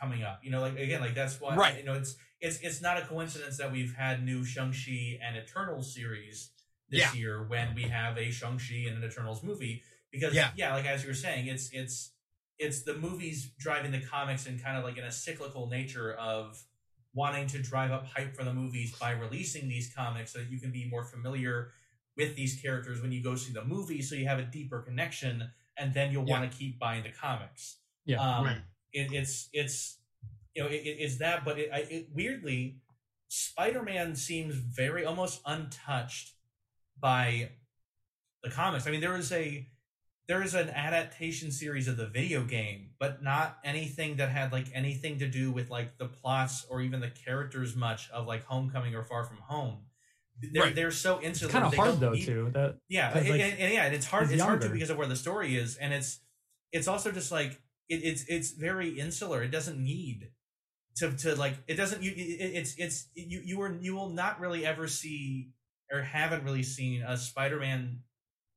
[0.00, 0.40] coming up.
[0.42, 1.78] You know, like again, like that's why Right.
[1.78, 5.94] you know it's it's it's not a coincidence that we've had new Shang-Chi and Eternals
[5.94, 6.50] series
[6.88, 7.12] this Yeah.
[7.12, 9.84] year when we have a Shang-Chi and an Eternals movie.
[10.10, 10.50] Because Yeah.
[10.56, 12.10] yeah, like as you were saying, it's it's
[12.58, 16.62] it's the movies driving the comics and kind of like in a cyclical nature of
[17.14, 20.58] wanting to drive up hype for the movies by releasing these comics so that you
[20.60, 21.70] can be more familiar
[22.16, 25.48] with these characters when you go see the movie so you have a deeper connection
[25.76, 26.38] and then you'll Yeah.
[26.40, 28.18] want to keep buying the comics Yeah.
[28.20, 28.62] um, Right.
[28.92, 29.98] it, it's it's
[30.54, 32.80] you know it, it- it's that but it, it weirdly
[33.28, 36.34] spider-man seems very almost untouched
[37.00, 37.50] by
[38.44, 39.66] the comics i mean there is a
[40.26, 44.66] there is an adaptation series of the video game but not anything that had like
[44.74, 48.94] anything to do with like the plots or even the characters much of like homecoming
[48.94, 49.78] or far from home
[50.52, 50.74] they're, Right.
[50.74, 52.50] they're so It's insular kind of hard though need- too.
[52.54, 54.24] That yeah, like, and- and yeah, and it's hard.
[54.24, 56.18] he's It's hard too because of where the story is, and it's
[56.72, 57.52] it's also just like
[57.88, 59.44] it, it's it's very insular.
[59.44, 60.30] It doesn't need
[60.96, 62.02] to to like it doesn't.
[62.02, 62.16] You it,
[62.60, 65.52] it's it's you you are you will not really ever see
[65.92, 68.00] or haven't really seen a Spider-Man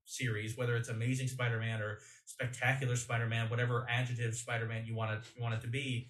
[0.07, 5.43] series, whether it's Amazing Spider-Man or Spectacular Spider-Man, whatever adjective Spider-Man you want it you
[5.43, 6.09] want it to be.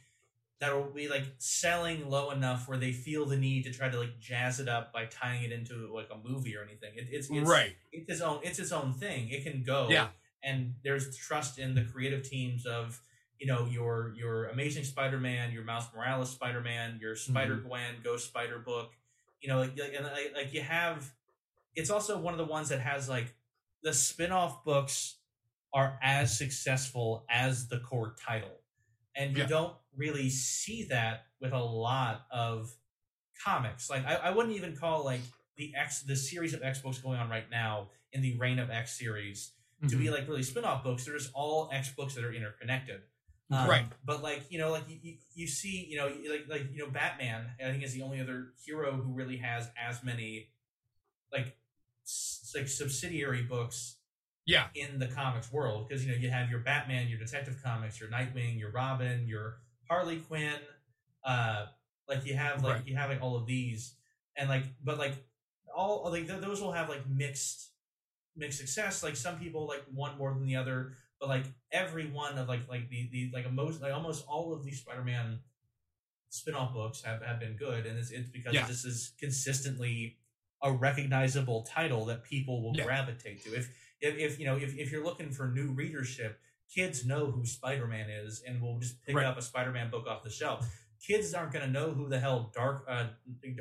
[0.59, 3.99] That will be like selling low enough where they feel the need to try to
[3.99, 6.93] like jazz it up by tying it into like a movie or anything.
[6.95, 7.75] It, it's, it's right.
[7.91, 9.29] it's its own it's its own thing.
[9.29, 9.87] It can go.
[9.89, 10.07] Yeah.
[10.43, 13.01] And there's trust in the creative teams of
[13.39, 17.31] you know your your Amazing Spider-Man, your Miles Morales Spider-Man, your mm-hmm.
[17.31, 18.93] Spider Gwen, Ghost Spider book.
[19.41, 21.11] You know, like like, and, like like you have.
[21.75, 23.35] It's also one of the ones that has like
[23.87, 25.15] the spin-off books
[25.73, 28.59] are as successful as the core title,
[29.15, 29.47] and you Yeah.
[29.47, 32.75] don't really see that with a lot of
[33.45, 33.89] comics.
[33.89, 35.21] Like I, I wouldn't even call like
[35.55, 38.69] the X the series of X books going on right now in the Reign of
[38.69, 39.53] X series
[39.87, 39.99] to Mhm.
[39.99, 41.05] be like really spin-off books.
[41.05, 43.03] They're just all X books that are interconnected.
[43.49, 43.85] Um, Right.
[44.03, 47.51] But like you know, like you, you, see, you know, like like you know, Batman.
[47.63, 50.49] I think is the only other hero who really has as many
[51.31, 51.55] like
[52.55, 53.97] like subsidiary books
[54.45, 54.67] Yeah.
[54.75, 58.09] in the comics world because you know you have your Batman, your Detective Comics, your
[58.09, 59.59] Nightwing, your Robin, your
[59.89, 60.59] Harley Quinn.
[61.23, 61.65] Uh,
[62.07, 62.87] like you have like Right.
[62.87, 63.95] you have like all of these,
[64.35, 65.13] and like but like
[65.75, 67.71] all like th- those will have like mixed
[68.35, 69.03] mixed success.
[69.03, 72.67] Like some people like one more than the other, but like every one of like
[72.69, 75.39] like the the like most like almost all of these Spider-Man
[76.29, 78.67] spin-off books have, have been good and it's, it's because Yeah.
[78.67, 80.17] this is consistently
[80.63, 82.85] a recognizable title that people will Yeah.
[82.85, 83.69] gravitate to if
[84.01, 86.39] if, if you know if, if you're looking for new readership
[86.73, 89.25] kids know who spider-man is and will just pick Right.
[89.25, 90.67] up a spider-man book off the shelf
[91.05, 93.07] kids aren't going to know who the hell dark uh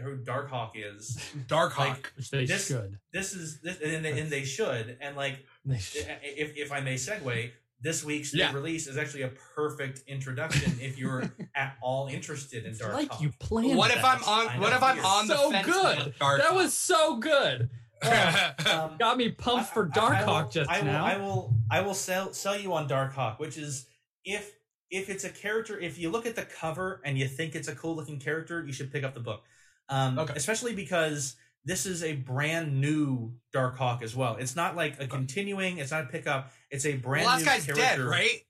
[0.02, 2.12] who darkhawk is Dark Like, Hawk.
[2.16, 2.98] which they this- should.
[3.12, 6.06] this is this and they, and they should and like They should.
[6.22, 7.50] if, if I may segue,
[7.86, 8.52] this week's Yeah.
[8.52, 11.22] release is actually a perfect introduction if you're
[11.54, 13.22] at all interested in It's Dark like Hawk.
[13.22, 13.76] you planned.
[13.78, 14.04] what if.
[14.04, 14.60] I'm on?
[14.60, 16.14] What if I'm you're on the so fence good.
[16.18, 16.54] Dark That Hawk?
[16.56, 17.70] was so good.
[18.02, 21.04] Um, Got me pumped for I- I- I will- Darkhawk just I will, now.
[21.06, 23.86] I will I will sell sell you on Darkhawk, which is
[24.24, 24.52] if
[24.90, 27.74] if it's a character, if you look at the cover and you think it's a
[27.74, 29.44] cool looking character, you should pick up the book.
[29.88, 30.34] Um, Okay.
[30.36, 31.36] Especially because
[31.66, 34.36] this is a brand new Dark Hawk as well.
[34.36, 35.76] It's not like a continuing.
[35.78, 36.50] It's not a pickup.
[36.70, 37.82] It's a The brand last new guy's character.
[37.82, 38.40] dead, right?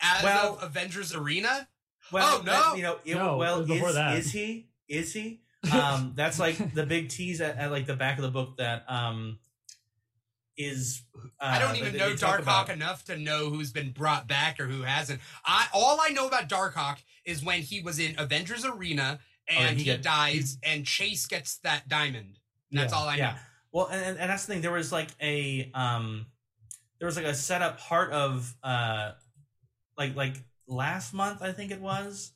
[0.00, 1.68] As Well- of Avengers Arena.
[2.12, 2.74] Well, Oh, that- no.
[2.76, 4.16] you know, it, No, well, was is, that.
[4.18, 4.68] is he?
[4.88, 5.40] Is he?
[5.72, 8.84] Um, that's like the big tease at, at like the back of the book that
[8.88, 9.40] um
[10.56, 11.02] is.
[11.40, 12.44] Uh, I don't even know Dark.
[12.44, 15.20] Hawk enough to know who's been brought back or who hasn't.
[15.44, 19.70] I all I know about Dark Hawk is when he was in Avengers Arena and
[19.70, 22.38] Oh, he he, get- dies and Chase gets that diamond.
[22.70, 22.98] That's Yeah.
[22.98, 23.22] all I know.
[23.22, 23.38] yeah.
[23.72, 24.62] Well, and, and- and that's the thing.
[24.62, 26.26] There was like a um,
[26.98, 29.12] there was like a setup part of uh,
[29.98, 30.34] like like
[30.66, 32.32] last month I think it was.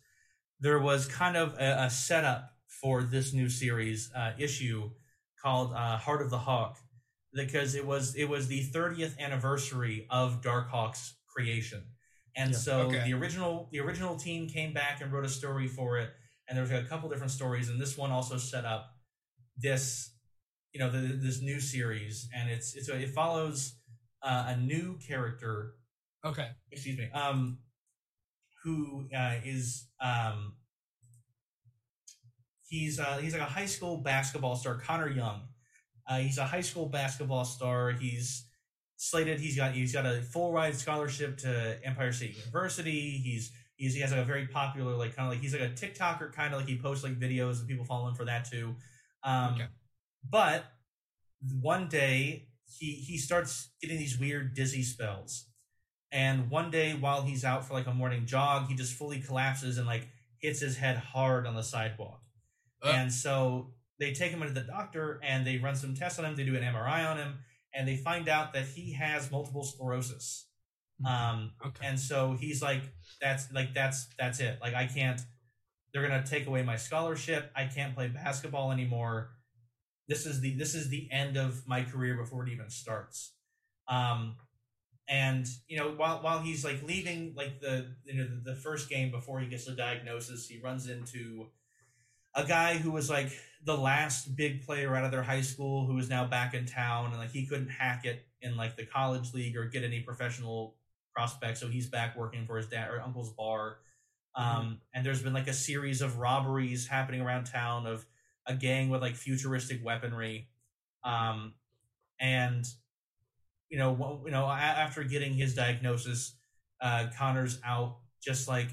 [0.60, 4.90] There was kind of a, a setup for this new series uh, issue
[5.42, 6.78] called uh, Heart of the Hawk
[7.32, 11.82] because it was it was the 30th anniversary of Darkhawk's creation.
[12.36, 12.56] And Yeah.
[12.58, 13.04] so Okay.
[13.04, 16.10] the original the original team came back and wrote a story for it
[16.48, 18.94] and there was a couple different stories and this one also set up
[19.56, 20.10] this
[20.72, 23.74] you know the, this new series and it's it's it follows
[24.22, 25.74] uh, a new character.
[26.24, 26.48] Okay.
[26.70, 27.08] excuse me.
[27.12, 27.58] Um
[28.62, 30.52] who uh, is um
[32.68, 35.42] he's uh he's like a high school basketball star connor young.
[36.08, 37.90] Uh, he's a high school basketball star.
[37.92, 38.46] He's
[38.96, 43.18] slated he's got he's got a full ride scholarship to empire state university.
[43.22, 45.72] He's he's he has like a very popular like kind of like he's like a
[45.72, 48.74] tiktoker kind of like he posts like videos and people follow him for that too.
[49.24, 49.66] Um Okay.
[50.28, 50.64] But
[51.60, 52.48] one day
[52.78, 55.46] he he starts getting these weird dizzy spells,
[56.12, 59.78] and one day while he's out for like a morning jog, he just fully collapses
[59.78, 62.22] and like hits his head hard on the sidewalk,
[62.82, 62.88] Uh.
[62.94, 66.34] and so they take him into the doctor and they run some tests on him.
[66.36, 67.38] They do an MRI on him,
[67.74, 70.46] and they find out that he has multiple sclerosis.
[71.04, 71.86] Um, Okay.
[71.86, 72.82] and so he's like,
[73.20, 74.58] that's like that's that's it.
[74.60, 75.20] Like I can't.
[75.92, 77.50] They're gonna take away my scholarship.
[77.56, 79.30] I can't play basketball anymore.
[80.10, 83.32] This is the this is the end of my career before it even starts.
[83.86, 84.34] Um,
[85.08, 88.90] and you know while while he's like leaving like the you know the, the first
[88.90, 91.46] game before he gets the diagnosis, he runs into
[92.34, 93.30] a guy who was like
[93.64, 97.06] the last big player out of their high school who is now back in town
[97.06, 100.76] and like he couldn't hack it in like the college league or get any professional
[101.14, 103.78] prospects so he's back working for his dad or uncle's bar
[104.36, 108.06] um and there's been like a series of robberies happening around town of
[108.50, 110.48] a gang with like futuristic weaponry
[111.04, 111.54] um
[112.20, 112.64] and
[113.68, 116.36] you know you know after getting his diagnosis
[116.82, 118.68] uh connor's out just like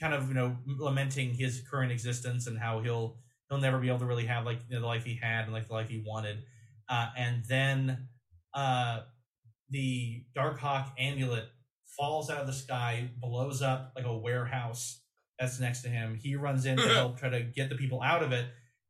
[0.00, 3.16] kind of you know lamenting his current existence and how he'll
[3.48, 5.52] he'll never be able to really have like you know, the life he had and
[5.52, 6.42] like the life he wanted.
[6.88, 8.08] Uh and then
[8.54, 9.00] uh
[9.70, 11.44] the darkhawk amulet
[11.96, 15.00] falls out of the sky blows up like a warehouse
[15.38, 16.18] that's next to him.
[16.20, 18.46] He runs in to help try to get the people out of it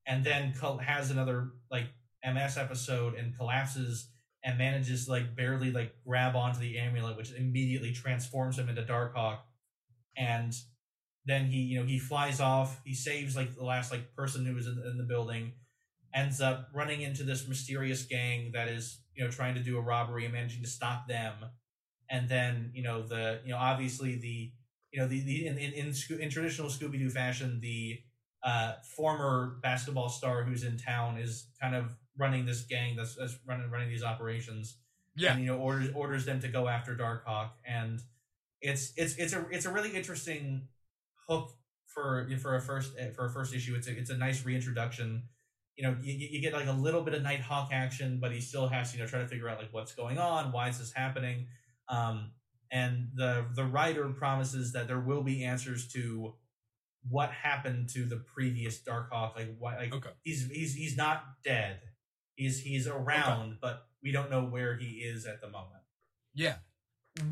[0.07, 0.53] and then
[0.83, 1.87] has another like
[2.25, 4.09] ms episode and collapses
[4.45, 9.39] and manages like barely like grab onto the amulet which immediately transforms him into darkhawk.
[10.17, 10.53] And
[11.25, 12.81] then he you know he flies off.
[12.85, 15.53] He saves like the last like person who was in, in the building.
[16.15, 19.81] Ends up running into this mysterious gang that is you know trying to do a
[19.81, 21.33] robbery and managing to stop them.
[22.11, 24.53] And then you know the you know obviously the
[24.95, 28.01] you know the, the in in, in, in traditional scooby-doo fashion the
[28.45, 31.87] uh former basketball star who's in town is kind of
[32.19, 34.79] running this gang that's, that's running running these operations
[35.17, 35.33] Yeah.
[35.33, 37.51] and you know orders orders them to go after darkhawk.
[37.67, 38.01] And
[38.63, 40.69] it's it's it's a it's a really interesting
[41.29, 41.51] hook
[41.87, 43.75] for for a first for a first issue.
[43.77, 45.25] It's a it's a nice reintroduction.
[45.77, 48.69] You know you, you get like a little bit of nighthawk action but he still
[48.69, 50.93] has to you know try to figure out like what's going on why is this
[50.93, 51.47] happening?
[51.89, 52.31] Um
[52.75, 56.35] and the the writer promises that there will be answers to
[57.09, 60.11] what happened to the previous darkhawk like why like Okay.
[60.25, 61.79] he's he's he's not dead
[62.37, 65.83] he's he's around but we don't know where he is at the moment
[66.35, 66.57] Yeah.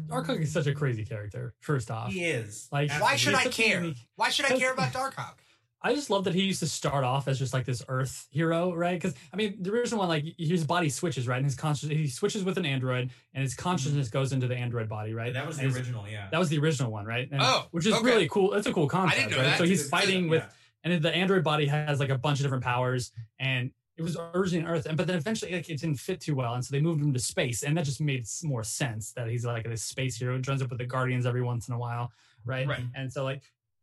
[0.06, 1.54] Darkhawk is such a crazy character.
[1.60, 3.80] First off, he is Like, Why should I care?
[3.80, 5.38] unique- Why should I care about Darkhawk?
[5.84, 8.72] I just love that he used to start off as just like this Earth hero,
[8.74, 9.00] right?
[9.00, 11.36] Because I mean, the original one, like his body switches, right?
[11.36, 14.18] And his conscious, he switches with an android, and his consciousness mm-hmm.
[14.18, 15.32] goes into the android body, right?
[15.34, 17.28] that was the And original yeah That was the original one, right?
[17.30, 18.04] And- Oh, which is okay.
[18.04, 18.50] really cool.
[18.50, 19.42] That's a cool concept, know right?
[19.44, 19.58] that.
[19.58, 20.30] So he's fighting Yeah.
[20.30, 20.44] with,
[20.84, 24.64] and the android body has like a bunch of different powers, and it was originally
[24.64, 26.80] on Earth, and but then eventually like, it didn't fit too well, and so they
[26.80, 30.16] moved him to space, and that just made more sense that he's like this space
[30.16, 32.12] hero who joins up with the Guardians every once in a while,
[32.44, 32.68] right?
[32.68, 32.84] Right.
[32.94, 33.42] And so like.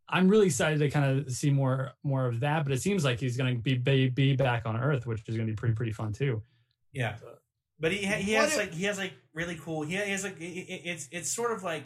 [0.09, 3.19] I'm really excited to kind of see more more of that, but it seems like
[3.19, 5.75] he's going to be, be be back on Earth, which is going to be pretty
[5.75, 6.41] pretty fun too.
[6.93, 7.15] Yeah,
[7.79, 9.83] but he ha- he What has if- like he has like really cool.
[9.83, 11.83] He has like it, it- it's it's sort of like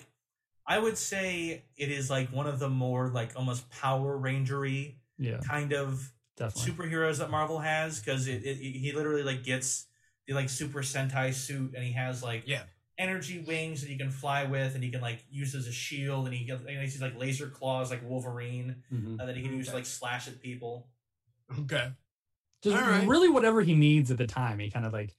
[0.66, 5.40] I would say it is like one of the more like almost Power Rangery Yeah,
[5.46, 6.72] kind of definitely.
[6.72, 9.88] superheroes that Marvel has because it, it he literally like gets
[10.26, 12.62] the like Super Sentai suit and he has like Yeah.
[12.98, 16.26] Energy wings that he can fly with and he can like use as a shield
[16.28, 19.20] and he gets and he has like laser claws like Wolverine Mhm.
[19.20, 20.88] uh, that he can use to like slash at people.
[21.62, 21.92] Okay.
[22.64, 23.06] just All right.
[23.08, 25.14] really whatever he needs at the time he kind of like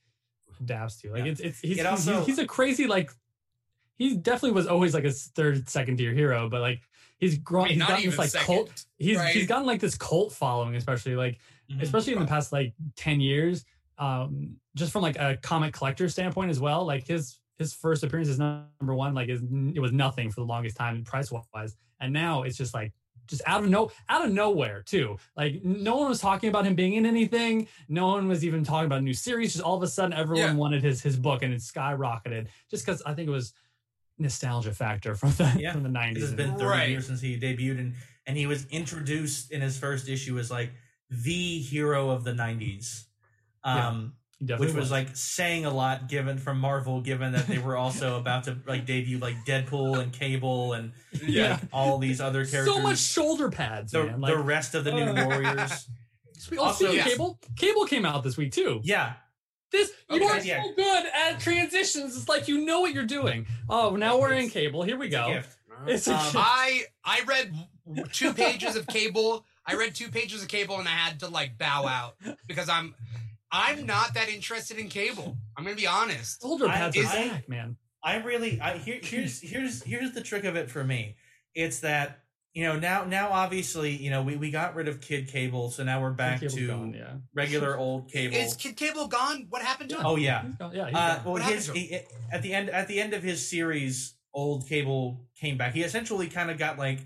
[0.59, 1.31] adapts to like Yeah.
[1.31, 3.11] it's it's he's, It he's- also- he's, a crazy like
[3.97, 6.79] he definitely was always like a third second tier hero but like
[7.19, 8.45] he's I grown mean, he's gotten this like second.
[8.45, 9.35] cult he's right?
[9.35, 11.39] he's gotten like this cult following especially like
[11.71, 11.81] Mhm.
[11.81, 13.65] especially in the past like 10 years
[13.97, 18.27] um just from like a comic collector standpoint as well like his his first appearance
[18.29, 19.41] is number one like is
[19.73, 22.91] it was nothing for the longest time price wise and now it's just like
[23.27, 26.75] just out of no out of nowhere too like no one was talking about him
[26.75, 29.81] being in anything no one was even talking about a new series just all of
[29.83, 30.53] a sudden everyone Yeah.
[30.53, 33.53] wanted his his book and it skyrocketed just because i think it was
[34.19, 35.71] nostalgia factor from the Yeah.
[35.73, 36.89] from the 90s It has been 30 Right.
[36.89, 37.95] years since he debuted, and
[38.27, 40.71] and he was introduced in his first issue as like
[41.09, 43.05] the hero of the 90s.
[43.63, 44.11] Um, he definitely
[44.59, 48.43] which was like saying a lot given from Marvel, given that they were also about
[48.45, 50.91] to like debut like Deadpool and Cable and
[51.25, 51.51] Yeah.
[51.53, 52.73] like, all these other characters.
[52.75, 55.87] so much shoulder pads the, man like the rest of the new Uh, Warriors.
[56.37, 57.03] Spe- Also- oh, speaking of Yeah.
[57.11, 58.81] cable, cable came out this week too.
[58.83, 59.13] Yeah,
[59.71, 60.63] This you Okay, are yeah.
[60.63, 62.15] so good at transitions.
[62.15, 63.47] It's like you know what you're doing.
[63.69, 64.83] Oh, now we're in cable.
[64.83, 65.33] Here we it's a go.
[65.33, 65.57] gift.
[65.87, 67.53] It's a Um, I I read
[68.13, 69.45] two pages of cable.
[69.67, 72.15] I read two pages of cable and I had to like bow out
[72.47, 72.93] because I'm
[73.51, 75.37] I'm not that interested in Cable.
[75.57, 76.41] I'm gonna be honest.
[76.41, 77.77] Soldier I- pads is- are back, man.
[78.03, 81.15] I really I here, here's here's here's the trick of it for me.
[81.55, 82.19] It's that
[82.53, 85.83] you know now now obviously you know we, we got rid of Kid Cable, so
[85.83, 87.15] now we're back to gone, yeah.
[87.33, 88.35] regular old Cable.
[88.35, 89.47] Is Kid Cable gone?
[89.49, 90.05] What happened to him?
[90.05, 91.99] oh yeah, Yeah, uh, well his he,
[92.31, 95.73] at the end at the end of his series, old Cable came back.
[95.73, 96.99] He essentially kind of got like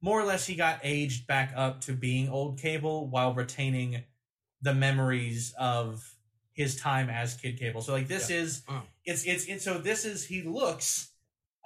[0.00, 4.04] more or less he got aged back up to being old Cable while retaining
[4.66, 6.04] the memories of
[6.52, 7.80] his time as Kid Cable.
[7.80, 8.82] So like this is Oh.
[9.04, 11.12] it's it's it's so this is he looks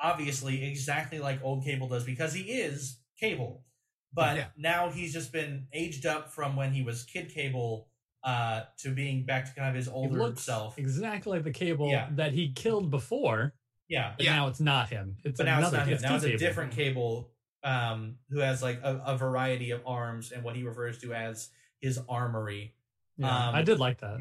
[0.03, 3.65] obviously exactly like old Cable does because he is Cable.
[4.13, 4.47] But Yeah.
[4.57, 7.89] now he's just been aged up from when he was Kid Cable
[8.23, 10.79] uh to being back to kind of his He older looks self.
[10.79, 12.09] exactly like the cable Yeah.
[12.13, 13.55] that he killed before,
[13.89, 14.13] Yeah.
[14.17, 14.35] but Yeah.
[14.37, 15.17] now it's not him.
[15.25, 15.77] It's But now it's another.
[15.79, 16.03] not him.
[16.03, 16.39] Now it's a Cable.
[16.39, 17.31] different Cable
[17.63, 21.51] um who has like a, a variety of arms and what he refers to as
[21.81, 22.75] his armory.
[23.21, 24.19] Yeah, Um, I did like that.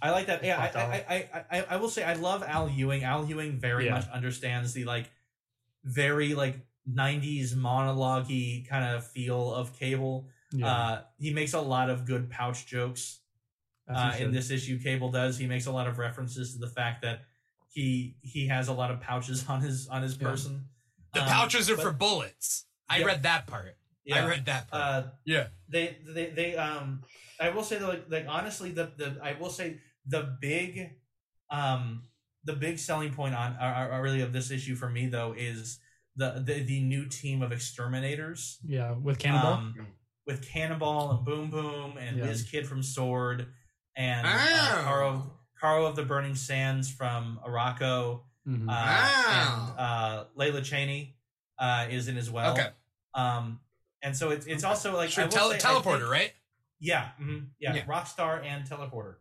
[0.00, 0.42] I like that.
[0.44, 3.04] Yeah, I, I, I, I, I will say I love Al Ewing.
[3.04, 3.94] Al Ewing very Yeah.
[3.94, 5.10] much understands the like
[5.84, 6.56] very like
[6.90, 8.28] '90s monologue
[8.68, 10.28] kind of feel of Cable.
[10.52, 13.20] Yeah, Uh, he makes a lot of good pouch jokes
[13.88, 14.78] uh, in this issue.
[14.80, 15.36] Cable does.
[15.36, 17.24] He makes a lot of references to the fact that
[17.68, 20.28] he he has a lot of pouches on his on his Yeah.
[20.28, 20.68] person.
[21.12, 22.64] The Um, pouches are but- for bullets.
[22.88, 23.06] I Yeah.
[23.06, 23.76] read that part.
[24.08, 24.24] Yeah.
[24.24, 24.82] I read that part.
[24.82, 25.46] Uh, yeah.
[25.68, 27.02] they they they um
[27.40, 30.90] I will say that like like honestly the the I will say the big
[31.50, 32.02] um
[32.44, 35.78] the big selling point on are, are really of this issue for me though is
[36.16, 39.52] the the, the new team of exterminators yeah, with Cannonball.
[39.52, 39.74] um,
[40.26, 42.26] with Cannonball and Boom Boom and Yeah.
[42.26, 43.46] Wiz Kid from Sword
[43.96, 44.84] and uh.
[44.84, 45.22] Khora
[45.62, 48.62] Khora of the Burning Sands from Arakko Mhm.
[48.62, 49.74] uh, Wow.
[49.76, 51.16] and uh, Lila Cheney
[51.58, 52.52] uh, is in as well.
[52.52, 52.68] Okay.
[53.14, 53.60] Um,
[54.02, 56.32] and so it's it's also like Sure, I tele- say, I teleporter, think- right?
[56.80, 57.84] yeah, mhm, yeah, Yeah.
[57.86, 59.16] Rockstar and Teleporter.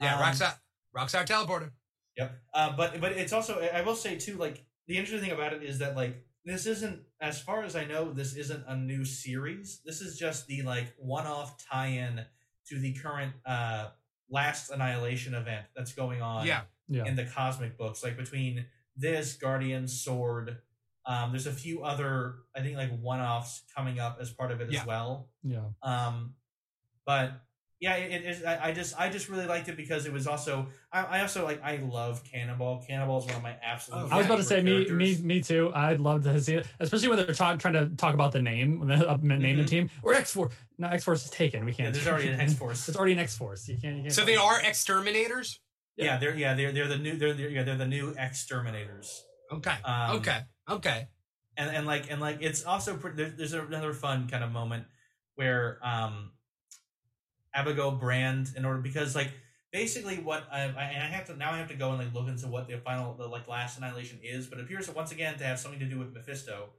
[0.00, 0.58] Yeah, Um, Rockstar.
[0.96, 1.70] Rockstar teleporter.
[2.16, 2.42] Yep.
[2.52, 5.62] Uh, but but it's also I will say too like the interesting thing about it
[5.62, 9.80] is that like this isn't as far as I know this isn't a new series.
[9.84, 12.24] This is just the like one-off tie-in
[12.68, 13.90] to the current uh
[14.28, 16.62] last annihilation event that's going on Yeah.
[16.88, 20.58] yeah, in the cosmic books like between this Guardian Sword
[21.06, 24.70] um there's a few other I think like one-offs coming up as part of it
[24.70, 24.80] Yeah.
[24.80, 25.28] as well.
[25.42, 25.60] yeah.
[25.82, 26.34] Um,
[27.06, 27.32] but
[27.80, 28.44] yeah, it, it is.
[28.44, 30.68] I, I just, I just really liked it because it was also.
[30.92, 31.60] I, I also like.
[31.64, 32.84] I love Cannonball.
[32.86, 34.02] Cannonball is one of my absolute.
[34.04, 35.72] Oh, I was about to say favorite me, me, me too.
[35.74, 38.78] I'd love to see it, especially when they're trying trying to talk about the name,
[38.78, 39.66] when they uh, name the Mhm.
[39.66, 40.52] team or X Force.
[40.78, 41.64] No, X Force is taken.
[41.64, 41.92] We can't.
[41.92, 42.88] there's already an X Force.
[42.88, 43.68] It's already an X Force.
[43.68, 43.96] You can't.
[43.96, 45.58] You can't So they are exterminators?
[45.96, 49.24] yeah, they're yeah they're they're the new they're, they're yeah they're the new exterminators.
[49.50, 49.74] Okay.
[49.84, 50.38] Um, okay.
[50.68, 51.08] Okay.
[51.56, 54.86] and and like and like it's also pre- there, there's another fun kind of moment
[55.34, 56.32] where um
[57.54, 59.30] Abigail Brand in order because like
[59.72, 62.46] basically what I, I have to now I have to go and like look into
[62.48, 65.58] what the final the like last annihilation is, but it appears once again to have
[65.58, 66.70] something to do with Mephisto.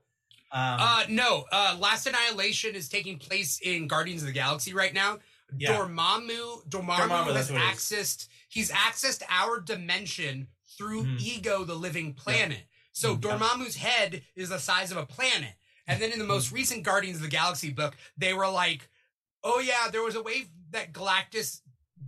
[0.52, 4.94] Um, Uh no, uh Last Annihilation is taking place in Guardians of the Galaxy right
[4.94, 5.20] now.
[5.58, 5.78] Yeah.
[5.78, 7.80] Dormammu Dormammu, Dormammu, has that's what it is.
[7.80, 10.48] accessed he's accessed our dimension
[10.78, 11.22] through Mhm.
[11.22, 12.64] Ego the living planet.
[12.94, 13.22] So Mhm.
[13.22, 15.56] Dormammu's head is the size of a planet.
[15.86, 18.90] And then in the most recent Guardians of the Galaxy book, they were like,
[19.44, 21.60] "Oh yeah, there was a way that Galactus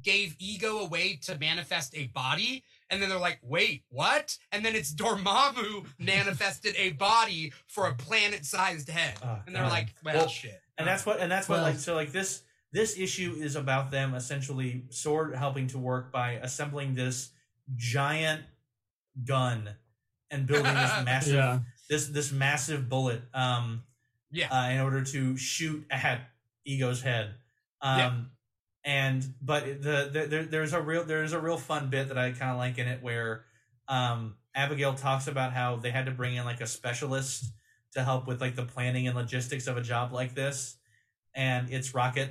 [0.01, 4.63] gave Ego a way to manifest a body." And then they're like, "Wait, what?" And
[4.65, 9.17] then it's Dormammu manifested a body for a planet-sized head.
[9.23, 9.71] Oh, and they're God.
[9.71, 12.43] like, "Well, Well, shit." and that's what and that's what Well- like so like this
[12.71, 17.31] this issue is about them essentially sword helping to work by assembling this
[17.75, 18.45] giant
[19.23, 19.75] gun
[20.35, 21.59] and building this massive Yeah.
[21.89, 23.83] this this massive bullet um
[24.31, 24.49] Yeah.
[24.51, 26.21] uh, in order to shoot at
[26.65, 27.33] ego's head
[27.81, 28.13] um Yeah.
[28.83, 32.31] and but the, the there, there's a real there's a real fun bit that i
[32.31, 33.45] kind of like in it where
[33.87, 37.51] um abigail talks about how they had to bring in like a specialist
[37.93, 40.77] to help with like the planning and logistics of a job like this
[41.33, 42.29] and it's rocket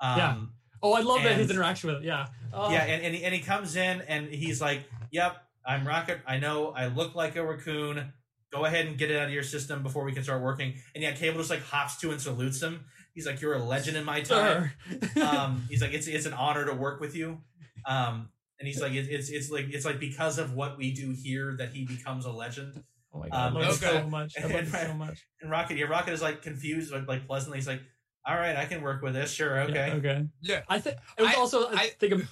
[0.00, 0.36] um Yeah.
[0.82, 2.04] Oh, I love that his interaction with it.
[2.04, 2.26] Yeah.
[2.52, 4.82] Oh, yeah, and, and, he, and he comes in and he's like,
[5.12, 5.34] Yep,
[5.66, 6.20] I'm Rocket.
[6.26, 8.12] I know I look like a raccoon.
[8.52, 10.74] Go ahead and get it out of your system before we can start working.
[10.94, 12.84] And yeah, Cable just like hops to and salutes him.
[13.14, 14.70] He's like, You're a legend in my time.
[15.22, 17.40] um, he's like, It's it's an honor to work with you.
[17.86, 18.28] Um,
[18.58, 21.56] and he's like, it, it's it's like it's like because of what we do here
[21.58, 22.82] that he becomes a legend.
[23.12, 24.00] oh my god, um, I love okay.
[24.00, 24.34] so much.
[24.38, 25.26] I love it so much.
[25.42, 27.82] And Rocket, yeah, Rocket is like confused, but like pleasantly, he's like,
[28.26, 29.32] All right, I can work with this.
[29.32, 29.88] Sure, okay.
[29.88, 30.26] Yeah, okay.
[30.40, 30.60] Yeah.
[30.68, 31.68] I think it was I- also.
[31.68, 32.12] I, I- think.
[32.12, 32.28] Of,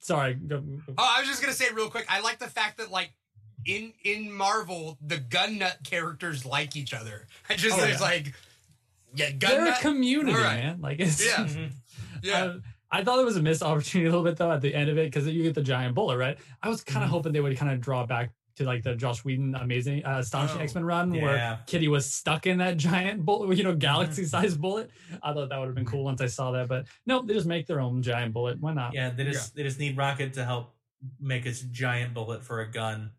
[0.00, 0.34] sorry.
[0.34, 0.80] Go, go.
[0.98, 2.06] Oh, I was just gonna say real quick.
[2.08, 3.12] I like the fact that like
[3.66, 7.26] in in Marvel, the gun nut characters like each other.
[7.48, 8.06] I just Oh, there's yeah.
[8.06, 8.34] like
[9.14, 10.56] yeah, gun They're a community, All right.
[10.64, 10.80] man.
[10.80, 11.44] Like it's Yeah.
[11.44, 11.70] Mhm.
[12.22, 12.58] yeah, Uh,
[12.90, 14.98] I thought it was a missed opportunity a little bit though at the end of
[14.98, 16.38] it because you get the giant bullet, right?
[16.62, 17.12] I was kind of Mhm.
[17.12, 20.60] hoping they would kind of draw back to like the Joss Whedon amazing uh, astonishing
[20.60, 21.22] Oh, X Men run yeah.
[21.22, 24.90] where Kitty was stuck in that giant bullet, you know, galaxy sized bullet.
[25.22, 27.46] I thought that would have been cool once I saw that, but no, they just
[27.46, 28.60] make their own giant bullet.
[28.60, 28.94] Why not?
[28.94, 30.74] Yeah, they just they just need Rocket to help
[31.20, 33.12] make its giant bullet for a gun.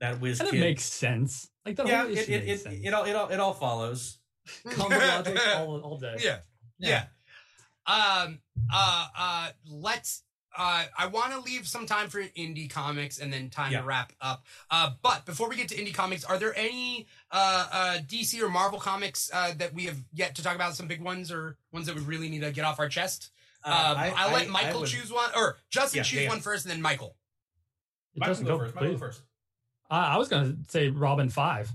[0.00, 0.56] That whiz and kid.
[0.58, 1.48] it makes sense.
[1.64, 2.80] Like that yeah, whole it issue it, it, sense.
[2.82, 4.18] it all it all it all follows.
[4.70, 6.16] Combo logic all, all day.
[6.18, 6.38] Yeah.
[6.78, 7.04] Yeah.
[7.86, 8.40] Um.
[8.72, 9.06] Uh.
[9.16, 9.50] Uh.
[9.70, 10.24] Let's.
[10.56, 10.84] Uh.
[10.98, 13.80] I want to leave some time for indie comics and then time Yeah.
[13.80, 14.44] to wrap up.
[14.70, 14.90] Uh.
[15.02, 17.68] But before we get to indie comics, are there any uh.
[17.72, 20.74] uh DC or Marvel comics uh that we have yet to talk about?
[20.76, 23.30] Some big ones or ones that we really need to get off our chest.
[23.64, 26.22] Uh, Um, I- I'll let Michael I would- choose one, or Justin Yeah, choose yeah,
[26.24, 26.28] yeah.
[26.30, 27.16] one first, and then Michael.
[28.14, 28.74] It Michael doesn't go go first.
[28.74, 29.22] Michael first.
[29.88, 31.70] I, I was gonna say Robin Five.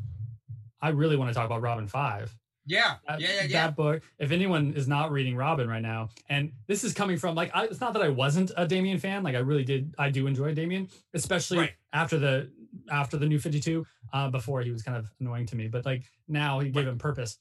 [0.82, 2.36] I really want to talk about Robin Five.
[2.68, 2.95] Yeah.
[3.07, 3.27] That, Yeah.
[3.30, 3.41] Yeah.
[3.44, 3.68] Yeah.
[3.68, 4.03] that book.
[4.19, 7.64] If anyone is not reading Robin right now, and this is coming from like, I,
[7.65, 9.23] it's not that I wasn't a Damian fan.
[9.23, 9.95] Like, I really did.
[9.98, 11.72] I do enjoy Damian, especially Right.
[11.94, 12.52] after the
[12.91, 13.85] after the new Fifty Two.
[14.14, 16.91] Uh, before he was kind of annoying to me, but like now he gave Right.
[16.91, 17.39] him purpose.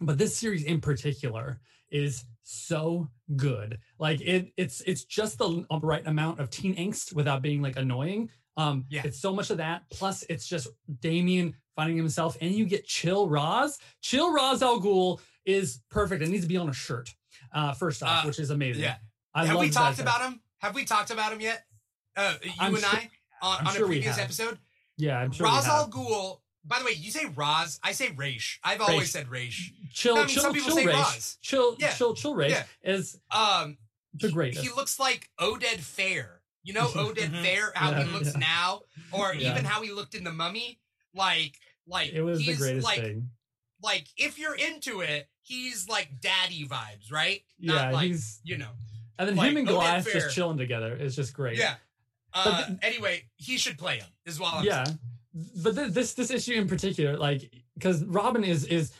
[0.00, 1.58] But this series in particular
[1.90, 3.78] is so good.
[3.98, 8.28] Like it, it's it's just the right amount of teen angst without being like annoying.
[8.58, 9.02] Um, Yeah.
[9.04, 9.88] it's so much of that.
[9.90, 10.68] Plus, it's just
[11.00, 13.78] Damian finding himself, and you get Chill Roz.
[14.00, 16.22] Chill Roz Al Ghul is perfect.
[16.22, 17.14] It needs to be on a shirt.
[17.52, 18.82] Uh, first off, Uh, which is amazing.
[18.82, 18.96] yeah.
[19.34, 20.02] I have we that talked guy.
[20.02, 20.40] about him?
[20.58, 21.64] Have we talked about him yet?
[22.16, 23.10] Uh, you I'm and sure- I
[23.42, 24.58] on, I'm on sure a previous episode.
[24.96, 25.46] Yeah, I'm sure.
[25.46, 25.74] we Ra's have.
[25.74, 26.40] al Ghul.
[26.64, 27.78] By the way, you say Raz.
[27.82, 28.58] I say Raish.
[28.64, 29.72] I've always said Raish.
[29.92, 30.96] Chill, I mean, chill, some people chill, say race.
[30.96, 31.38] Roz.
[31.42, 31.92] Chill, Yeah.
[31.92, 32.64] chill, chill, race Yeah.
[32.82, 33.78] is Um,
[34.14, 34.62] the he- greatest.
[34.64, 36.38] He, looks like Oded Fehr.
[36.64, 37.42] You know Oded Mhm.
[37.42, 38.38] Fair, how Yeah, he looks yeah.
[38.40, 38.80] now,
[39.12, 39.52] or Yeah.
[39.52, 40.80] even how he looked in the Mummy.
[41.14, 43.30] Like, like it was the greatest like, thing.
[43.82, 47.42] like if you're into it, he's like daddy vibes, right?
[47.58, 48.70] Yeah, Not like he's you know.
[49.18, 51.58] and then like, him and Goliath just chilling together is just great.
[51.58, 51.74] Yeah.
[52.34, 54.08] Uh, the- anyway, he should play him.
[54.26, 54.98] Is what I'm yeah saying.
[55.62, 58.92] but th- this this issue in particular like because robin is is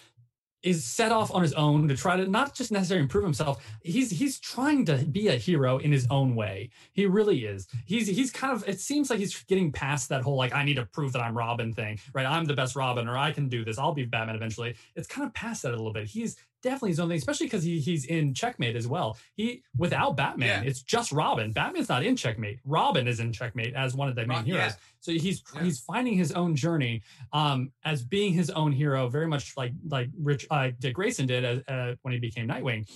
[0.66, 3.64] is set off on his own to try to not just necessarily improve himself.
[3.82, 6.70] He's he's trying to be a hero in his own way.
[6.92, 7.68] He really is.
[7.86, 10.74] He's he's kind of it seems like he's getting past that whole like i need
[10.74, 12.26] to prove that i'm robin thing right?
[12.26, 13.78] I'm the best robin or i can do this.
[13.78, 14.74] I'll be batman eventually.
[14.96, 16.08] It's kind of past that a little bit.
[16.08, 16.36] He's
[16.66, 20.62] definitely his own thing especially because he, he's in checkmate as well he without batman
[20.62, 20.68] Yeah.
[20.68, 24.26] it's just robin batman's not in checkmate robin is in checkmate as one of the
[24.26, 24.76] main Rob- heroes yeah.
[25.00, 25.62] so he's Yeah.
[25.64, 27.02] he's finding his own journey
[27.32, 31.44] um, as being his own hero, very much like like Rich uh, Dick Grayson did
[31.44, 32.88] as, uh, when he became Nightwing.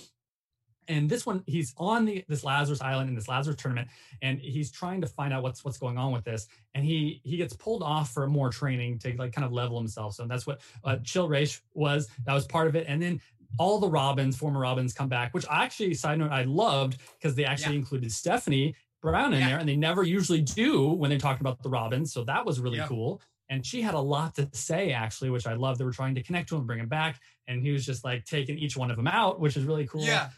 [0.87, 3.87] And this one, he's on the this Lazarus Island in this Lazarus tournament,
[4.21, 6.47] and he's trying to find out what's what's going on with this.
[6.75, 10.15] And he he gets pulled off for more training to like kind of level himself.
[10.15, 12.07] So that's what uh, Chill Race was.
[12.25, 12.85] That was part of it.
[12.89, 13.21] And then
[13.59, 17.35] all the Robins, former Robins, come back, which I actually side note I loved because
[17.35, 19.49] they actually included Stephanie Brown in Yeah.
[19.49, 22.13] there, and they never usually do when they talk about the Robins.
[22.13, 22.87] So that was really Yeah.
[22.87, 23.21] cool.
[23.49, 25.77] And she had a lot to say, actually, which I love.
[25.77, 28.23] They were trying to connect to him, bring him back, and he was just like
[28.25, 30.03] taking each one of them out, which is really cool.
[30.05, 30.29] Yeah.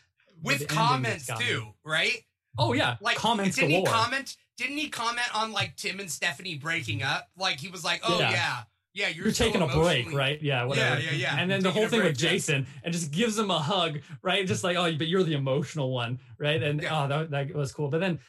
[0.42, 1.46] With comments got me.
[1.46, 2.24] too, right?
[2.58, 3.88] Oh yeah, Like comments didn't galore.
[3.88, 4.38] he comment?
[4.58, 7.28] Didn't he comment on like Tim and Stephanie breaking up?
[7.38, 8.64] Like he was like, "Oh yeah,
[8.94, 9.08] Yeah.
[9.08, 10.42] yeah, you're, You're, so taking a break, right?
[10.42, 11.02] Yeah, whatever.
[11.02, 11.36] Yeah, yeah, yeah.
[11.40, 12.30] And then the whole thing break, with yeah.
[12.32, 14.46] Jason, and just gives him a hug, right?
[14.46, 16.62] Just like, oh, but you're the emotional one, right?
[16.62, 17.04] And Yeah.
[17.04, 17.90] oh, that, that was cool.
[17.90, 18.20] But then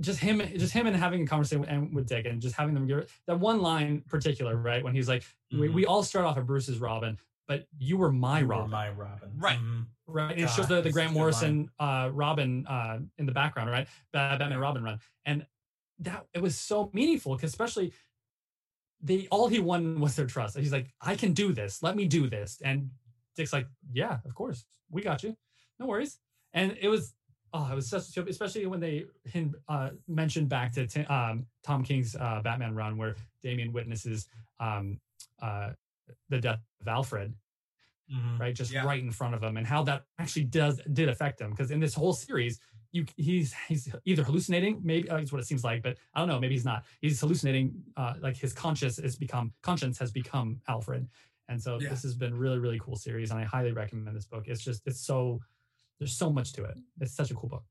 [0.00, 2.74] just him, just him and having a conversation with, and with Dick, and just having
[2.74, 4.84] them give that one line in particular, right?
[4.84, 5.72] When he's like, we, Mhm.
[5.72, 7.16] we all start off at Bruce's Robin,
[7.48, 8.70] but you were my You were Robin.
[8.70, 9.30] my Robin.
[9.36, 9.58] Right.
[9.58, 9.86] Mhm.
[10.08, 10.32] right?
[10.32, 13.32] And it shows the, the Grant such a good Morrison uh, Robin uh, in the
[13.32, 13.88] background, right?
[14.12, 15.46] Ba- Batman Robin run, and
[16.00, 17.92] that it was so meaningful because especially
[19.02, 20.56] they all he won was their trust.
[20.58, 21.82] He's like, I can do this.
[21.82, 22.60] Let me do this.
[22.64, 22.90] And
[23.36, 25.36] Dick's like, Yeah, of course, we got you.
[25.78, 26.18] No worries.
[26.54, 27.14] And it was.
[27.52, 29.06] Oh, it was such a especially when they
[29.68, 30.82] uh, mentioned back to
[31.14, 34.26] um, Tom King's uh, Batman run, where Damian witnesses
[34.60, 35.00] um,
[35.40, 35.70] uh,
[36.28, 37.32] the death of Alfred,
[38.12, 38.38] Mhm.
[38.38, 38.84] right just Yeah.
[38.84, 41.80] right in front of him and how that actually does did affect him because in
[41.80, 42.60] this whole series
[42.96, 46.28] you he's he's either hallucinating maybe uh, that's what it seems like but i don't
[46.32, 46.80] know maybe he's not.
[47.02, 47.66] He's hallucinating
[47.96, 51.02] uh like his conscious has become conscience has become alfred.
[51.48, 51.90] And so Yeah.
[51.92, 54.44] this has been really really cool series and i highly recommend this book.
[54.52, 55.18] It's just it's so
[55.98, 56.76] there's so much to it.
[57.02, 57.64] It's such a cool book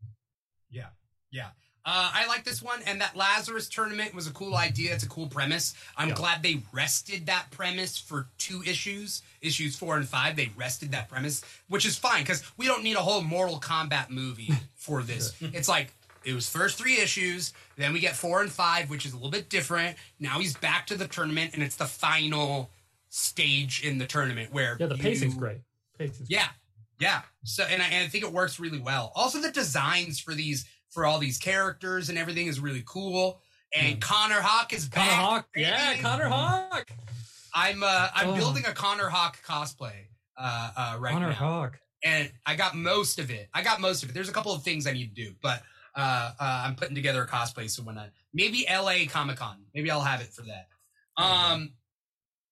[1.88, 4.92] Uh, I like this one, and that Lazarus tournament was a cool idea.
[4.94, 5.76] It's a cool premise.
[5.96, 6.16] I'm Yeah.
[6.16, 10.36] glad they rested that premise for two issues, issues four and five.
[10.36, 14.10] They rested that premise, which is fine because we don't need a whole Mortal Kombat
[14.10, 15.34] movie for this.
[15.40, 15.94] It's like
[16.24, 19.30] it was first three issues, then we get four and five, which is a little
[19.30, 19.96] bit different.
[20.20, 22.72] Now he's back to the tournament, and it's the final
[23.10, 25.60] stage in the tournament where yeah the pacing's great
[25.98, 26.48] pacing's yeah.
[27.00, 27.22] Yeah.
[27.44, 29.12] So, and I, and I think it works really well.
[29.16, 33.42] Also, the designs for these for all these characters and everything is really cool.
[33.76, 34.00] And.
[34.02, 35.20] Connor Hawke is Connor back.
[35.20, 35.48] Hawk.
[35.56, 35.98] Yeah.
[36.02, 36.90] Connor Hawke.
[37.54, 38.36] I'm uh I'm Oh.
[38.36, 40.08] building a Connor Hawke cosplay
[40.38, 41.20] uh uh right now.
[41.20, 41.34] Connor now.
[41.36, 41.80] Hawk.
[42.04, 43.50] and I got most of it.
[43.54, 44.14] I got most of it.
[44.14, 45.62] There's a couple of things I need to do, but
[45.96, 47.70] uh, uh I'm putting together a cosplay.
[47.70, 50.68] So when I maybe LA Comic Con, maybe I'll have it for that.
[51.22, 51.74] Um,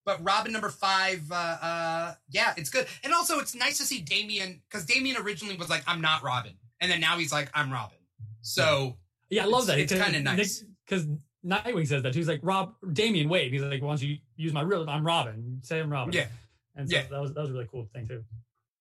[0.05, 4.01] but Robin number five, uh, uh, yeah, it's good, and also it's nice to see
[4.01, 7.71] Damian because Damian originally was like, I'm not Robin, and then now he's like, I'm
[7.71, 7.97] Robin.
[8.43, 8.97] So
[9.29, 9.79] Yeah, I love that.
[9.79, 10.63] It's- it's kinda nice.
[10.85, 11.07] because
[11.43, 12.13] Nightwing says that.
[12.15, 13.51] He's like, Rob, Damian wait.
[13.51, 14.87] He's like, why don't you use my real?
[14.89, 15.59] I'm Robin.
[15.63, 16.13] Say I'm Robin.
[16.13, 16.27] yeah,
[16.75, 17.03] And so Yeah.
[17.07, 18.23] that was that was a really cool thing too.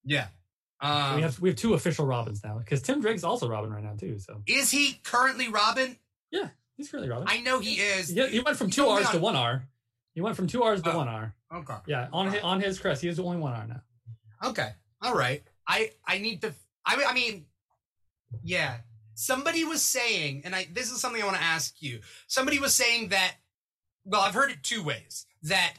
[0.05, 0.29] yeah.
[0.83, 3.71] So Um, we have we have two official Robins now because Tim Drake's also Robin
[3.73, 4.19] right now too.
[4.19, 5.97] So is he currently Robin?
[6.31, 7.27] Yeah, he's currently Robin.
[7.29, 8.09] I know he is.
[8.09, 9.69] he, he went from two only R's to one R.
[10.15, 10.97] He went from two R's to Oh.
[10.99, 11.35] one R.
[11.55, 11.77] Okay.
[11.87, 13.83] Yeah, on his, on his crest, he is the only one R now.
[14.51, 14.73] Okay.
[15.01, 15.43] All right.
[15.69, 16.53] I I need to.
[16.85, 17.47] I I mean,
[18.43, 18.79] yeah.
[19.15, 22.01] Somebody was saying, and I this is something I want to ask you.
[22.27, 23.35] Somebody was saying that.
[24.05, 25.27] Well, I've heard it two ways.
[25.43, 25.75] That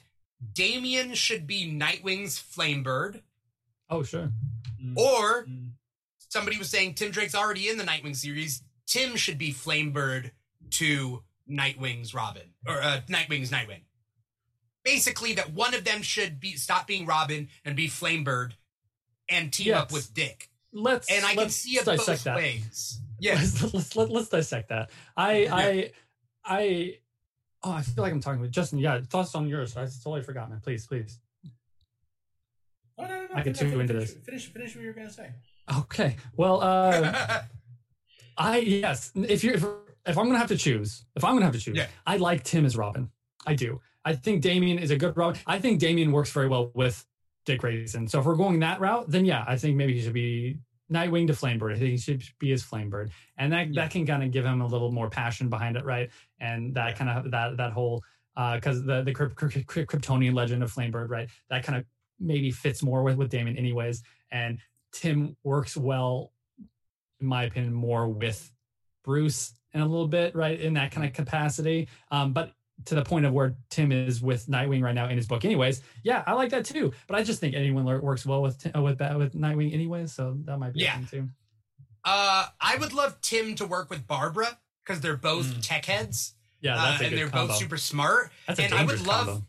[0.53, 3.21] Damian should be Nightwing's Flamebird,
[3.89, 4.31] Oh sure.
[4.81, 4.97] Mm.
[4.97, 5.71] or Mm.
[6.29, 8.61] somebody was saying Tim Drake's already in the Nightwing series.
[8.85, 10.31] Tim should be Flamebird
[10.71, 13.81] to Nightwing's Robin or uh, Nightwing's Nightwing.
[14.83, 18.53] Basically, that one of them should be stop being Robin and be Flamebird,
[19.29, 20.49] and team up with Dick.
[20.73, 22.35] Let's and I can let's see it dissect both that.
[22.37, 22.99] ways.
[23.19, 24.89] Yes, let's let's, let, let's dissect that.
[25.15, 25.55] I Yeah.
[25.55, 25.91] I
[26.43, 26.97] I
[27.63, 28.79] oh I feel like I'm talking with Justin.
[28.79, 29.77] Yeah, thoughts on yours.
[29.77, 30.59] I totally forgot, man.
[30.61, 31.19] Please, please.
[32.97, 34.13] Oh, no, no, no, I can finish- too into this.
[34.25, 35.29] Finish, finish what you were gonna say.
[35.79, 36.17] Okay.
[36.35, 37.43] Well, uh,
[38.37, 39.11] I yes.
[39.15, 39.63] If you're if,
[40.05, 41.87] if I'm gonna have to choose, if I'm gonna have to choose, Yeah.
[42.05, 43.09] I like Tim as Robin.
[43.45, 43.79] I do.
[44.03, 45.39] I think Damian is a good Robin.
[45.47, 47.05] I think Damian works very well with
[47.45, 48.07] Dick Grayson.
[48.07, 50.57] So if we're going that route, then yeah, I think maybe he should be
[50.91, 51.73] Nightwing to Flamebird.
[51.75, 53.81] I think he should be his Flamebird, and that Yeah.
[53.83, 56.09] that can kind of give him a little more passion behind it, right?
[56.39, 56.93] And that Yeah.
[56.95, 58.03] kind of that that whole
[58.35, 61.29] because the the Kryp- Kryp- Kryp- Kryptonian legend of Flamebird, right?
[61.49, 61.85] That kind of
[62.19, 64.03] maybe fits more with with Damian, anyways.
[64.31, 64.59] And
[64.91, 66.31] Tim works well,
[67.19, 68.51] in my opinion, more with
[69.03, 70.59] Bruce in a little bit, right?
[70.59, 71.87] In that kind of capacity.
[72.11, 72.53] Um, but
[72.85, 75.81] to the point of where Tim is with Nightwing right now in his book, anyways.
[76.03, 76.91] Yeah, I like that too.
[77.07, 80.11] But I just think anyone works well with uh, with Bat- with Nightwing, anyways.
[80.11, 80.99] So that might be Yeah.
[81.09, 81.29] too.
[82.05, 85.61] uh, I would love Tim to work with Barbara because they're both Mm.
[85.61, 87.47] tech heads Yeah, uh, that's a and they're combo.
[87.53, 88.31] both super smart.
[88.47, 89.47] that's a and I would love- combo.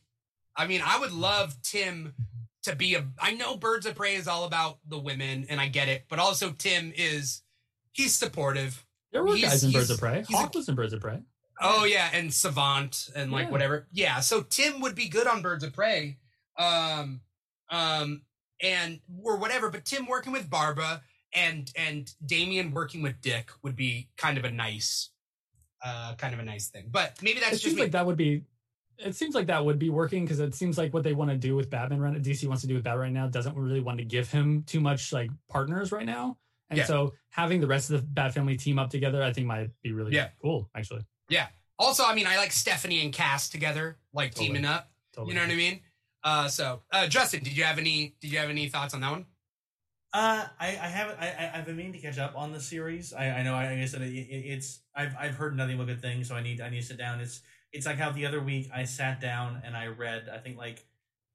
[0.57, 2.15] I mean, I would love Tim
[2.63, 3.09] to be a.
[3.19, 6.21] I know Birds of Prey is all about the women, and I get it, but
[6.21, 7.43] also Tim is
[7.91, 8.87] he's supportive.
[9.11, 10.19] There were he's- guys in Birds of Prey.
[10.21, 11.21] he's a- Hawk was in Birds of Prey.
[11.61, 13.51] Oh yeah, and Savant and like Yeah.
[13.51, 13.87] whatever.
[13.93, 16.19] Yeah, so Tim would be good on Birds of Prey,
[16.59, 17.21] um,
[17.71, 18.23] um,
[18.63, 19.71] and or whatever.
[19.71, 21.03] But Tim working with Barbara
[21.33, 25.11] and and Damian working with Dick would be kind of a nice,
[25.85, 26.89] uh, kind of a nice thing.
[26.91, 27.83] But maybe that's it just seems me.
[27.83, 28.43] like that would be
[28.99, 31.37] it seems like that would be working because it seems like what they want to
[31.37, 33.99] do with Batman right DC wants to do with Batman right now doesn't really want
[33.99, 36.39] to give him too much like partners right now.
[36.71, 36.85] And Yeah.
[36.87, 39.93] so having the rest of the Bat family team up together, I think might be
[39.93, 40.29] really Yeah.
[40.41, 41.05] cool, actually.
[41.79, 44.47] Also, I mean, I like Stephanie and Cass together, like Totally.
[44.49, 44.91] teaming up.
[45.13, 45.33] Totally.
[45.35, 45.81] You know what I mean?
[46.23, 48.15] Uh, so uh, Justin, did you have any?
[48.21, 49.27] Did you have any thoughts on that one?
[50.13, 51.19] Uh, I, I haven't.
[51.21, 53.13] I, I- I've been meaning to catch up on the series.
[53.13, 53.55] I, I know.
[53.55, 54.81] I, I said it, it, it's.
[54.95, 56.61] I've, I've heard nothing but good things, so I need.
[56.61, 57.21] I need to sit down.
[57.21, 57.41] It's.
[57.73, 60.29] It's like how the other week I sat down and I read.
[60.33, 60.87] I think like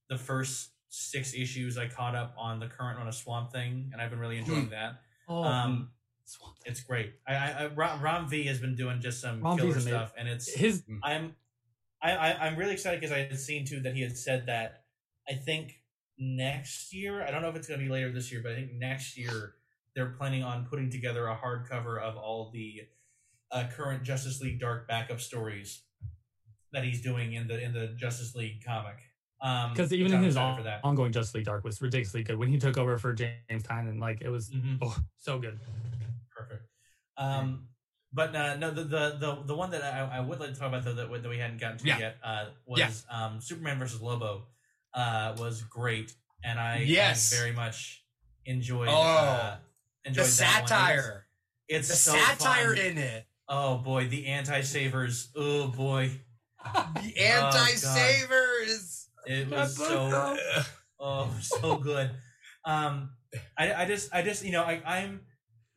[0.07, 1.77] the first six issues.
[1.77, 4.69] I caught up on the current run of Swamp Thing, and I've been really enjoying
[4.69, 5.01] that.
[5.27, 5.89] Oh, Um,
[6.29, 7.13] Swamp it's great.
[7.27, 10.13] I, I, I Ron, Ram V has been doing just some Ron killer V's stuff,
[10.17, 10.53] and it's.
[10.53, 11.35] his I'm
[12.01, 14.83] I, I I'm really excited because I had seen too that he had said that
[15.27, 15.81] I think
[16.17, 18.55] next year I don't know if it's going to be later this year but I
[18.55, 19.55] think next year
[19.95, 22.81] they're planning on putting together a hardcover of all the
[23.51, 25.81] uh, current Justice League Dark backup stories
[26.71, 28.97] that he's doing in the in the Justice League comic.
[29.41, 30.81] Um, because which even in his on, for that.
[30.83, 33.99] ongoing Justice League Dark was ridiculously good when he took over for James Tynion.
[33.99, 34.79] Like it was Mhm.
[34.81, 35.59] oh, so good.
[37.19, 37.39] Perfect.
[37.43, 37.67] Um,
[38.11, 40.69] but uh, no, the, the the the one that I, I would like to talk
[40.69, 41.97] about though that, that we hadn't gotten to Yeah.
[41.99, 43.25] yet uh, was Yeah.
[43.25, 44.47] um, Superman versus Lobo.
[44.93, 46.11] Uh, was great,
[46.43, 47.31] and I, I Yes.
[47.31, 48.03] very much
[48.45, 48.89] enjoyed.
[48.89, 49.57] Oh, uh,
[50.05, 50.67] enjoyed The that one.
[50.67, 51.27] satire,
[51.67, 52.85] It's, the so satire fun.
[52.85, 55.31] in it, Oh boy, the anti-savers.
[55.35, 56.09] Oh boy,
[57.03, 59.09] the anti-savers.
[59.27, 60.37] it was so
[60.99, 62.09] Oh, so good.
[62.65, 63.11] Um,
[63.57, 65.21] I, I just, I just, you know, I, I'm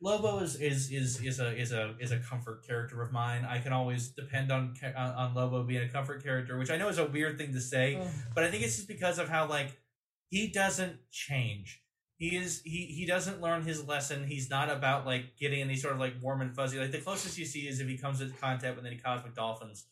[0.03, 3.45] Lobo is, is is is a is a is a comfort character of mine.
[3.45, 6.77] I can always depend on ca- on, on Lobo being a comfort character, which I
[6.77, 7.87] know is a weird thing to say,
[8.35, 9.69] but I think it's just because of how like
[10.29, 11.81] he doesn't change.
[12.17, 14.27] he is he he doesn't learn his lesson.
[14.27, 16.77] He's not about like getting any sort of like warm and fuzzy.
[16.79, 19.85] Like the closest you see is if he comes into contact with any cosmic dolphins.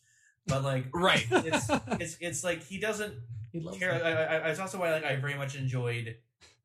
[0.46, 1.26] But like Right.
[1.30, 1.66] it's
[2.02, 3.14] it's it's like he doesn't
[3.52, 3.92] He care.
[3.94, 4.02] it.
[4.02, 6.16] I, I, I, it's also why like I very much enjoyed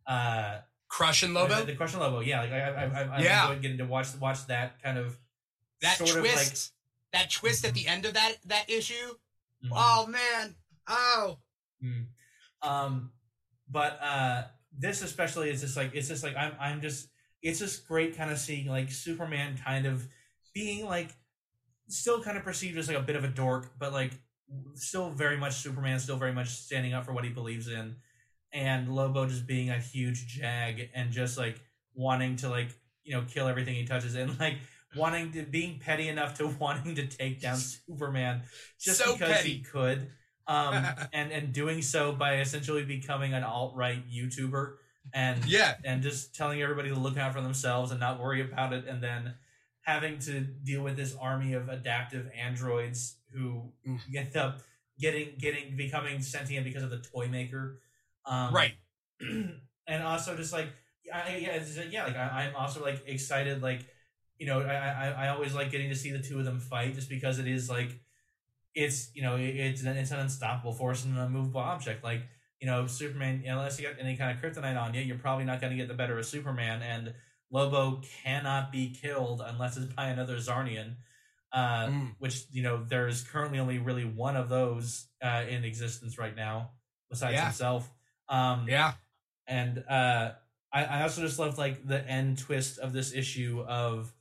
[0.06, 0.60] uh
[0.90, 1.60] Crush and Lobo.
[1.60, 2.22] the, the Crush and Lobo.
[2.22, 3.48] Yeah, like I I I, I Yeah.
[3.48, 5.18] enjoyed getting to watch watch that kind of
[5.82, 6.72] that twist.
[7.14, 8.94] that twist at the end of that that issue.
[9.64, 10.56] of like Oh man.
[10.88, 11.38] Oh.
[11.84, 12.06] Mm.
[12.62, 13.12] Um,
[13.70, 14.44] but uh,
[14.78, 17.10] this especially is just like it's just like I'm I'm just
[17.42, 20.08] it's just great kind of seeing like Superman kind of
[20.54, 21.10] being like
[21.90, 24.12] still kind of perceived as like a bit of a dork, but like
[24.76, 27.96] still very much Superman, still very much standing up for what he believes in,
[28.58, 31.62] and Lobo just being a huge jag and just like
[31.94, 32.70] wanting to like
[33.04, 34.58] you know kill everything he touches and like
[34.96, 38.42] wanting to being petty enough to wanting to take down Superman
[38.80, 39.54] just So because petty.
[39.54, 40.10] he could
[40.48, 40.74] um
[41.14, 44.74] and and doing so by essentially becoming an alt-right YouTuber
[45.14, 45.76] and Yeah.
[45.86, 49.02] and just telling everybody to look out for themselves and not worry about it and
[49.02, 49.36] then
[49.82, 54.00] having to deal with this army of adaptive androids who Mm.
[54.12, 54.62] get up
[55.00, 57.80] getting getting becoming sentient because of the toy maker
[58.28, 58.74] um Right.
[59.88, 60.70] and also just like
[61.14, 63.80] I, yeah, yeah, like I, I'm also like excited, like
[64.38, 66.95] you know, I, I I always like getting to see the two of them fight,
[66.95, 67.99] just because it is like
[68.76, 72.04] it's you know it's an, it's an unstoppable force and an unmovable object.
[72.04, 72.22] Like
[72.60, 75.62] you know, Superman, unless you got any kind of kryptonite on you, you're probably not
[75.62, 76.82] going to get the better of Superman.
[76.82, 77.14] And
[77.52, 80.95] Lobo cannot be killed unless it's by another Czarnian.
[81.54, 82.16] Uh, Mm.
[82.20, 86.72] which you know there's currently only really one of those uh, in existence right now,
[87.10, 87.45] besides Yeah.
[87.45, 87.90] himself.
[88.30, 88.94] Um, Yeah.
[89.48, 90.32] and uh
[90.74, 94.14] I, I also just loved like the end twist of this issue of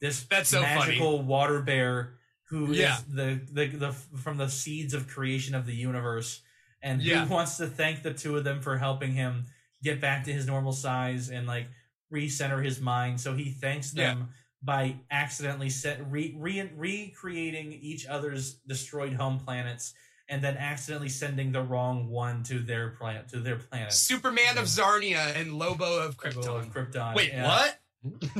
[0.00, 0.74] this That's so funny.
[0.80, 2.14] magical water bear
[2.50, 2.98] who is Yeah.
[3.08, 6.40] the, the the from the seeds of creation of the universe
[6.82, 7.24] and Yeah.
[7.24, 9.46] he wants to thank the two of them for helping him
[9.82, 11.68] get back to his normal size and like
[12.12, 14.30] recenter his mind so he thanks them
[14.64, 19.94] by accidentally set re, re, recreating each other's destroyed home planets
[20.32, 24.64] and then accidentally sending the wrong one to their planet to their planet Superman of
[24.64, 26.42] Czarnia and Lobo of Krypton.
[26.72, 26.72] Krypton.
[26.72, 27.14] Krypton.
[27.14, 27.46] Wait, yeah.
[27.46, 27.78] what?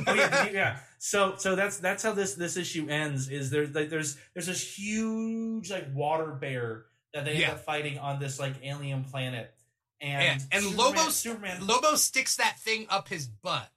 [0.07, 0.77] oh yeah, yeah.
[0.97, 3.29] So so that's that's how this this issue ends.
[3.29, 7.49] Is there like there's there's this huge like water bear that they Yeah.
[7.49, 9.53] end up fighting on this like alien planet,
[10.01, 11.67] and And, and Superman, Lobo Superman.
[11.67, 13.69] Lobo sticks that thing up his butt.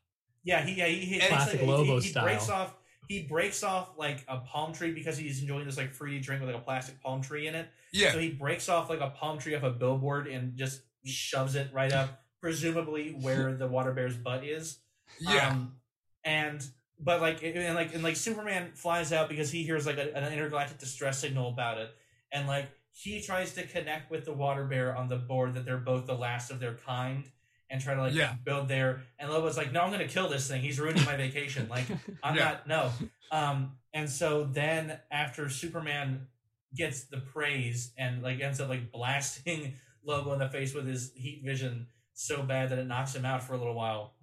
[0.43, 2.63] yeah, he yeah he, he, And- Classic he- Lobo he, he breaks style.
[2.63, 2.75] off
[3.09, 6.51] he breaks off like a palm tree because he's enjoying this like free drink with
[6.51, 7.69] like a plastic palm tree in it.
[7.93, 8.13] Yeah.
[8.13, 11.69] So he breaks off like a palm tree off a billboard and just shoves it
[11.73, 14.79] right up, presumably where the water bear's butt is.
[15.21, 15.51] Yeah.
[15.51, 15.77] Um,
[16.25, 16.67] and
[16.99, 20.33] but like and like and like Superman flies out because he hears like a, an
[20.33, 21.91] intergalactic distress signal about it,
[22.33, 25.77] and like he tries to connect with the water bear on the board that they're
[25.77, 27.31] both the last of their kind,
[27.71, 28.35] and try to like Yeah.
[28.45, 29.03] build there.
[29.19, 30.63] And Lobo's like, no, I'm gonna kill this thing.
[30.63, 31.69] He's ruining my vacation.
[31.71, 31.87] Like
[32.23, 32.45] I'm Yeah.
[32.45, 32.93] not no.
[33.33, 36.27] Um, and so then after Superman
[36.75, 39.75] gets the praise and like ends up like blasting
[40.05, 43.43] Lobo in the face with his heat vision so bad that it knocks him out
[43.43, 44.15] for a little while.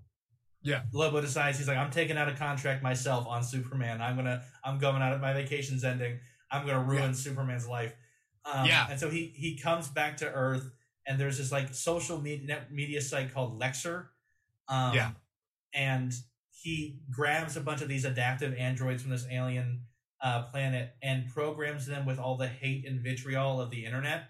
[0.61, 0.83] Yeah.
[0.93, 4.01] Lobo decides he's like, I'm taking out a contract myself on Superman.
[4.01, 6.19] I'm gonna I'm going out of my vacation's ending.
[6.49, 7.11] I'm gonna ruin Yeah.
[7.11, 7.93] Superman's life.
[8.45, 8.87] Um, Yeah.
[8.89, 10.69] And so he he comes back to Earth
[11.05, 14.07] and there's this like social media media site called Lexer.
[14.67, 15.11] Um, Yeah.
[15.73, 16.13] And
[16.51, 19.81] he grabs a bunch of these adaptive androids from this alien
[20.21, 24.29] uh, planet and programs them with all the hate and vitriol of the internet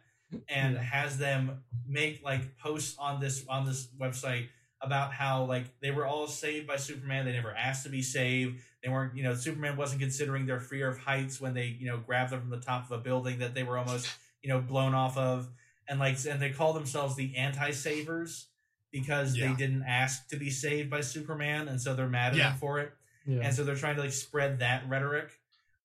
[0.50, 0.82] and Yeah.
[0.82, 4.48] has them make like posts on this on this website
[4.82, 7.26] about how like they were all saved by Superman.
[7.26, 8.60] They never asked to be saved.
[8.84, 11.98] They weren't, you know, Superman wasn't considering their fear of heights when they, you know,
[11.98, 14.10] grabbed them from the top of a building that they were almost,
[14.42, 15.48] you know, blown off of.
[15.88, 18.48] And like, and they call themselves the anti-savers
[18.92, 19.48] because Yeah.
[19.50, 22.52] they didn't ask to be saved by Superman, and so they're mad at Yeah.
[22.52, 22.94] him for it.
[23.26, 23.40] Yeah.
[23.42, 25.32] And so they're trying to like spread that rhetoric.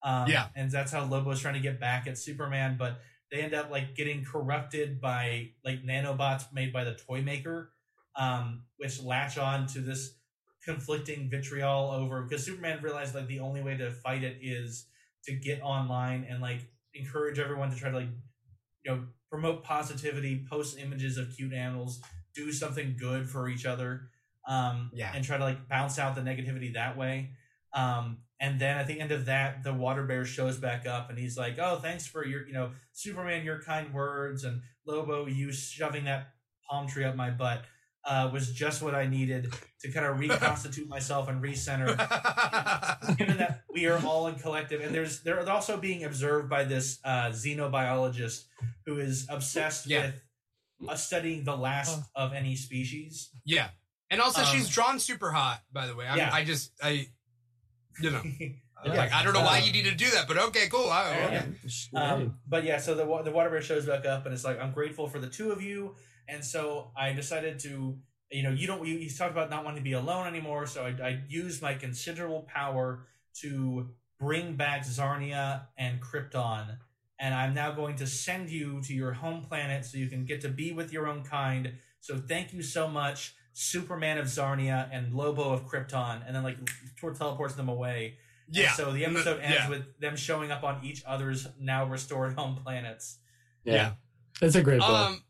[0.03, 0.49] Um, Yeah.
[0.55, 3.01] And that's how Lobo's trying to get back at Superman, but
[3.31, 7.73] they end up like getting corrupted by like nanobots made by the toy maker,
[8.17, 10.15] um, which latch on to this
[10.65, 14.87] conflicting vitriol over because Superman realized like the only way to fight it is
[15.25, 16.61] to get online and like
[16.95, 18.09] encourage everyone to try to like
[18.89, 22.01] you know promote positivity, post images of cute animals,
[22.35, 24.09] do something good for each other,
[24.47, 25.13] um, Yeah.
[25.15, 27.33] and try to like bounce out the negativity that way.
[27.75, 31.19] Um, and then at the end of that, the water bear shows back up and
[31.19, 35.53] he's like, "Oh, thanks for your, you know, Superman, your kind words, and Lobo, you
[35.53, 36.29] shoving that
[36.71, 37.65] palm tree up my butt
[38.09, 39.53] uh, was just what I needed
[39.83, 41.97] to kind of reconstitute myself and recenter."
[43.19, 46.99] Given that we are all in collective, and there's they're also being observed by this
[47.05, 48.45] uh, xenobiologist
[48.87, 50.07] who is obsessed Yeah.
[50.07, 53.31] with uh, studying the last of any species.
[53.45, 53.69] yeah.
[54.11, 55.61] And also, Um, she's drawn super hot.
[55.71, 56.33] By the way, I, Yeah.
[56.33, 57.09] I just I,
[58.01, 58.23] you know,
[58.85, 60.89] Yeah, like I don't know why uh, you need to do that, but okay, cool.
[60.89, 61.27] I, Yeah.
[61.27, 61.97] okay.
[61.97, 64.71] Um, but yeah, so the the water bear shows back up, and it's like I'm
[64.73, 65.97] grateful for the two of you,
[66.29, 67.97] and so I decided to,
[68.31, 68.87] you know, you don't.
[68.87, 71.75] You, you talked about not wanting to be alone anymore, so I, I used my
[71.75, 73.07] considerable power
[73.41, 73.89] to
[74.21, 76.77] bring back Czarnia and Krypton,
[77.19, 80.41] and I'm now going to send you to your home planet so you can get
[80.43, 81.73] to be with your own kind.
[82.01, 86.59] So thank you so much, Superman of Czarnia and Lobo of Krypton, and then like
[87.01, 88.17] Tor teleports them away.
[88.49, 88.73] And Yeah.
[88.73, 89.69] so the episode ends Yeah.
[89.69, 93.19] with them showing up on each other's now restored home planets.
[93.65, 93.93] yeah.
[94.41, 94.89] It's a great book.
[94.91, 95.23] Um,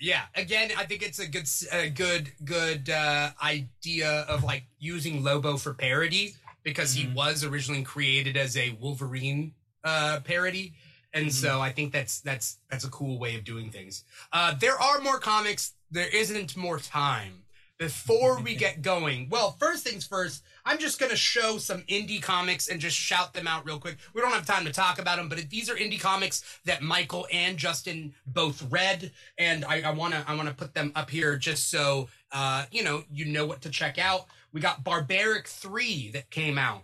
[0.00, 0.22] yeah.
[0.34, 5.56] Again, I think it's a good, a good, good uh, idea of like using Lobo
[5.56, 7.14] for parody because he Mhm.
[7.14, 9.54] was originally created as a Wolverine
[9.84, 10.74] uh, parody,
[11.14, 11.32] and Mhm.
[11.32, 14.04] so I think that's that's that's a cool way of doing things.
[14.32, 15.72] Uh, there are more comics.
[15.90, 17.44] There isn't more time.
[17.78, 22.22] Before we get going, well, first things first, I'm just going to show some indie
[22.22, 23.96] comics and just shout them out real quick.
[24.14, 27.26] We don't have time to talk about them, but these are indie comics that Michael
[27.32, 31.36] and Justin both read, and I want to I want to put them up here
[31.36, 34.26] just so uh, you know you know what to check out.
[34.52, 36.82] We got Barbaric Three that came out.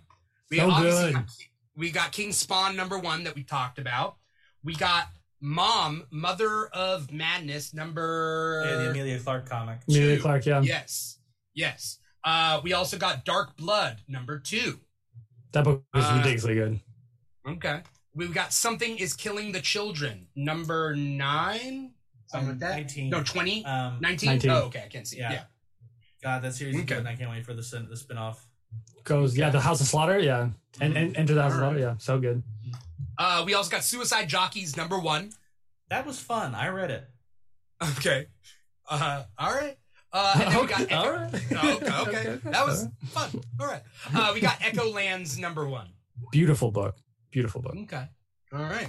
[0.51, 1.15] We So obviously good.
[1.15, 1.31] got-
[1.77, 4.17] we got King Spawn number one that we talked about.
[4.65, 5.09] We got
[5.41, 9.79] Mom, Mother of Madness number Yeah, the Emilia Clarke comic.
[9.89, 10.19] Emilia.
[10.19, 10.63] Clarke, yeah.
[10.63, 11.19] Yes.
[11.55, 11.99] Yes.
[12.27, 14.81] Uh, we also got Dark Blood, number two.
[15.53, 16.81] That book was Uh, ridiculously good.
[17.49, 17.83] Okay.
[18.15, 21.93] We've got Something is Killing the Children, number nine.
[22.27, 22.77] Something like that.
[22.77, 23.11] 19.
[23.11, 23.65] No, 20?
[23.65, 24.27] Um, 19?
[24.27, 24.51] 19.
[24.51, 24.83] Oh, okay.
[24.85, 25.19] I can't see.
[25.19, 25.33] Yeah.
[25.33, 25.45] Yeah.
[26.23, 28.39] God, that series is good, and I can't wait for the spin- the spinoff.
[29.05, 30.51] Goes, yeah, the House of Slaughter, yeah.
[30.81, 30.97] And, Mhm.
[30.97, 31.95] and Enter the House of Slaughter, yeah.
[31.99, 32.43] So good.
[33.17, 35.33] Uh, we also got Suicide Jockeys, number one.
[35.91, 36.57] That was fun.
[36.57, 37.09] I read it.
[37.99, 38.27] Okay.
[38.89, 39.79] Uh, all right.
[40.13, 41.31] Uh, and then we got Okay, Echo- all right.
[41.57, 41.79] Oh,
[42.09, 42.39] okay, okay.
[42.51, 43.31] That was fun.
[43.61, 43.83] All right.
[44.15, 45.89] Uh, we got Echolands, number one.
[46.33, 46.97] Beautiful book.
[47.31, 47.77] Beautiful book.
[47.83, 48.05] Okay.
[48.53, 48.87] All right.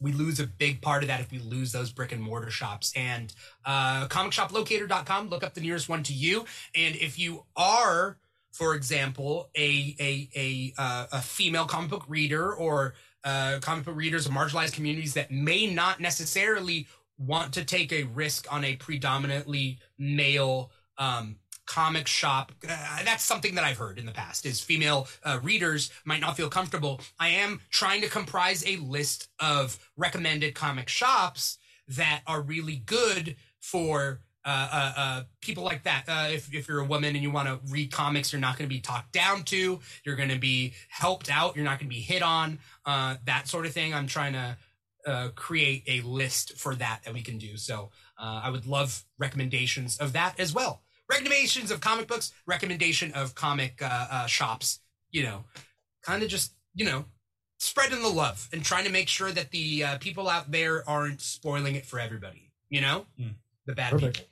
[0.00, 2.92] we lose a big part of that if we lose those brick and mortar shops.
[2.94, 3.32] And
[3.64, 6.44] uh, comicshoplocator.com, look up the nearest one to you.
[6.74, 8.18] And if you are
[8.56, 13.94] for example, a a a uh, a female comic book reader or uh, comic book
[13.94, 16.86] readers of marginalized communities that may not necessarily
[17.18, 21.36] want to take a risk on a predominantly male um,
[21.66, 22.52] comic shop.
[22.68, 24.46] Uh, that's something that I've heard in the past.
[24.46, 27.00] Is female uh, readers might not feel comfortable.
[27.18, 33.36] I am trying to comprise a list of recommended comic shops that are really good
[33.60, 36.04] for uh, uh, uh, people like that.
[36.06, 38.68] Uh, if, if you're a woman and you want to read comics, you're not going
[38.68, 39.80] to be talked down to.
[40.04, 41.56] You're going to be helped out.
[41.56, 42.60] You're not going to be hit on.
[42.84, 43.92] Uh, that sort of thing.
[43.92, 44.56] I'm trying to
[45.04, 47.56] uh, create a list for that that we can do.
[47.56, 50.82] So I would love recommendations of that as well.
[51.10, 52.32] Recommendations of comic books.
[52.46, 54.80] Recommendation of comic uh, uh, shops.
[55.10, 55.44] You know,
[56.02, 57.04] kind of just you know
[57.58, 61.20] spreading the love and trying to make sure that the uh, people out there aren't
[61.20, 62.50] spoiling it for everybody.
[62.68, 63.34] You know, Mm.
[63.66, 64.16] the bad Perfect.
[64.16, 64.30] people.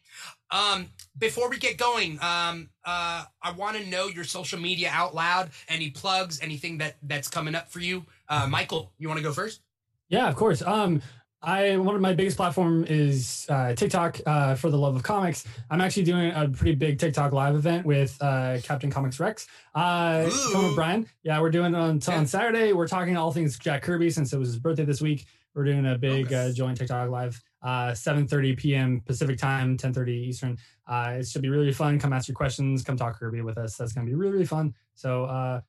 [0.51, 0.89] Um,
[1.19, 5.51] before we get going, um, uh, I want to know your social media out loud.
[5.69, 6.39] Any plugs?
[6.41, 8.05] Anything that that's coming up for you?
[8.29, 9.61] Uh, Michael, you want to go first?
[10.09, 10.61] Yeah, of course.
[10.63, 11.03] Um,
[11.45, 15.45] I one of my biggest platform is uh, TikTok uh, for the love of comics.
[15.71, 19.47] I'm actually doing a pretty big TikTok live event with uh, Captain Comics Rex.
[19.75, 20.31] Uh.
[20.75, 21.07] Brian.
[21.23, 22.17] Yeah, we're doing it on, Yeah.
[22.19, 22.73] on Saturday.
[22.73, 25.27] We're talking all things Jack Kirby since it was his birthday this week.
[25.55, 26.49] We're doing a big Okay.
[26.49, 29.01] uh, joint TikTok live, uh, 7:30 p.m.
[29.05, 30.57] Pacific time, 10:30 Eastern.
[30.89, 31.99] Uh, it should be really fun.
[31.99, 32.83] Come ask your questions.
[32.83, 33.77] Come talk Kirby with us.
[33.77, 34.75] That's gonna be really really fun.
[34.95, 35.61] So uh,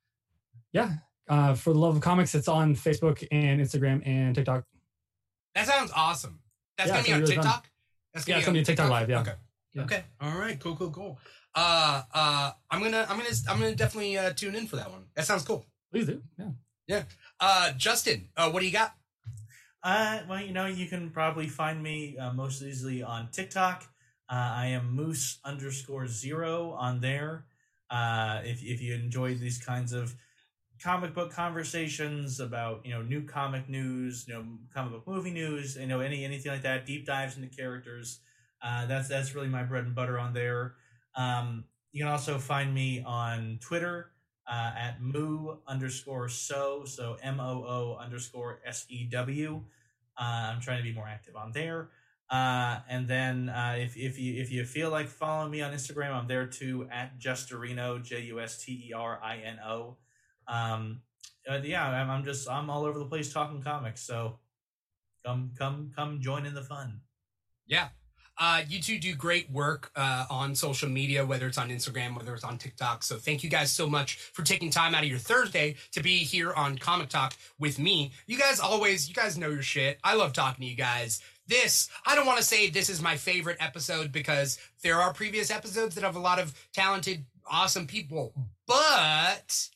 [0.72, 0.94] yeah,
[1.28, 4.64] uh, for the love of comics, it's on Facebook and Instagram and TikTok.
[5.56, 6.38] That sounds awesome.
[6.76, 7.44] That's Yeah, gonna be on gonna be really fun.
[7.44, 7.70] TikTok.
[8.12, 9.20] That's Yeah, it's gonna be on TikTok Live, yeah.
[9.22, 9.32] Okay.
[9.72, 9.82] Yeah.
[9.84, 10.04] Okay.
[10.20, 10.60] All right.
[10.60, 10.76] Cool.
[10.76, 10.90] Cool.
[10.90, 11.18] Cool.
[11.54, 15.06] Uh, uh, I'm gonna, I'm gonna, I'm gonna definitely uh, tune in for that one.
[15.16, 15.64] That sounds cool.
[15.90, 16.22] Please do.
[16.38, 16.50] Yeah.
[16.86, 17.02] Yeah.
[17.40, 18.94] Uh, Justin, uh, what do you got?
[19.82, 23.84] Uh, well, you know, you can probably find me uh, most easily on TikTok.
[24.28, 27.46] Uh, I am Moose underscore zero on there.
[27.88, 30.14] Uh, if if you enjoy these kinds of
[30.86, 35.74] comic book conversations about you know new comic news, you know comic book movie news,
[35.74, 38.20] you know any anything like that, deep dives into characters.
[38.62, 40.74] Uh, that's that's really my bread and butter on there.
[41.16, 44.12] Um, you can also find me on Twitter
[44.48, 49.64] uh, at moo underscore so so m o o underscore s e w.
[50.16, 51.88] Uh, I'm trying to be more active on there.
[52.30, 56.12] Uh, and then uh, if if you if you feel like following me on Instagram,
[56.12, 59.96] I'm there too at Justerino J U S T E R I N O.
[60.48, 61.02] Um,
[61.62, 64.02] yeah, I'm, I'm just I'm all over the place talking comics.
[64.02, 64.38] So
[65.24, 67.00] come come come join in the fun.
[67.66, 67.88] Yeah.
[68.38, 72.34] Uh, you two do great work uh, on social media, whether it's on Instagram, whether
[72.34, 73.02] it's on TikTok.
[73.02, 76.18] So thank you guys so much for taking time out of your Thursday to be
[76.18, 78.12] here on Comic Talk with me.
[78.26, 79.98] You guys always, you guys know your shit.
[80.04, 81.22] I love talking to you guys.
[81.46, 85.50] This, I don't want to say this is my favorite episode because there are previous
[85.50, 88.34] episodes that have a lot of talented, awesome people,
[88.66, 89.70] but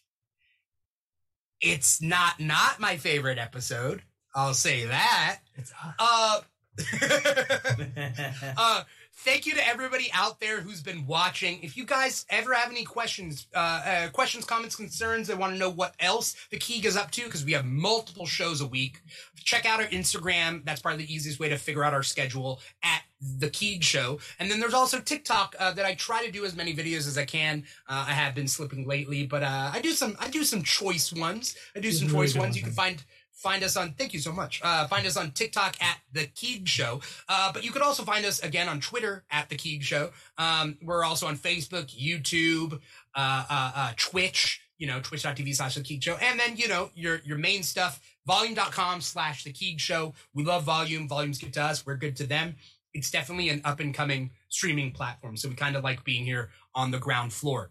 [1.60, 4.02] it's not not my favorite episode.
[4.34, 5.40] I'll say that.
[5.56, 6.40] It's uh, Uh,
[8.56, 8.82] uh,
[9.24, 11.62] thank you to everybody out there who's been watching.
[11.62, 15.58] If you guys ever have any questions, uh, uh questions, comments, concerns, and want to
[15.58, 19.02] know what else the Keeg is up to, because we have multiple shows a week,
[19.36, 20.64] check out our Instagram.
[20.64, 23.02] That's probably the easiest way to figure out our schedule at
[23.38, 24.18] the Keeg Show.
[24.38, 27.18] And then there's also TikTok uh, that I try to do as many videos as
[27.18, 27.64] I can.
[27.86, 31.12] Uh, I have been slipping lately, but uh, I do some I do some choice
[31.12, 31.56] ones.
[31.76, 32.56] I do some really choice ones.
[32.56, 33.02] You can find
[33.40, 36.68] find us on thank you so much uh, find us on tiktok at the keeg
[36.68, 37.00] show.
[37.28, 40.10] Uh, but you could also find us again on twitter at the keeg show.
[40.38, 42.80] Um, we're also on facebook youtube
[43.14, 46.16] uh, uh, uh, twitch you know twitch.tv slash the keeg show.
[46.16, 50.14] And then you know your your main stuff volume.com slash the keeg show.
[50.34, 51.06] We love volume.
[51.06, 51.86] Volume's good to us.
[51.86, 52.56] We're good to them.
[52.92, 55.36] It's definitely an up and coming streaming platform.
[55.36, 57.70] So we kind of like being here on the ground floor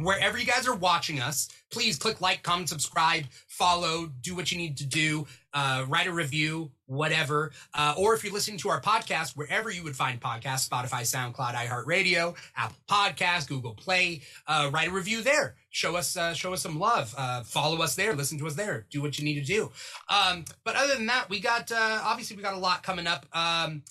[0.00, 4.58] wherever you guys are watching us, please click like, comment, subscribe, follow, do what you
[4.58, 7.52] need to do, uh, write a review, whatever.
[7.74, 11.54] Uh, or if you're listening to our podcast, wherever you would find podcasts, Spotify, SoundCloud,
[11.54, 15.54] iHeartRadio, Apple Podcasts, Google Play, uh, write a review there.
[15.70, 17.14] Show us, uh, show us some love.
[17.16, 18.14] Uh, follow us there.
[18.14, 18.86] Listen to us there.
[18.90, 19.70] Do what you need to do.
[20.08, 23.26] Um, but other than that, we got uh, obviously we got a lot coming up.
[23.32, 23.82] Um,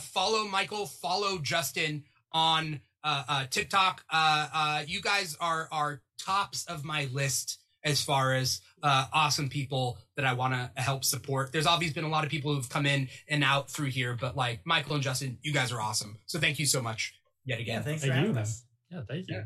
[0.00, 0.86] follow Michael.
[0.86, 4.04] Follow Justin on uh, uh, TikTok.
[4.10, 9.48] Uh, uh, you guys are are tops of my list as far as uh, awesome
[9.48, 11.52] people that I want to help support.
[11.52, 14.36] There's obviously been a lot of people who've come in and out through here, but
[14.36, 16.18] like Michael and Justin, you guys are awesome.
[16.26, 17.14] So thank you so much
[17.44, 17.82] yet yeah, again.
[17.84, 18.64] thanks for Thank you, having us.
[18.90, 19.00] yeah.
[19.08, 19.36] Thank you.
[19.36, 19.44] Yeah.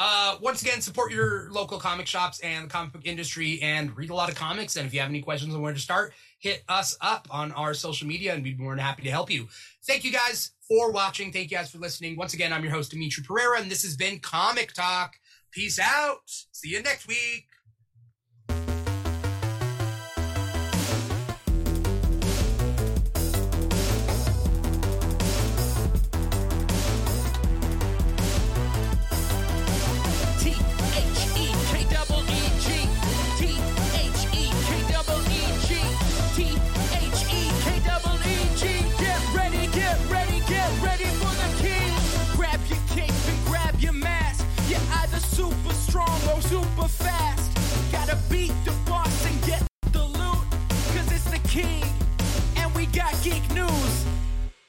[0.00, 4.10] Uh, once again, support your local comic shops and the comic book industry and read
[4.10, 4.76] a lot of comics.
[4.76, 7.74] And if you have any questions on where to start, hit us up on our
[7.74, 9.48] social media and we'd be more than happy to help you.
[9.84, 11.32] Thank you guys for watching.
[11.32, 12.16] Thank you guys for listening.
[12.16, 15.14] Once again, I'm your host, Dimithri Perera, and this has been Comic Talk.
[15.50, 16.20] Peace out.
[16.52, 17.47] See you next week.
[45.98, 47.37] strong, I'm super fat.